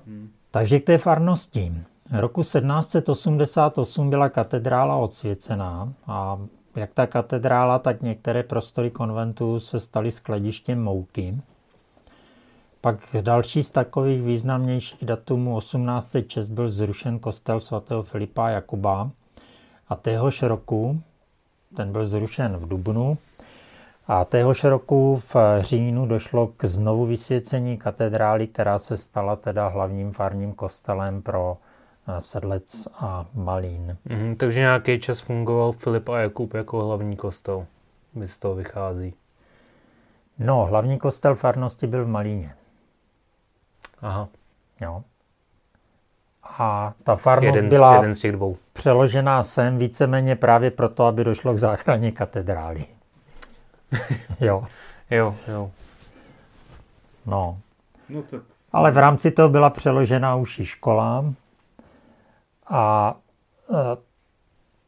[0.07, 0.29] Hmm.
[0.55, 1.73] Takže k té farnosti.
[2.11, 6.39] Roku 1788 byla katedrála odsvěcená a
[6.75, 11.37] jak ta katedrála, tak některé prostory konventu se staly skladištěm mouky.
[12.81, 19.11] Pak další z takových významnějších datumů 1806 byl zrušen kostel svatého Filipa Jakuba
[19.89, 21.01] a téhož roku,
[21.75, 23.17] ten byl zrušen v Dubnu,
[24.07, 30.11] a téhož roku v říjnu došlo k znovu vysvěcení katedrály, která se stala teda hlavním
[30.11, 31.57] farním kostelem pro
[32.19, 33.97] Sedlec a Malín.
[34.05, 37.65] Mm, takže nějaký čas fungoval Filip a Jakub jako hlavní kostel.
[38.13, 39.13] Mi z toho vychází.
[40.39, 42.55] No, hlavní kostel farnosti byl v Malíně.
[44.01, 44.27] Aha.
[44.81, 45.03] Jo.
[46.57, 48.57] A ta farnost jeden z, byla jeden z těch dvou.
[48.73, 52.85] přeložená sem víceméně právě proto, aby došlo k záchraně katedrály.
[54.39, 54.65] jo.
[55.11, 55.71] Jo, jo.
[57.25, 57.59] No.
[58.09, 58.41] no tak.
[58.71, 61.25] Ale v rámci toho byla přeložena už i škola,
[62.67, 63.15] a
[63.73, 63.97] e,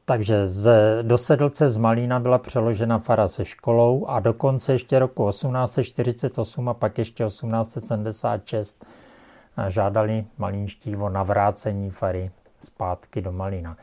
[0.05, 0.69] takže z,
[1.01, 6.73] do Sedlce z Malína byla přeložena fara se školou a dokonce ještě roku 1848 a
[6.73, 8.85] pak ještě 1876
[9.57, 12.31] e, žádali malínští o navrácení fary
[12.61, 13.77] zpátky do Malína.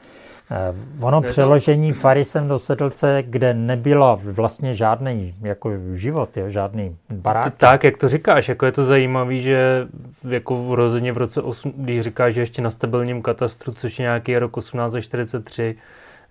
[0.50, 6.50] Eh, ono ne, přeložení fary jsem do Sedlce, kde nebylo vlastně žádný jako život, jo,
[6.50, 7.54] žádný barák.
[7.56, 9.88] Tak, jak to říkáš, jako je to zajímavé, že
[10.28, 14.38] jako rozhodně v roce 8, když říkáš, že ještě na stabilním katastru, což je nějaký
[14.38, 15.76] rok 1843,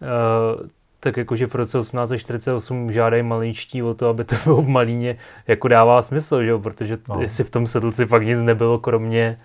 [0.01, 4.69] uh, eh, tak jakože v roce 1848 žádají malíčtí o to, aby to bylo v
[4.69, 6.59] Malíně, jako dává smysl, že jo?
[6.59, 7.21] protože no.
[7.21, 9.39] jestli v tom sedlci fakt nic nebylo, kromě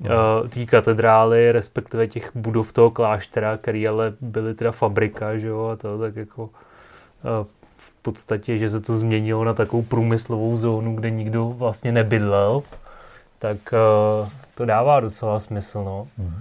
[0.00, 0.48] no.
[0.48, 5.76] té katedrály, respektive těch budov toho kláštera, který ale byly teda fabrika, že jo, a
[5.76, 6.50] to tak jako
[7.76, 12.62] v podstatě, že se to změnilo na takovou průmyslovou zónu, kde nikdo vlastně nebydlel,
[13.38, 13.56] tak
[14.54, 16.08] to dává docela smysl, no.
[16.18, 16.34] Mm.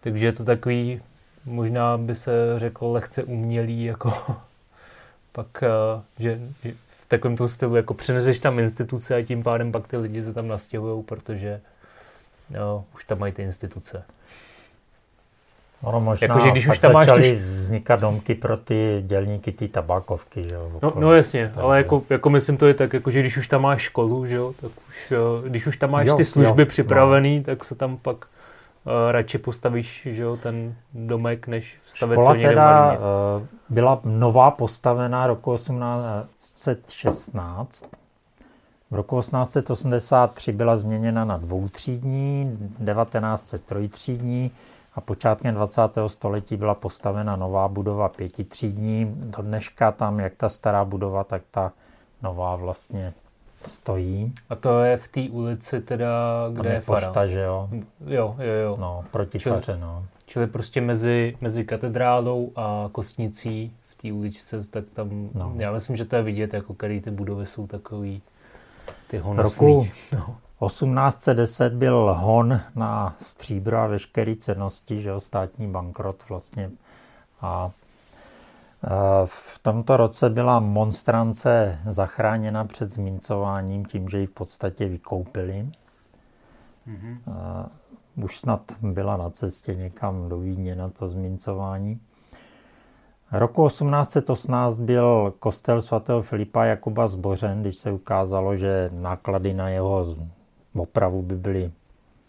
[0.00, 1.00] Takže je to takový,
[1.44, 4.12] možná by se řekl lehce umělý, jako
[5.32, 5.64] pak,
[6.18, 9.96] že, že v takovém tom stylu, jako přineseš tam instituce a tím pádem pak ty
[9.96, 11.60] lidi se tam nastěhují, protože
[12.50, 14.04] jo, už tam mají ty instituce.
[15.82, 17.30] Ono možná jako, že když už tam máš tuž...
[17.30, 20.46] vznikat domky pro ty dělníky, ty tabákovky.
[20.52, 21.60] Jo, no, no jasně, Takže...
[21.60, 24.36] ale jako, jako myslím to je tak, jako, že když už tam máš školu, že
[24.36, 25.12] jo, tak už,
[25.48, 27.44] když už tam máš jo, ty služby jo, připravený, no.
[27.44, 28.22] tak se tam pak uh,
[29.10, 32.98] radši postavíš že jo, ten domek, než stavět Škola co teda uh,
[33.68, 37.90] byla nová postavená roku 1816
[38.90, 44.50] v roku 1883 byla změněna na dvoutřídní, 1903 třídní
[44.94, 45.80] a počátkem 20.
[46.06, 49.12] století byla postavena nová budova pětitřídní.
[49.16, 51.72] Do dneška tam, jak ta stará budova, tak ta
[52.22, 53.14] nová vlastně
[53.66, 54.32] stojí.
[54.50, 57.06] A to je v té ulici teda, kde tam je, je fara?
[57.06, 57.68] pošta, že jo?
[58.06, 58.76] Jo, jo, jo.
[58.80, 60.04] No, proti Čili- faře, no.
[60.26, 65.52] Čili prostě mezi, mezi katedrálou a kostnicí v té uličce, tak tam, No.
[65.56, 68.22] já myslím, že to je vidět, jako který ty budovy jsou takový
[69.08, 69.66] ty honosný.
[69.66, 70.36] roku No.
[70.66, 76.70] 1810 byl hon na stříbro a veškeré cennosti, že jo, státní bankrot vlastně.
[77.40, 77.70] A
[78.84, 78.88] e,
[79.24, 85.70] v tomto roce byla monstrance zachráněna před zmincováním tím, že ji v podstatě vykoupili.
[86.86, 87.18] Mhm.
[88.18, 92.00] E, Už snad byla na cestě někam do Vídně na to zmincování.
[93.32, 100.16] Roku 1818 byl kostel svatého Filipa Jakuba zbořen, když se ukázalo, že náklady na jeho
[100.74, 101.72] opravu by byly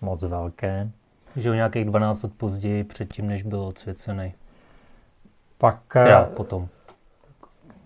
[0.01, 0.89] moc velké.
[1.35, 4.33] Že o nějakých 12 let později, předtím, než byl odsvěcený.
[5.57, 6.67] Pak Já eh, potom.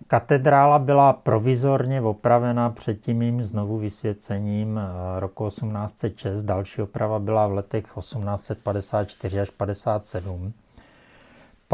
[0.07, 6.43] katedrála byla provizorně opravena před tím mým znovu vysvěcením eh, roku 1806.
[6.43, 10.53] Další oprava byla v letech 1854 až 57.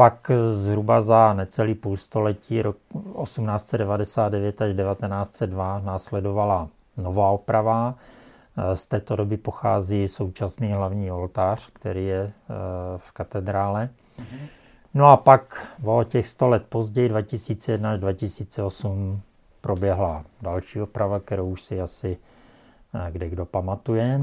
[0.00, 2.76] Pak zhruba za necelý půlstoletí, rok
[3.22, 7.94] 1899 až 1902, následovala nová oprava.
[8.74, 12.32] Z této doby pochází současný hlavní oltář, který je eh,
[12.96, 13.88] v katedrále.
[14.94, 19.20] No a pak o těch 100 let později, 2001 až 2008,
[19.60, 22.18] proběhla další oprava, kterou už si asi
[22.94, 24.20] eh, kde kdo pamatuje.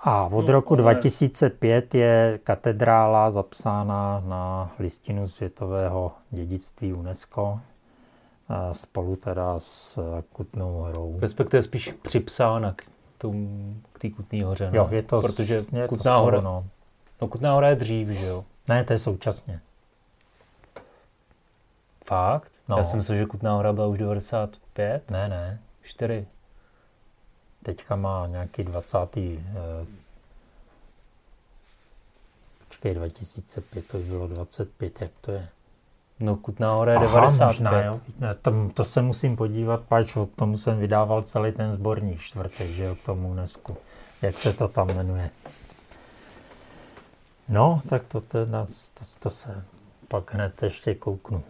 [0.00, 7.60] A od No, roku ale- 2005 je katedrála zapsána na listinu světového dědictví UNESCO
[8.50, 11.16] eh, spolu teda s eh, Kutnou horou.
[11.20, 12.82] Respektive spíš připsána k
[13.18, 14.70] tomu, k té Kutné hoře.
[14.70, 14.76] no.
[14.76, 16.64] Jo, je to, Protože je to Kutná spolu, hora, no.
[17.22, 18.44] no Kutná hora je dřív, že jo?
[18.68, 19.60] Ne, to je současně.
[22.06, 22.52] Fakt?
[22.68, 22.78] No.
[22.78, 25.58] Já jsem myslel, že Kutná hora byla už 95, Ne, ne.
[25.82, 26.26] 4.
[27.66, 28.96] Teďka má nějaký 20.
[29.16, 29.86] Eh,
[32.68, 35.48] počkej, 2005, to bylo 25, jak to je?
[36.20, 37.46] No Kutná hora je Aha, 95.
[37.46, 38.00] možná, jo.
[38.18, 42.70] Ne, Tam, to se musím podívat, pač k tomu jsem vydával celý ten sborník čtvrtek,
[42.70, 43.76] že jo, k tomu UNESCO.
[44.22, 45.30] Jak se to tam jmenuje.
[47.48, 48.64] No, tak to, teda,
[48.94, 49.64] to, to se
[50.08, 51.42] pak hned ještě kouknu.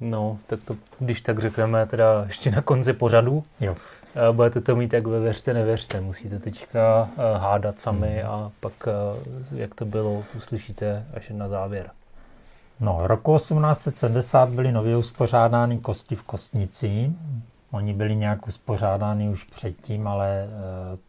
[0.00, 3.44] No, tak to, když tak řekneme teda ještě na konci pořadu.
[3.60, 3.76] Jo.
[4.16, 6.00] Eh, Budete to mít jak ve věřte, nevěřte.
[6.00, 8.30] Musíte teďka eh, hádat sami Mhm.
[8.32, 8.90] a pak, eh,
[9.56, 11.90] jak to bylo, uslyšíte až na závěr.
[12.80, 17.12] No, roku 1870 byly nově uspořádány kosti v Kostnici.
[17.70, 20.46] Oni byli nějak uspořádány už předtím, ale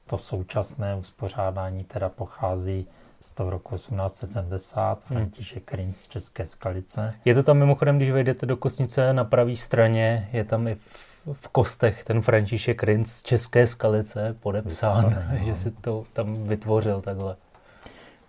[0.08, 2.88] to současné uspořádání teda pochází
[3.22, 5.04] z toho roku 1870.
[5.04, 7.14] František Rinc z České Skalice.
[7.26, 11.15] Je to tam mimochodem, když vejdete do kostnice na pravé straně, je tam i v,
[11.34, 15.46] v kostech ten František Rinc z České skalice podepsán, Vypsaný, no.
[15.46, 17.36] že si to tam vytvořil takhle.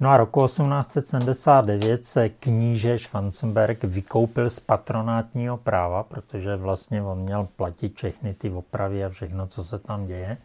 [0.00, 7.48] No a roku 1879 se kníže Schwanzenberg vykoupil z patronátního práva, protože vlastně on měl
[7.56, 10.36] platit všechny ty opravy a všechno, co se tam děje.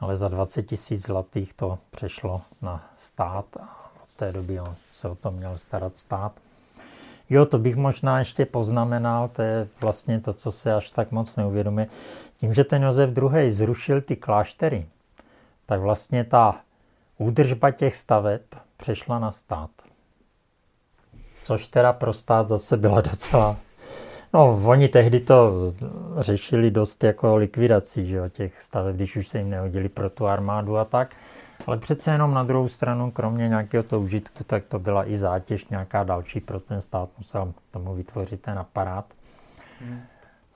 [0.00, 5.08] Ale za 20 tisíc zlatých to přešlo na stát a od té doby on se
[5.08, 6.32] o to měl starat stát.
[7.30, 11.36] Jo, to bych možná ještě poznamenal, to je vlastně to, co se až tak moc
[11.36, 11.86] neuvědomuje.
[12.40, 13.52] Tím, že ten Josef II.
[13.52, 14.86] zrušil ty kláštery,
[15.66, 16.60] tak vlastně ta
[17.18, 18.40] údržba těch staveb
[18.76, 19.70] přešla na stát.
[21.44, 23.56] Což teda pro stát zase byla docela...
[24.34, 25.52] No, oni tehdy to
[26.16, 30.26] řešili dost jako likvidací, že jo, těch staveb, když už se jim nehodili pro tu
[30.26, 31.14] armádu a tak.
[31.66, 35.68] Ale přece jenom na druhou stranu, kromě nějakého toho užitku, tak to byla i zátěž
[35.68, 37.08] nějaká další pro ten stát.
[37.18, 39.14] Musel tomu vytvořit ten aparát.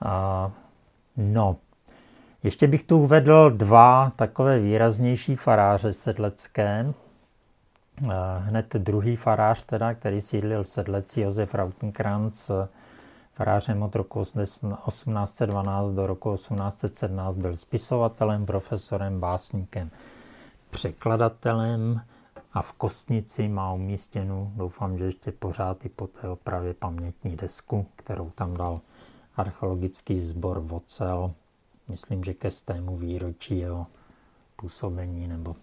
[0.01, 0.51] A,
[1.17, 1.57] no,
[2.43, 6.93] ještě bych tu uvedl dva takové výraznější faráře sedlecké.
[8.39, 12.51] Hned druhý farář, teda, který sídlil v Sedleci, Josef Rautenkranz,
[13.35, 19.91] farářem od roku 1812 do roku 1817 byl spisovatelem, profesorem, básníkem,
[20.73, 22.01] překladatelem
[22.53, 27.87] a v Kostnici má umístěnu, doufám, že ještě pořád i po té opravě pamětní desku,
[27.97, 28.81] kterou tam dal
[29.37, 31.33] archeologický sbor Vocel,
[31.89, 33.87] myslím, že ke stému výročí jeho
[34.57, 35.57] působení nebo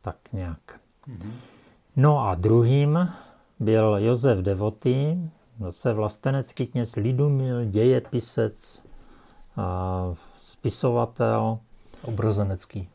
[0.00, 0.80] tak nějak.
[1.96, 3.08] No a druhým
[3.60, 5.18] byl Josef Devoty,
[5.60, 8.84] zase vlastenecký kněz Lidumil, dějepisec,
[10.40, 11.58] spisovatel,
[12.02, 12.88] Obrozenecký.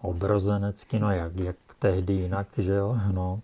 [0.00, 3.40] Obrozenecký, no jak, jak tehdy jinak, že jo, no.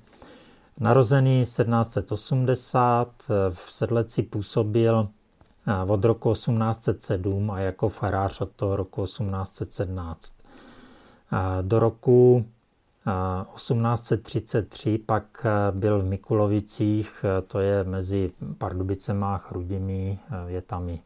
[0.81, 3.09] Narozený 1780,
[3.51, 5.09] v Sedleci působil
[5.87, 10.35] od roku 1807 a jako farář od toho roku 1817.
[11.63, 12.45] Do roku
[13.55, 21.01] 1833 pak byl v Mikulovicích, to je mezi Pardubicema a Chrudimi, je tam i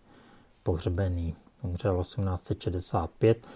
[0.62, 1.34] pohřbený.
[1.62, 3.46] Umřel 1865.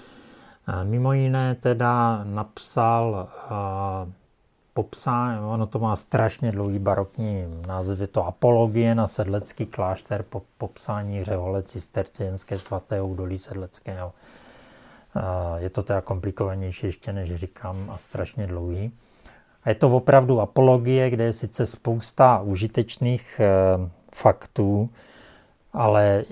[0.84, 3.28] Mimo jiné teda napsal
[4.74, 10.42] popsání, ono to má strašně dlouhý barokní název, je to Apologie na sedlecký klášter po
[10.58, 14.12] popsání řehole cistercienské svaté údolí sedleckého.
[15.56, 18.92] Je to teda komplikovanější ještě, než říkám, a strašně dlouhý.
[19.62, 23.46] A je to opravdu apologie, kde je sice spousta užitečných e,
[24.14, 24.90] faktů,
[25.72, 26.24] ale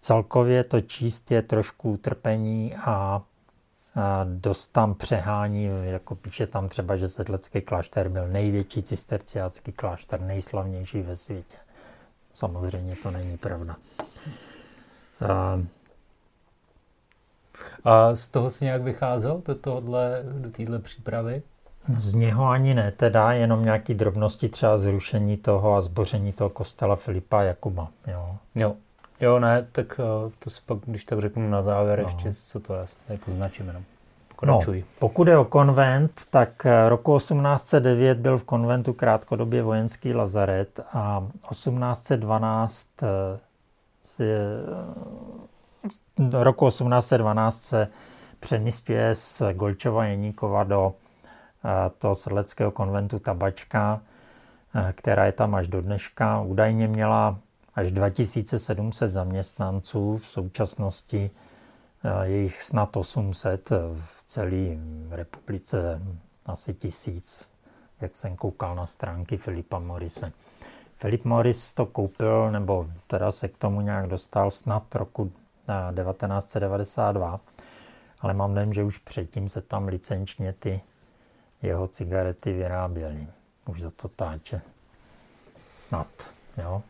[0.00, 3.22] celkově to číst je trošku utrpení a
[4.24, 11.02] dost tam přehání, jako píše tam třeba, že Sedlecký klášter byl největší cisterciácký klášter, nejslavnější
[11.02, 11.56] ve světě.
[12.32, 13.76] Samozřejmě to není pravda.
[15.28, 15.62] A,
[17.84, 21.42] a z toho si nějak vycházel do tohohle, do téhle přípravy?
[21.98, 26.96] Z něho ani ne, teda jenom nějaký drobnosti, třeba zrušení toho a zboření toho kostela
[26.96, 27.88] Filipa Jakuba.
[28.06, 28.36] Jo.
[28.54, 28.76] jo.
[29.24, 32.04] Jo, ne, tak eh, to si pak, když tak řeknu na závěr no.
[32.04, 33.82] ještě, co to je, tady poznačím jenom.
[34.44, 34.60] No,
[34.98, 41.26] pokud je o konvent, tak eh, roku 1809 byl v konventu krátkodobě vojenský lazaret a
[41.50, 42.88] 1812
[44.02, 44.24] se,
[46.32, 47.88] roku 1812 se
[48.40, 50.94] přemístuje z Golčova Jeníkova do
[51.64, 54.00] eh, toho sedleckého konventu Tabačka,
[54.92, 56.40] která je tam až do dneška.
[56.40, 57.38] Údajně měla
[57.74, 61.30] až 2700 zaměstnanců, v současnosti
[62.04, 64.78] eh, je jich snad 800, v celé
[65.10, 66.02] republice
[66.46, 67.50] asi tisíc,
[68.00, 70.32] jak jsem koukal na stránky Filipa Morise.
[70.96, 77.62] Filip Morris to koupil, nebo teda se k tomu nějak dostal snad roku 1992, eh,
[78.20, 80.80] ale mám dojem, že už předtím se tam licenčně ty
[81.62, 83.26] jeho cigarety vyráběly.
[83.66, 84.60] Už za to táče.
[85.72, 86.34] Snad.
[86.62, 86.82] Jo.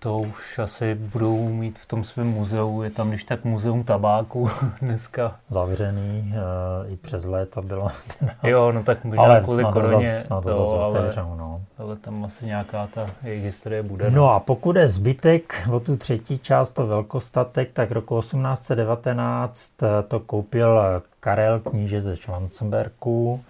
[0.00, 4.50] To už asi budou mít v tom svém muzeu, je tam když tak muzeum tabáku
[4.80, 5.36] dneska.
[5.50, 7.88] Zavřený, e, i přes léto bylo.
[8.42, 11.60] jo, no tak možná ale kvůli koroně, to, to ale, no.
[11.78, 14.10] ale tam asi nějaká ta jejich historie bude.
[14.10, 19.82] No, no a pokud je zbytek, o tu třetí část, to velkostatek, tak roku 1819
[19.82, 20.80] eh, to koupil
[21.20, 23.44] Karel kníže ze Schwanzenberku,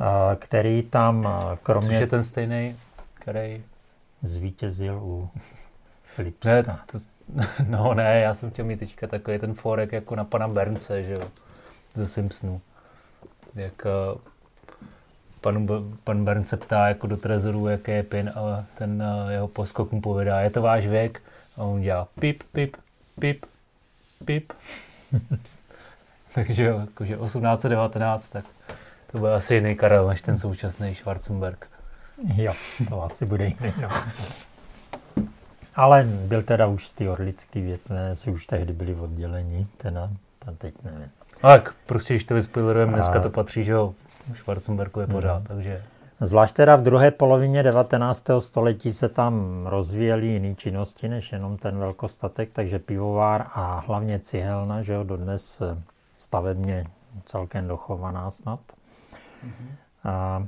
[0.00, 1.88] eh, který tam kromě...
[1.88, 2.76] Což je ten stejný,
[3.14, 3.62] který
[4.26, 5.30] zvítězil u
[6.18, 6.48] Lipska.
[6.48, 6.98] Ne, to, to,
[7.68, 11.12] no ne, já jsem chtěl mít teďka takový ten forek jako na pana Bernce, že
[11.12, 11.30] jo,
[11.94, 12.60] ze Simpsonu.
[13.54, 14.20] Jak uh,
[15.40, 15.66] pan,
[16.04, 19.92] pan Bern se ptá jako do trezoru, jaký je pin a ten uh, jeho poskok
[19.92, 21.22] mu povědá, je to váš věk?
[21.56, 22.76] A on dělá pip, pip,
[23.20, 23.46] pip,
[24.24, 24.52] pip.
[26.34, 28.44] Takže jakože 1819, tak
[29.12, 31.68] to byl asi jiný Karel než ten současný Schwarzenberg.
[32.24, 32.52] Jo,
[32.88, 33.72] to asi bude jiný.
[33.82, 33.88] No.
[35.74, 40.10] Ale byl teda už z ty orlický větve, už tehdy byli oddělení, teda,
[40.46, 41.10] a teď nevím.
[41.40, 43.94] Tak, prostě, když to vyspoilerujeme, dneska to patří, že jo,
[44.34, 45.46] Schwarzenbergu je pořád, mm.
[45.46, 45.82] takže...
[46.20, 48.26] Zvlášť teda v druhé polovině 19.
[48.38, 54.82] století se tam rozvíjely jiné činnosti, než jenom ten velkostatek, takže pivovár a hlavně cihelna,
[54.82, 55.62] že jo, dodnes
[56.18, 56.86] stavebně
[57.24, 58.60] celkem dochovaná snad.
[59.46, 59.68] Mm-hmm.
[60.04, 60.46] A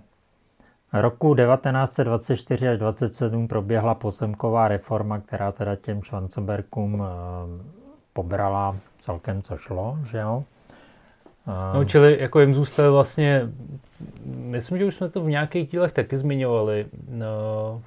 [0.93, 7.65] Roku 1924 až 27 proběhla pozemková reforma, která teda těm Schwanzenbergům eh,
[8.13, 10.45] pobrala celkem co šlo, že jo?
[11.49, 13.49] Eh, no, čili jako jim zůstaly vlastně,
[14.25, 17.83] myslím, že už jsme to v nějakých dílech taky zmiňovali, no,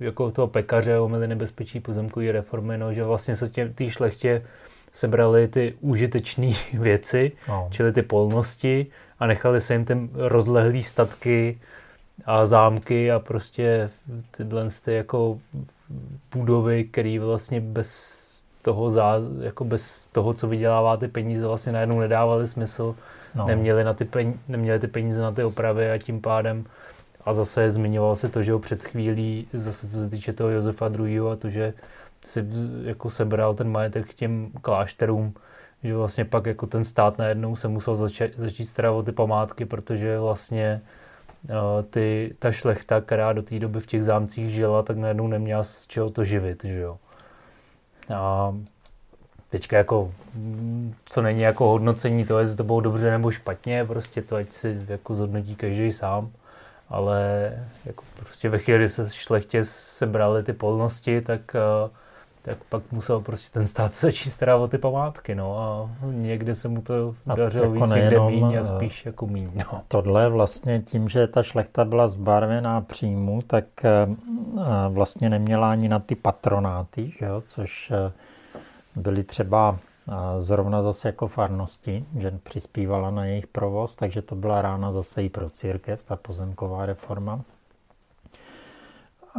[0.00, 4.42] jako toho pekaře o nebezpečí pozemkové reformy, no, že vlastně se tě, tý šlechtě
[4.92, 7.68] sebrali ty užitečné věci, no.
[7.70, 8.86] čili ty polnosti
[9.18, 11.58] a nechali se jim ty rozlehlý statky
[12.28, 13.90] a zámky a prostě
[14.30, 15.38] tyhle ty jako
[16.34, 18.18] budovy, které vlastně bez
[18.62, 22.94] toho, zá, jako bez toho, co vydělává ty peníze, vlastně najednou nedávaly smysl.
[23.34, 23.46] No.
[23.46, 26.64] Neměli, na ty peníze, neměli ty peníze na ty opravy a tím pádem
[27.24, 30.90] a zase zmiňoval se to, že ho před chvílí, zase co se týče toho Josefa
[30.98, 31.20] II.
[31.32, 31.74] a to, že
[32.24, 32.46] si
[32.84, 35.34] jako sebral ten majetek k těm klášterům,
[35.84, 39.64] že vlastně pak jako ten stát najednou se musel začít, začít starat o ty památky,
[39.64, 40.80] protože vlastně
[41.90, 45.86] ty, ta šlechta, která do té doby v těch zámcích žila, tak najednou neměla z
[45.86, 46.98] čeho to živit, že jo.
[48.14, 48.54] A
[49.50, 54.22] teďka jako, mm, co není jako hodnocení to, jestli to bylo dobře nebo špatně, prostě
[54.22, 56.30] to ať si jako zhodnotí každý sám,
[56.88, 57.52] ale
[57.84, 61.40] jako prostě ve chvíli, kdy se šlechtě sebrali ty polnosti, tak,
[61.84, 61.90] uh,
[62.48, 66.54] tak pak musel prostě ten stát se začít starat o ty památky, no a někde
[66.54, 69.82] se mu to a dařilo jako víc, někde míň a spíš jako míň, no.
[69.88, 73.64] Tohle vlastně tím, že ta šlechta byla zbarvená příjmu, tak
[74.88, 77.92] vlastně neměla ani na ty patronáty, že jo, což
[78.96, 79.78] byly třeba
[80.38, 85.28] zrovna zase jako farnosti, že přispívala na jejich provoz, takže to byla rána zase i
[85.28, 87.40] pro církev, ta pozemková reforma.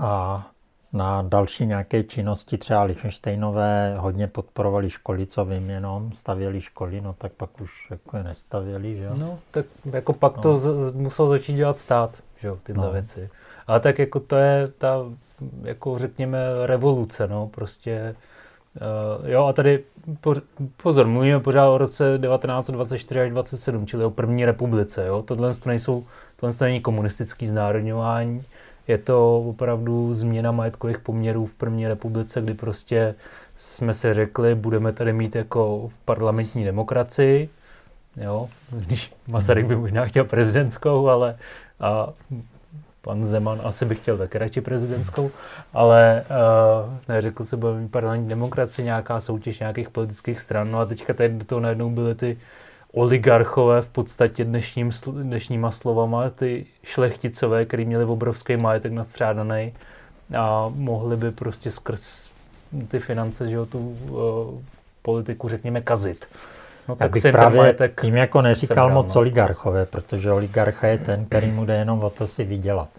[0.02, 0.48] A
[0.94, 7.16] na další nějaké činnosti třeba Lichtensteinové hodně podporovali školy, co vím jenom, stavěli školy, no
[7.18, 9.12] tak pak už jako je nestavěli, že jo?
[9.18, 10.42] No, tak jako pak no.
[10.44, 12.92] to z- musel začít dělat stát, že jo, tyhle no.
[12.92, 13.30] věci.
[13.68, 15.06] Ale tak jako to je ta,
[15.62, 18.16] jako řekněme, revoluce, no, prostě
[19.22, 19.84] Uh, jo, a tady
[20.78, 25.06] pozor, mluvíme pořád o roce 1924 až 27, čili o první republice.
[25.06, 25.22] Jo?
[25.22, 26.06] Tohle to nejsou,
[26.36, 28.44] tohle to není komunistický znárodňování,
[28.90, 33.16] je to opravdu změna majetkových poměrů v první republice, kdy prostě
[33.56, 37.50] jsme si řekli, budeme tady mít jako parlamentní demokracii,
[38.18, 41.38] jo, když Masaryk by možná chtěl prezidentskou, ale
[41.80, 42.10] a
[43.02, 45.32] pan Zeman asi by chtěl také radši prezidentskou,
[45.74, 50.86] ale uh, neřekl se, bude mít parlamentní demokracie, nějaká soutěž nějakých politických stran, no a
[50.86, 52.38] teďka tady do toho najednou byly ty
[52.94, 59.74] oligarchové v podstatě dnešním, dnešníma slovama, ty šlechticové, kteří měli obrovský majetek nastřádaný
[60.38, 62.30] a mohli by prostě skrz
[62.88, 64.62] ty finance, že jo, tu uh,
[65.02, 66.26] politiku, řekněme, kazit.
[66.88, 69.22] No, tak bych právě majetek tím jako neříkal moc no.
[69.22, 72.90] oligarchové, protože oligarcha je ten, který mu jde jenom o to si vydělat.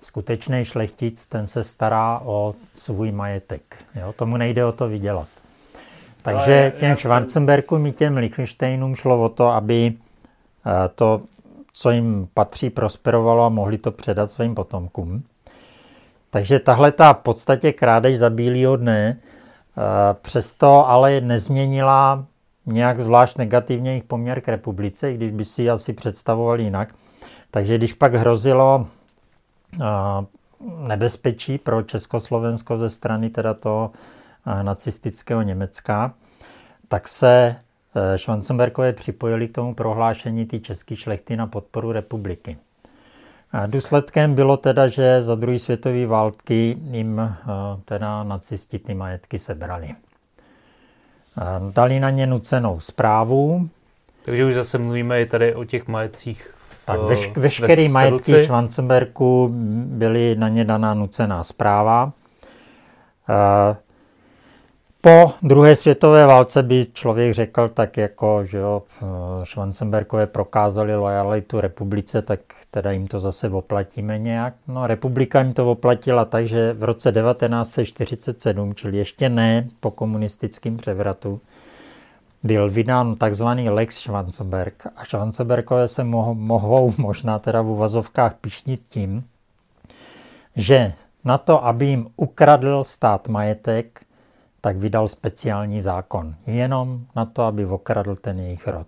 [0.00, 3.62] Skutečný šlechtic, ten se stará o svůj majetek.
[3.94, 4.12] Jo?
[4.12, 5.28] Tomu nejde o to vydělat.
[6.26, 9.92] Takže těm Schwarzenbergům i těm Liechtensteinům šlo o to, aby
[10.66, 11.22] eh, to,
[11.72, 15.22] co jim patří, prosperovalo a mohli to předat svým potomkům.
[16.30, 19.80] Takže tahle ta v podstatě krádež za bílého dne eh,
[20.22, 22.24] přesto ale nezměnila
[22.66, 26.94] nějak zvlášť negativně jejich poměr k republice, když by si asi představovali jinak.
[27.50, 28.86] Takže když pak hrozilo
[30.78, 33.90] nebezpečí pro Československo ze strany teda toho
[34.62, 36.14] nacistického Německa,
[36.88, 37.56] tak se
[37.94, 42.56] e, Schwanzenbergové připojili k tomu prohlášení ty české šlechty na podporu republiky.
[43.52, 47.36] A důsledkem bylo teda, že za druhé světové války jim e,
[47.84, 49.94] teda nacisti ty majetky sebrali.
[51.72, 53.68] Dali na ně nucenou zprávu.
[54.24, 56.54] Takže už zase mluvíme i tady o těch majetcích.
[56.84, 59.50] Tak veš, veškerý majetky Schwanzenberku
[59.86, 62.12] byly na ně daná nucená zpráva.
[65.06, 68.82] Po druhé světové válce by člověk řekl tak jako, že jo,
[69.44, 74.54] Schwanzenberkové prokázali lojalitu republice, tak teda jim to zase oplatíme nějak.
[74.68, 80.76] No, republika jim to oplatila tak, že v roce 1947, čili ještě ne po komunistickém
[80.76, 81.40] převratu,
[82.42, 84.86] byl vydán takzvaný Lex Schwanzenberg.
[84.96, 89.24] A Schwanzenbergové se mohou, mohou možná teda v uvazovkách pišnit tím,
[90.56, 90.92] že
[91.24, 94.00] na to, aby jim ukradl stát majetek,
[94.66, 96.34] tak vydal speciální zákon.
[96.46, 98.86] Jenom na to, aby okradl ten jejich rod.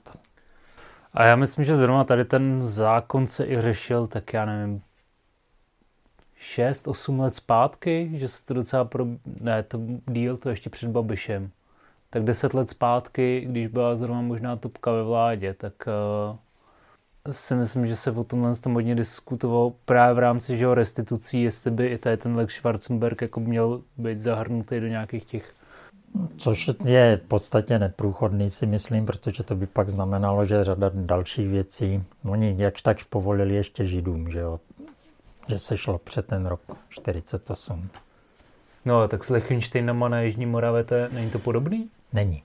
[1.15, 4.83] A já myslím, že zrovna tady ten zákon se i řešil, tak já nevím,
[6.43, 9.07] 6-8 let zpátky, že se to docela pro...
[9.41, 11.51] Ne, to díl to ještě před Babišem.
[12.11, 15.75] Tak 10 let zpátky, když byla zrovna možná topka ve vládě, tak
[17.29, 21.43] uh, si myslím, že se o tomhle tom hodně diskutovalo právě v rámci že restitucí,
[21.43, 25.58] jestli by i tady ten Lex Schwarzenberg jako měl být zahrnutý do nějakých těch
[26.37, 31.49] Což je v podstatě neprůchodný, si myslím, protože to by pak znamenalo, že řada dalších
[31.49, 34.61] věcí, oni jakž tak povolili ještě židům, že jo,
[35.49, 37.89] že se šlo před ten rok 48.
[38.85, 41.89] No, tak s Lichtensteinama na Jižní Moravě, to je, není to podobný?
[42.13, 42.43] Není.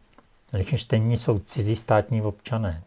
[0.53, 2.83] Lichtensteini jsou cizí státní občané.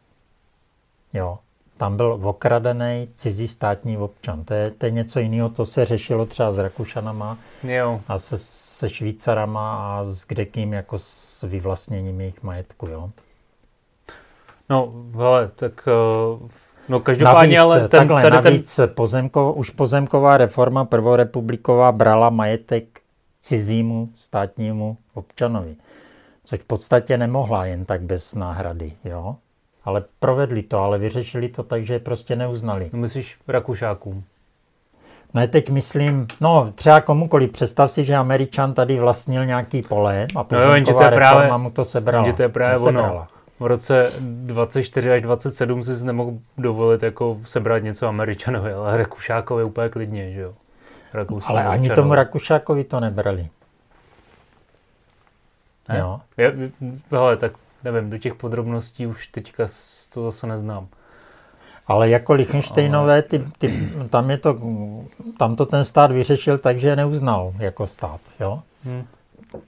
[1.13, 1.39] Jo,
[1.77, 4.45] tam byl okradený cizí státní občan.
[4.45, 8.01] To je, to je něco jiného, to se řešilo třeba s Rakušanama jo.
[8.09, 8.39] a se
[8.77, 13.11] se Švýcarama a s kdekým jako s vyvlastněním jejich majetku, jo?
[14.71, 15.89] No, hele, tak
[16.41, 16.49] uh,
[16.89, 18.89] no každopádně, navíc, ale ten, takhle, tady navíc ten...
[18.89, 23.01] pozemko, už pozemková reforma prvorepubliková brala majetek
[23.41, 25.77] cizímu státnímu občanovi,
[26.45, 29.37] což v podstatě nemohla jen tak bez náhrady, jo?
[29.85, 32.91] Ale provedli to, ale vyřešili to tak, že je prostě neuznali.
[32.93, 34.25] No myslíš Rakušákům?
[35.37, 40.45] Ne, teď myslím, no třeba komukoliv, představ si, že Američan tady vlastnil nějaký pole a
[40.45, 42.27] pozemková no reforma právě, mu to sebrala.
[42.27, 43.27] Že to je právě ono.
[43.61, 49.89] v roce 24 až 27 si nemohl dovolit jako sebrat něco Američanovi, ale Rakušákovi úplně
[49.89, 50.55] klidně, že jo.
[51.47, 53.49] ale ani tomu Rakušákovi to nebrali.
[55.89, 55.99] Ne?
[55.99, 56.21] Jo.
[56.37, 56.55] Je,
[57.11, 57.53] hele, tak
[57.85, 59.67] nevím, do těch podrobností už teďka
[60.15, 60.89] to zase neznám.
[61.87, 63.23] Ale jako Lichtensteinové, ale...
[63.23, 64.61] ty, ty, tam, je to,
[65.39, 68.21] tam to ten stát vyřešil tak, že je neuznal jako stát.
[68.41, 68.63] Jo?
[68.85, 69.05] Hmm.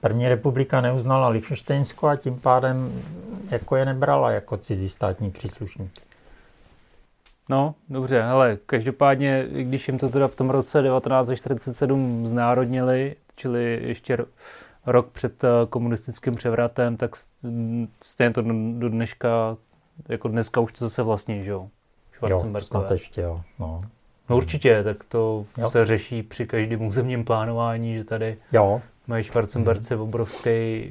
[0.00, 3.02] První republika neuznala Lichtensteinsko a tím pádem
[3.50, 5.90] jako je nebrala jako cizí státní příslušník.
[7.48, 14.18] No, dobře, hele, každopádně, když jim to teda v tom roce 1947 znárodnili, čili ještě
[14.86, 17.10] rok před eh, komunistickým převratem, tak
[18.02, 18.42] stejně to
[18.78, 19.56] do dneška,
[20.08, 21.68] jako dneska už to zase vlastně, že jo?
[22.26, 23.40] Jo, snad ještě, jo.
[23.58, 23.84] No.
[24.28, 25.70] no určitě, tak to jo.
[25.70, 28.82] se řeší při každém územním plánování, že tady jo.
[29.06, 30.02] mají Schwarzenbergce hmm.
[30.02, 30.90] obrovský,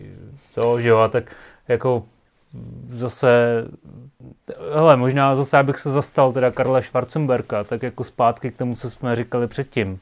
[0.56, 1.32] to, že jo, a tak
[1.68, 2.04] jako
[2.90, 3.64] zase,
[4.74, 8.90] hele, možná zase abych se zastal teda Karla Schwarzenberka, tak jako zpátky k tomu, co
[8.90, 10.00] jsme říkali předtím.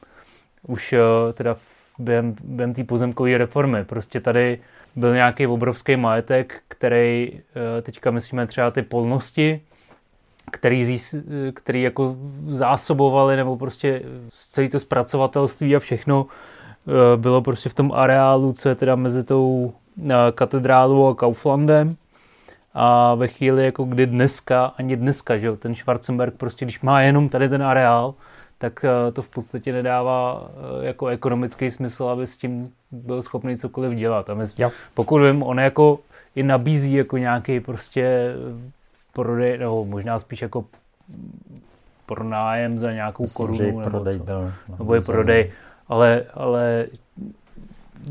[0.66, 1.56] Už eh, teda
[1.98, 3.84] během, během té pozemkové reformy.
[3.84, 4.60] Prostě tady
[4.96, 7.32] byl nějaký obrovský majetek, který
[7.78, 9.60] eh, teďka myslíme třeba ty polnosti,
[10.50, 11.14] který, zís,
[11.54, 12.16] který jako
[12.48, 18.68] zásobovali nebo prostě celé to zpracovatelství a všechno eh, bylo prostě v tom areálu, co
[18.68, 19.72] je teda mezi tou
[20.04, 21.96] eh, katedrálou a Kauflandem.
[22.74, 27.00] A ve chvíli, jako kdy dneska, ani dneska, že jo, ten Schwarzenberg prostě, když má
[27.00, 28.14] jenom tady ten areál,
[28.58, 30.50] tak eh, to v podstatě nedává
[30.80, 34.30] jako ekonomický smysl, aby s tím byl schopný cokoliv dělat.
[34.30, 34.44] A my,
[34.94, 35.98] pokud vím, on jako
[36.34, 38.34] i nabízí jako nějaký prostě
[39.16, 40.64] prodej, nebo možná spíš jako
[42.06, 43.78] pronájem za nějakou Myslím, korunu.
[43.78, 45.52] Nebo, prodej byl, nebo je prodej,
[45.88, 46.86] ale, ale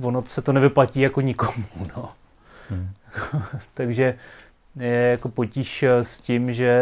[0.01, 1.65] ono se to nevyplatí jako nikomu.
[1.95, 2.09] No.
[2.69, 2.89] Hmm.
[3.73, 4.17] Takže
[4.79, 6.73] je jako potíž s tím, že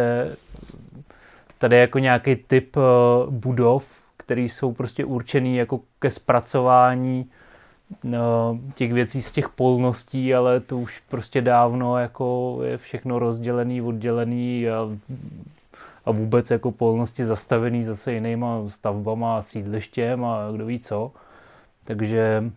[1.57, 2.81] tady je jako nějaký typ eh,
[3.29, 3.85] budov,
[4.17, 7.42] které jsou prostě určený jako ke zpracování no,
[8.73, 14.69] těch věcí z těch polností, ale to už prostě dávno jako je všechno rozdělený, oddělený
[14.69, 14.89] a,
[16.05, 21.11] a vůbec jako polnosti zastavený zase jinýma stavbama a sídlištěm a kdo ví co.
[21.83, 22.51] Takže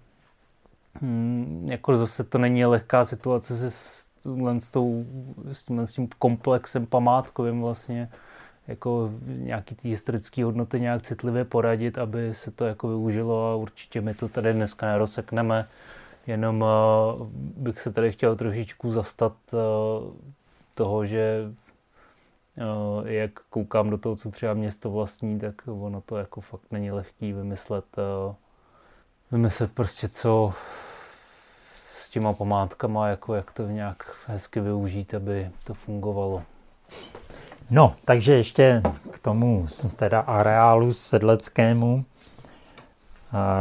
[1.01, 4.09] hm, jako zase to není lehká situace se s,
[4.59, 5.05] s, tou,
[5.53, 8.09] s, tímhle, s tím komplexem památkovým vlastně
[8.69, 14.01] jako nějaký ty historické hodnoty nějak citlivě poradit, aby se to jako využilo a určitě
[14.01, 15.69] my to tady dneska nerosekneme.
[16.27, 17.27] Jenom uh,
[17.57, 19.61] bych se tady chtěl trošičku zastat uh,
[20.75, 21.53] toho, že
[22.57, 26.91] uh, jak koukám do toho, co třeba město vlastní, tak ono to jako fakt není
[26.91, 27.85] lehký vymyslet,
[29.31, 30.55] vymyslet prostě co
[31.93, 36.43] s těma památkama, jako jak to nějak hezky využít, aby to fungovalo.
[37.71, 39.67] No, takže ještě k tomu
[39.97, 42.05] teda areálu sedleckému.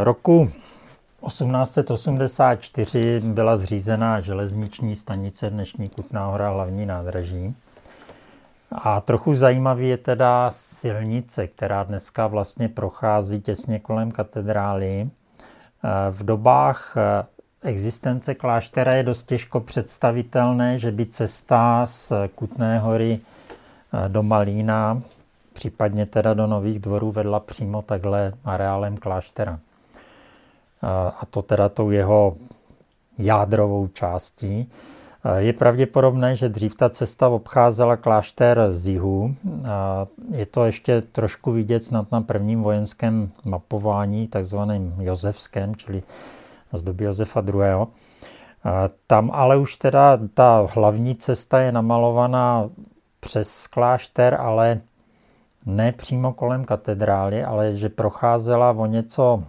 [0.03, 0.49] Roku
[1.27, 7.56] 1884 byla zřízena železniční stanice dnešní Kutná hora hlavní nádraží.
[8.72, 15.10] A trochu zajímavý je teda silnice, která dneska vlastně prochází těsně kolem katedrály.
[16.11, 16.95] V dobách
[17.61, 23.19] existence kláštera je dost těžko představitelné, že by cesta z Kutné hory
[24.07, 25.01] do Malína,
[25.53, 29.59] případně teda do Nových dvorů vedla přímo takhle areálem kláštera.
[31.19, 32.35] A to teda tou jeho
[33.17, 34.72] jádrovou částí.
[35.38, 39.35] Je pravděpodobné, že dřív ta cesta obcházela klášter z jihu.
[40.31, 46.03] Je to ještě trošku vidět snad na prvním vojenském mapování, takzvaném Josefském, čili
[46.73, 47.88] z doby Josefa II.
[49.07, 52.69] Tam ale už teda ta hlavní cesta je namalovaná
[53.26, 54.81] přes klášter, ale
[55.65, 59.43] ne přímo kolem katedrály, ale že procházela o něco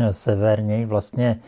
[0.00, 1.40] eh, severněji, vlastně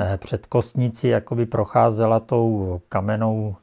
[0.00, 3.56] eh, před kostnici, jakoby procházela tou kamenou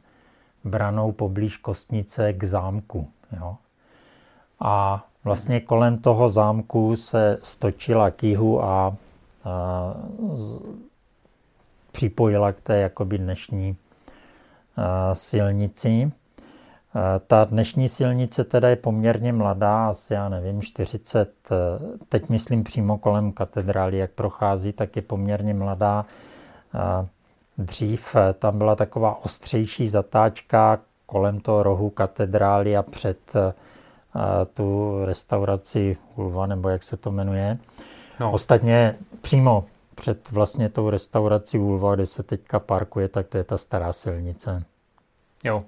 [0.63, 3.07] branou poblíž kostnice k zámku.
[3.39, 3.55] Jo.
[4.59, 8.95] A vlastně kolem toho zámku se stočila k jihu a,
[9.43, 9.93] a
[10.33, 10.61] z,
[11.91, 13.75] připojila k té jakoby dnešní
[14.77, 16.11] a, silnici.
[17.27, 21.55] Ta dnešní silnice teda je poměrně mladá, asi já nevím, 40, eh,
[22.09, 26.05] teď myslím přímo kolem katedrály, jak prochází, tak je poměrně mladá.
[27.57, 33.53] Dřív eh, tam byla taková ostřejší zatáčka kolem toho rohu katedrály a před eh,
[34.53, 37.57] tu restauraci Ulva, nebo jak se to jmenuje.
[38.19, 38.31] No.
[38.31, 39.65] Ostatně přímo
[39.95, 44.63] před vlastně tou restaurací Ulva, kde se teďka parkuje, tak to je ta stará silnice.
[45.43, 45.63] Jo.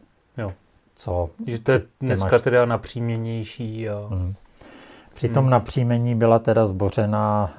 [0.98, 2.42] Co že to je dneska máš...
[2.42, 3.90] teda napříměnější.
[3.90, 4.08] A...
[4.08, 4.34] Hmm.
[5.14, 5.52] Při tom hmm.
[5.52, 7.54] napříjmení byla teda zbořena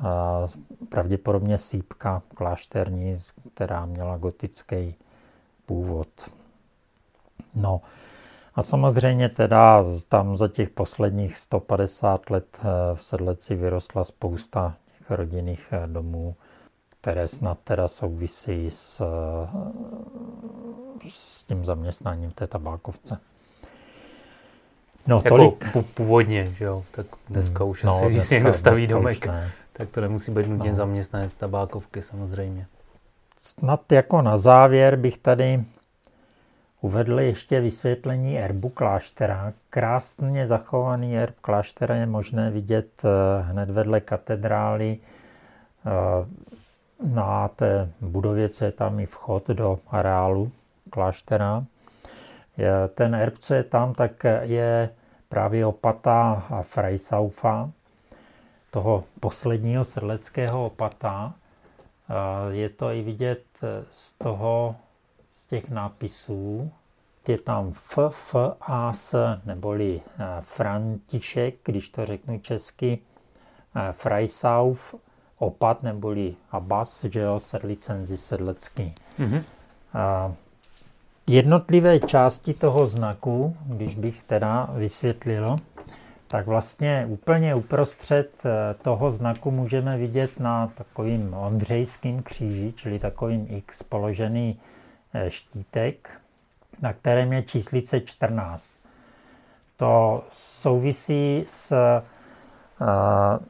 [0.89, 3.17] pravděpodobně sípka klášterní,
[3.55, 4.95] která měla gotický
[5.67, 6.09] původ.
[7.55, 7.81] No
[8.55, 15.11] a samozřejmě teda tam za těch posledních 150 let e, v Sedleci vyrostla spousta těch
[15.11, 16.37] rodinných e, domů,
[17.01, 19.03] které snad teda souvisí s,
[21.09, 23.19] s tím zaměstnáním té tabákovce.
[25.07, 25.65] No, jako tolik.
[25.95, 27.71] původně, že jo, tak dneska hmm.
[27.71, 29.27] už no, asi, když si někdo staví domek,
[29.73, 30.75] tak to nemusí být nutně no.
[30.75, 32.67] zaměstnanec tabákovky samozřejmě.
[33.39, 35.65] Snad jako na závěr bych tady
[36.81, 39.53] uvedl ještě vysvětlení erbu kláštera.
[39.71, 44.99] Krásně zachovaný erb kláštera je možné vidět eh, hned vedle katedrály
[45.87, 46.49] eh,
[47.03, 50.53] na té budově, co je tam i vchod do areálu
[50.91, 51.65] kláštera.
[52.95, 54.91] Ten erb, co je tam, tak je
[55.29, 57.71] právě opata Freisaufa,
[58.71, 61.35] toho posledního srleckého opata.
[62.51, 63.43] Je to i vidět
[63.91, 64.77] z toho,
[65.37, 66.73] z těch nápisů.
[67.29, 70.01] Je tam F, F, A, S, neboli
[70.41, 72.99] František, když to řeknu česky,
[73.93, 74.95] Freisauf,
[75.39, 78.95] opat, neboli Abbas, že jo, sedlicenzi sedlecký.
[79.19, 79.43] Mm-hmm.
[81.27, 85.57] Jednotlivé části toho znaku, když bych teda vysvětlil,
[86.29, 93.47] tak vlastně úplně uprostřed eh, toho znaku můžeme vidět na takovým ondřejským kříži, čili takovým
[93.51, 94.61] X položený
[95.15, 96.21] eh, štítek,
[96.83, 98.73] na kterém je číslice 14.
[99.77, 101.75] To souvisí s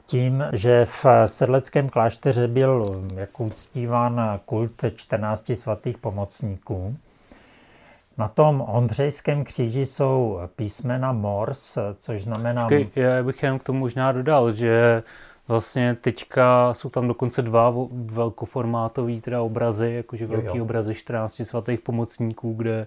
[0.06, 6.96] tím, že v sedleckém klášteře byl jako uctíván kult 14 svatých pomocníků.
[8.18, 12.62] Na tom Ondřejském kříži jsou písmena Morse, což znamená...
[12.62, 15.02] Počkej, já bych jen k tomu možná dodal, že
[15.48, 20.64] vlastně teďka jsou tam dokonce dva velkoformátový teda obrazy, jakože velký jo, jo.
[20.64, 22.86] obrazy 14 svatých pomocníků, kde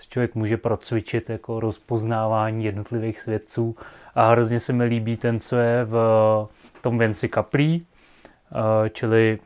[0.00, 3.76] si člověk může procvičit jako rozpoznávání jednotlivých svědců
[4.14, 6.48] a hrozně se mi líbí ten, co je v
[6.80, 7.86] tom věnci kaplí,
[8.52, 9.38] eh, čili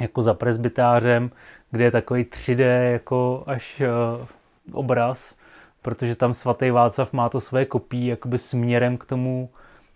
[0.00, 1.30] jako za presbytářem,
[1.70, 4.26] kde je takový 3D jako až uh,
[4.72, 5.36] obraz,
[5.82, 9.50] protože tam svatý Václav má to své kopí jakoby směrem k tomu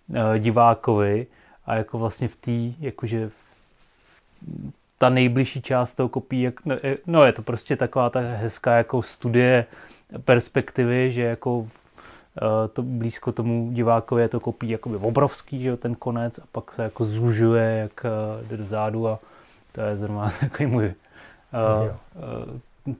[0.08, 1.26] uh, divákovi
[1.66, 3.30] a jako vlastně v té, jakože
[4.98, 6.76] ta nejbližší část toho kopí, jak, no,
[7.06, 9.66] no je to prostě taková ta hezká jako studie
[10.24, 11.68] perspektivy, že jako uh,
[12.72, 16.72] to blízko tomu divákovi je to kopí jakoby obrovský, že jo, ten konec a pak
[16.72, 19.18] se jako zužuje, jak uh, jde dozadu a
[19.72, 20.94] to je zrovna takový můj
[21.54, 21.96] Uh,
[22.86, 22.94] uh,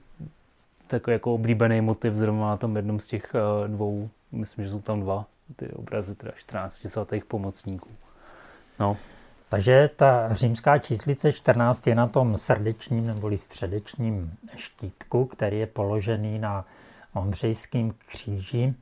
[0.87, 4.81] takový jako oblíbený motiv zrovna na tom jednom z těch uh, dvou, myslím, že jsou
[4.81, 7.89] tam dva, ty obrazy teda 14 svatých pomocníků.
[8.79, 8.97] No.
[9.49, 16.39] Takže ta římská číslice 14 je na tom srdečním neboli středečním štítku, který je položený
[16.39, 16.65] na
[17.13, 18.73] Ondřejském kříži,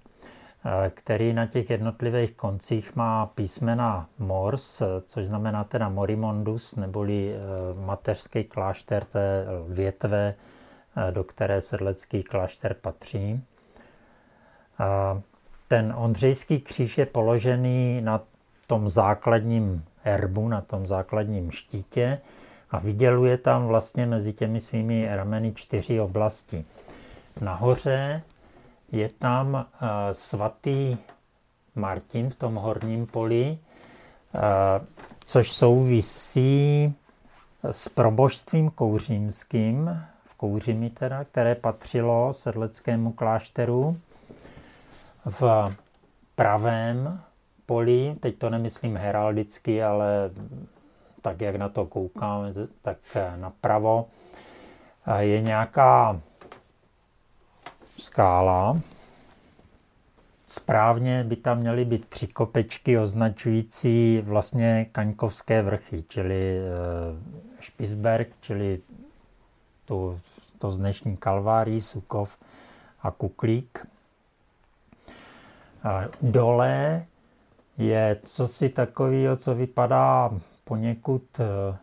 [0.89, 7.35] který na těch jednotlivých koncích má písmena Mors, což znamená teda Morimondus, neboli
[7.85, 10.35] mateřský klášter té větve,
[11.11, 13.43] do které sedlecký klášter patří.
[15.67, 18.21] Ten Ondřejský kříž je položený na
[18.67, 22.21] tom základním erbu, na tom základním štítě
[22.71, 26.65] a vyděluje tam vlastně mezi těmi svými rameny čtyři oblasti.
[27.41, 28.21] Nahoře
[28.91, 30.97] je tam uh, svatý
[31.75, 33.57] Martin v tom horním poli,
[34.33, 34.39] uh,
[35.25, 36.93] což souvisí
[37.63, 43.97] s probožstvím kouřímským, v Kouřimi teda, které patřilo sedleckému klášteru.
[45.25, 45.69] V
[46.35, 47.21] pravém
[47.73, 50.29] poli, teď to nemyslím heraldicky, ale
[51.21, 52.97] tak, jak na to koukám, tak
[53.35, 54.05] napravo,
[55.19, 56.21] je nějaká
[57.97, 58.79] skála.
[60.45, 66.59] Správně by tam měly být tři kopečky označující vlastně Kaňkovské vrchy, čili
[67.59, 68.81] Špisberg, eh, čili
[69.85, 70.19] to,
[70.57, 72.37] to z dnešní Kalvárí, Sukov
[73.01, 73.87] a Kuklík.
[76.21, 77.05] Dole
[77.77, 80.31] je cosi takového, co vypadá
[80.63, 81.77] poněkud eh,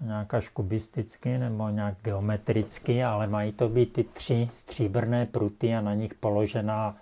[0.00, 5.94] nějaká škubisticky nebo nějak geometricky, ale mají to být ty tři stříbrné pruty a na
[5.94, 6.96] nich položená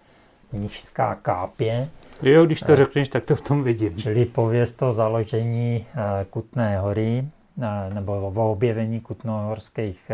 [0.52, 1.89] nížská kápě.
[2.22, 3.98] Jo, když to řekneš, tak to v tom vidím.
[3.98, 7.24] Čili pověst o založení eh, Kutné hory,
[7.62, 10.10] eh, nebo o objevení kutnohorských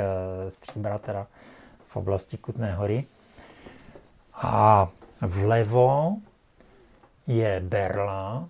[0.49, 1.27] stříbra, teda
[1.87, 3.05] v oblasti Kutné hory.
[4.43, 4.89] A
[5.21, 6.17] vlevo
[7.27, 8.49] je berla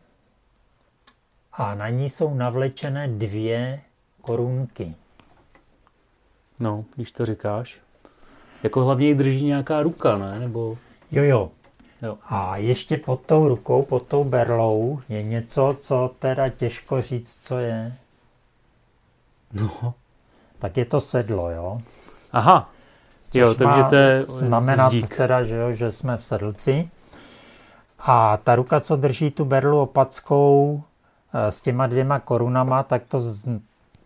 [1.53, 3.81] a na ní jsou navlečené dvě
[4.23, 4.95] korunky.
[6.61, 7.81] No, když to říkáš.
[8.63, 10.39] Jako hlavně ji drží nějaká ruka, ne?
[10.39, 10.79] Nebo...
[11.11, 11.51] Jo, jo.
[12.03, 12.19] Jo.
[12.25, 17.59] A ještě pod tou rukou, pod tou berlou je něco, co teda těžko říct, co
[17.59, 17.97] je.
[19.53, 19.95] No.
[20.59, 21.81] Tak je to sedlo, jo.
[22.33, 22.71] Aha.
[23.35, 25.17] Jo, Což takže má to je znamenat zdík.
[25.17, 26.91] teda, že, jo, že jsme v sedlci.
[27.99, 30.83] A ta ruka, co drží tu berlu opackou
[31.35, 33.21] eh, s těma dvěma korunama, tak to,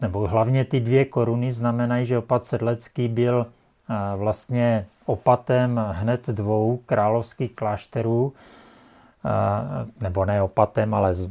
[0.01, 3.47] nebo hlavně ty dvě koruny znamenají, že opat sedlecký byl
[3.91, 8.33] eh, vlastně opatem hned dvou královských klášterů,
[9.25, 9.31] eh,
[10.01, 11.31] nebo ne opatem, ale z,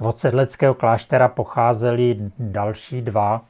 [0.00, 3.42] od sedleckého kláštera pocházely další dva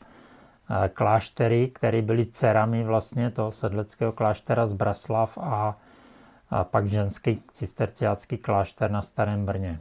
[0.94, 5.76] kláštery, které byly dcerami vlastně toho sedleckého kláštera z Braslav a,
[6.50, 9.80] a pak ženský cisterciácký klášter na Starém Brně.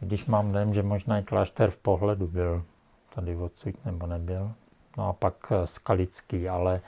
[0.00, 2.64] Když mám dojem, že možná i klášter v pohledu byl
[3.14, 4.52] tady odsud nebo nebyl.
[4.98, 6.80] No a pak eh, skalický, ale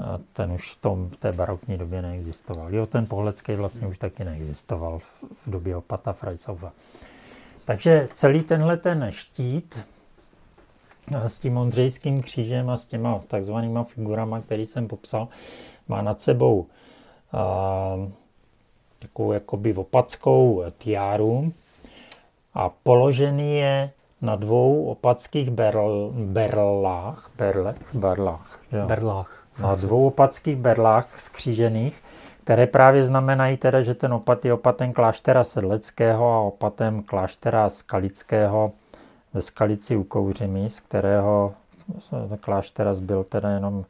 [0.00, 2.74] eh, ten už v, tom, v té barokní době neexistoval.
[2.74, 6.72] Jo, ten pohledský vlastně už taky neexistoval v, době opata Freisaufa.
[7.64, 9.86] Takže celý tenhle ten štít
[11.16, 15.28] a s tím Ondřejským křížem a s těma takzvanýma figurama, který jsem popsal,
[15.88, 16.66] má nad sebou
[18.98, 21.52] takovou jakoby opackou tiáru
[22.54, 23.90] a položený je
[24.22, 28.86] na dvou opackých berl, berlách, berle, berlách, jo.
[28.86, 29.44] Berlách.
[29.58, 32.02] na dvou opackých berlách skřížených,
[32.44, 38.72] které právě znamenají teda, že ten opat je opatem kláštera Sedleckého a opatem kláštera Skalického
[39.34, 41.54] ve Skalici u Kouřimy, z kterého
[42.40, 43.84] kláštera zbyl teda jenom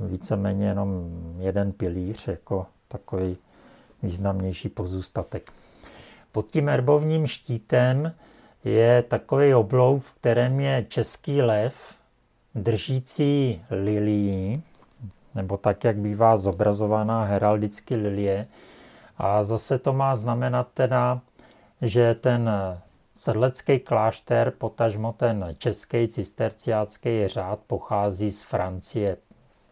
[0.00, 3.36] víceméně jenom jeden pilíř, jako takový
[4.02, 5.52] významnější pozůstatek.
[6.32, 8.12] Pod tím erbovním štítem
[8.64, 11.98] je takový oblouk, v kterém je český lev
[12.54, 14.62] držící lilii,
[15.34, 18.46] nebo tak, jak bývá zobrazovaná heraldicky lilie.
[19.16, 21.20] A zase to má znamenat teda,
[21.82, 22.50] že ten
[23.14, 29.16] sedlecký klášter, potažmo ten český cisterciácký řád pochází z Francie.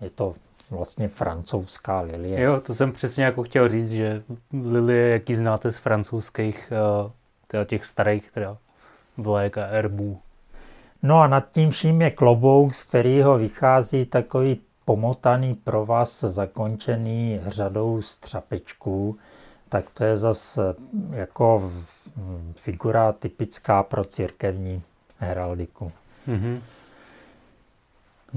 [0.00, 0.34] Je to
[0.70, 2.40] vlastně francouzská lilie.
[2.40, 4.22] Jo, to jsem přesně jako chtěl říct, že
[4.64, 7.10] lilie, jaký znáte z francouzských, eh,
[7.46, 8.56] teda těch starých teda
[9.16, 10.20] vlek a erbů.
[11.02, 18.02] No a nad tím vším je klobouk, z kterého vychází takový pomotaný provaz zakončený řadou
[18.02, 19.18] střapečků,
[19.68, 20.74] tak to je zase
[21.10, 21.72] jako
[22.16, 24.82] mm, figura typická pro církevní
[25.18, 25.92] heraldiku.
[26.26, 26.62] Mhm.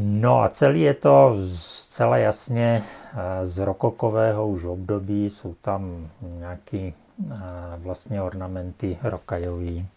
[0.01, 6.93] No a celý je to zcela jasně eh, z rokokového už období, jsou tam nějaký
[7.31, 7.35] eh,
[7.77, 9.87] vlastně ornamenty rokajový.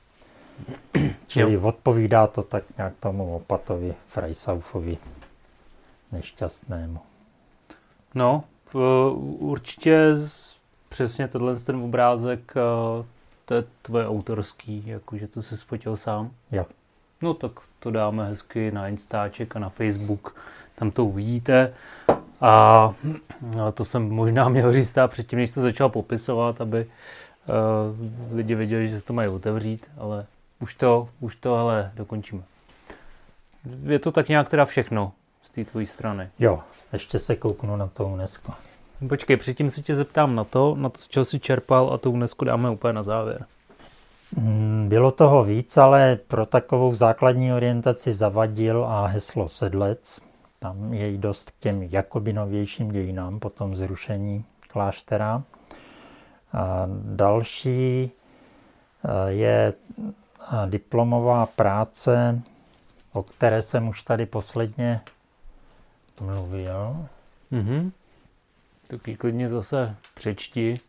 [1.26, 4.98] Čili odpovídá to tak nějak tomu opatovi Freisaufovi
[6.12, 6.98] nešťastnému.
[8.14, 8.78] No, p-
[9.38, 10.14] určitě
[10.88, 13.04] přesně tenhle ten obrázek, eh,
[13.44, 16.30] to je tvoje autorský, jakože to jsi spotil sám.
[16.52, 16.66] Jo.
[17.22, 20.36] No tak to dáme hezky na Instaček a na Facebook,
[20.74, 21.74] tam to uvidíte.
[22.40, 22.94] A
[23.74, 28.88] to jsem možná měl říct a předtím, než to začal popisovat, aby uh, lidi věděli,
[28.88, 30.26] že se to mají otevřít, ale
[30.60, 32.42] už to, už to ale dokončíme.
[33.82, 35.12] Je to tak nějak teda všechno
[35.42, 36.28] z té tvojí strany.
[36.38, 36.60] Jo,
[36.92, 38.52] ještě se kouknu na to UNESCO.
[39.08, 42.10] Počkej, předtím se tě zeptám na to, na to, z čeho jsi čerpal a to
[42.10, 43.46] UNESCO dáme úplně na závěr.
[44.36, 50.20] Mm, Bylo toho víc, ale pro takovou základní orientaci zavadil a heslo Sedlec.
[50.58, 55.42] Tam je dost k těm jakoby novějším dějinám po tom zrušení kláštera.
[56.52, 58.10] A další
[59.04, 62.40] eh, je eh, diplomová práce,
[63.12, 65.00] o které jsem už tady posledně
[66.20, 67.06] mluvil.
[67.50, 67.92] Mhm.
[68.86, 70.80] Tak ji klidně zase přečti.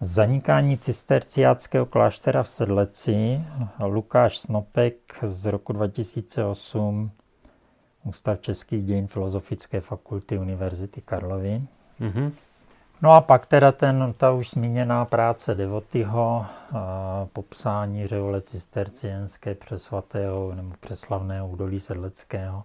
[0.00, 3.40] Zanikání cisterciáckého kláštera v Sedleci,
[3.80, 7.10] Lukáš Snopek z roku 2008,
[8.04, 11.62] Ústav českých dějin Filozofické fakulty Univerzity Karlovy.
[12.00, 12.32] Mhm.
[13.02, 16.46] No a pak teda ten, ta už zmíněná práce Devotyho,
[17.32, 22.64] popsání řeole cistercienské přesvatého nebo přeslavného údolí sedleckého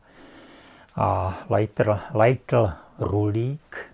[0.96, 3.89] a Leitl, Leitl Rulík,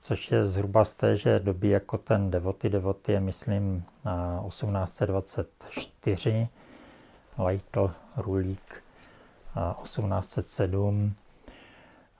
[0.00, 2.68] což je zhruba z téže doby jako ten Devoty.
[2.68, 6.48] Devoty je, myslím, a, 1824,
[7.38, 8.82] Leitl Rulík
[9.54, 11.14] a, 1807.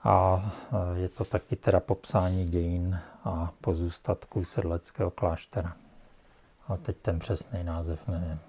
[0.03, 0.51] A
[0.93, 5.75] je to taky teda popsání dějin a pozůstatků sedleckého kláštera.
[6.67, 8.39] A teď ten přesný název nevím.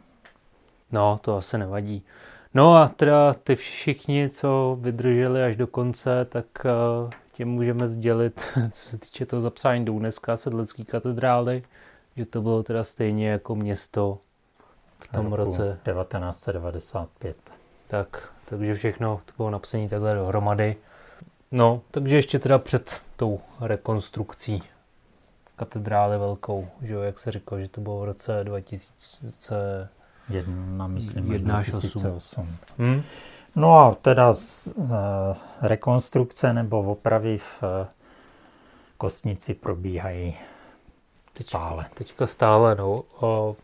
[0.92, 2.04] No, to asi nevadí.
[2.54, 8.46] No a teda ty všichni, co vydrželi až do konce, tak uh, těm můžeme sdělit,
[8.70, 11.62] co se týče toho zapsání do UNESCO sedlecké katedrály,
[12.16, 14.18] že to bylo teda stejně jako město
[15.02, 17.36] v tom roce 1995.
[17.86, 20.76] Tak, takže všechno to bylo napsané takhle dohromady.
[21.50, 24.62] No, takže ještě teda před tou rekonstrukcí
[25.56, 29.88] katedrály velkou, že jo, jak se říkalo, že to bylo v roce 2000
[30.28, 32.56] Jedna, myslím, 1 až 2008.
[32.78, 33.02] Hmm?
[33.56, 34.36] No a teda uh,
[35.60, 37.86] rekonstrukce nebo opravy v uh,
[38.98, 40.36] kostnici probíhají
[41.40, 41.84] stále.
[41.84, 43.04] Teďka, teďka stále, no.
[43.20, 43.56] O,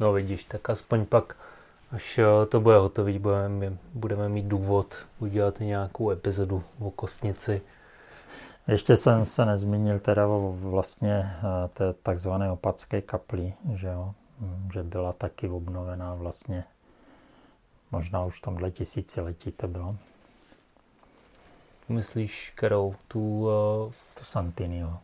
[0.00, 1.36] no vidíš, tak aspoň pak,
[1.92, 7.62] až eh, to bude hotový, budeme, budeme mít důvod udělat nějakou epizodu o kostnici.
[8.68, 11.30] Ještě jsem se nezmínil teda o vlastně
[11.72, 14.14] té takzvané opatské kapli, že jo,
[14.72, 16.64] že byla taky obnovená vlastně
[17.90, 19.96] možná už v tomhle tisíciletí to bylo.
[21.88, 22.94] Myslíš, kterou?
[23.08, 23.92] Tu, uh...
[24.18, 24.98] tu Santinio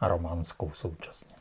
[0.00, 1.36] a románskou současně.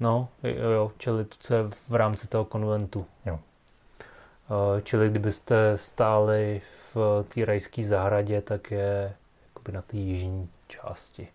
[0.00, 3.06] No, jo, jo, čili to, co je v rámci toho konventu.
[3.26, 3.34] Jo.
[3.34, 6.62] Uh, čili kdybyste stáli
[6.94, 9.14] v té rajské zahradě, tak je
[9.48, 11.28] jakoby na té jižní části.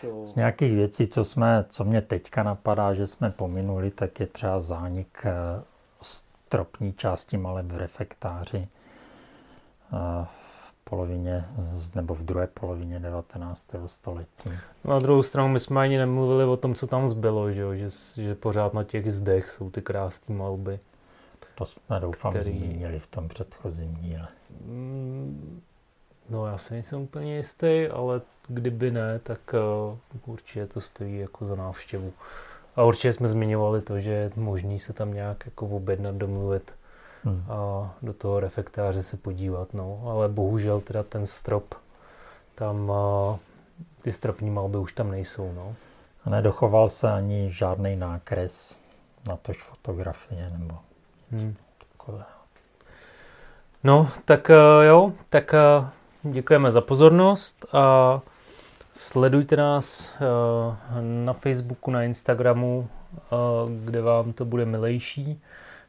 [0.00, 0.26] To...
[0.26, 4.60] Z nějakých věcí, co, jsme, co mě teďka napadá, že jsme pominuli, tak je třeba
[4.60, 5.62] zánik eh,
[6.00, 8.68] stropní části malé v refektáři
[9.92, 11.44] eh, v polovině
[11.94, 13.66] nebo v druhé polovině 19.
[13.86, 14.50] století.
[14.84, 18.34] Na druhou stranu my jsme ani nemluvili o tom, co tam zbylo, že, že, že
[18.34, 20.80] pořád na těch zdech jsou ty krásné malby.
[21.54, 22.58] To jsme doufám který...
[22.58, 24.28] zmínili v tom předchozím díle.
[24.64, 25.62] Mm,
[26.30, 31.44] no já si nejsem úplně jistý, ale kdyby ne, tak uh, určitě to stojí jako
[31.44, 32.12] za návštěvu.
[32.76, 36.74] A určitě jsme zmiňovali to, že je možný se tam nějak jako objednat, domluvit
[37.24, 37.44] hmm.
[37.48, 39.74] a do toho refektáře se podívat.
[39.74, 40.02] No.
[40.06, 41.74] Ale bohužel teda ten strop,
[42.54, 43.36] tam uh,
[44.02, 45.52] ty stropní malby už tam nejsou.
[45.52, 45.74] No.
[46.24, 48.78] A nedochoval se ani žádný nákres,
[49.28, 50.78] na tož fotografie nebo
[51.30, 51.56] hmm.
[53.84, 55.88] No, tak uh, jo, tak uh,
[56.22, 58.20] děkujeme za pozornost a
[58.98, 63.36] Sledujte nás eh, na Facebooku, na Instagramu, eh,
[63.84, 65.40] kde vám to bude milejší.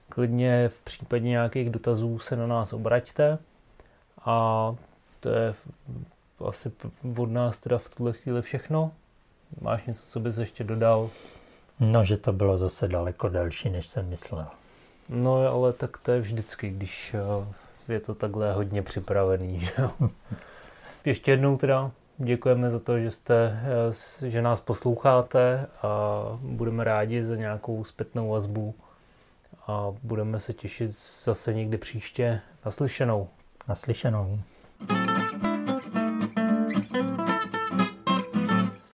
[0.09, 3.37] Klidně v případě nějakých dotazů se na nás obraťte.
[4.25, 4.75] A
[5.19, 5.53] to je
[6.47, 6.71] asi
[7.17, 8.91] od nás teda v tuhle chvíli všechno.
[9.61, 11.09] Máš něco, co bys ještě dodal?
[11.79, 14.47] No, že to bylo zase daleko delší, než jsem myslel.
[15.09, 17.53] No, ale tak to je vždycky, když eh,
[17.89, 19.59] je to takhle hodně připravený.
[19.59, 19.73] Že,
[21.05, 21.91] ještě jednou teda
[22.21, 23.59] Děkujeme za to, že, jste,
[24.21, 28.75] eh, že nás posloucháte a budeme rádi za nějakou zpětnou vazbu
[29.67, 30.91] a budeme se těšit
[31.23, 33.27] zase někdy příště naslyšenou.
[33.67, 34.39] Naslyšenou.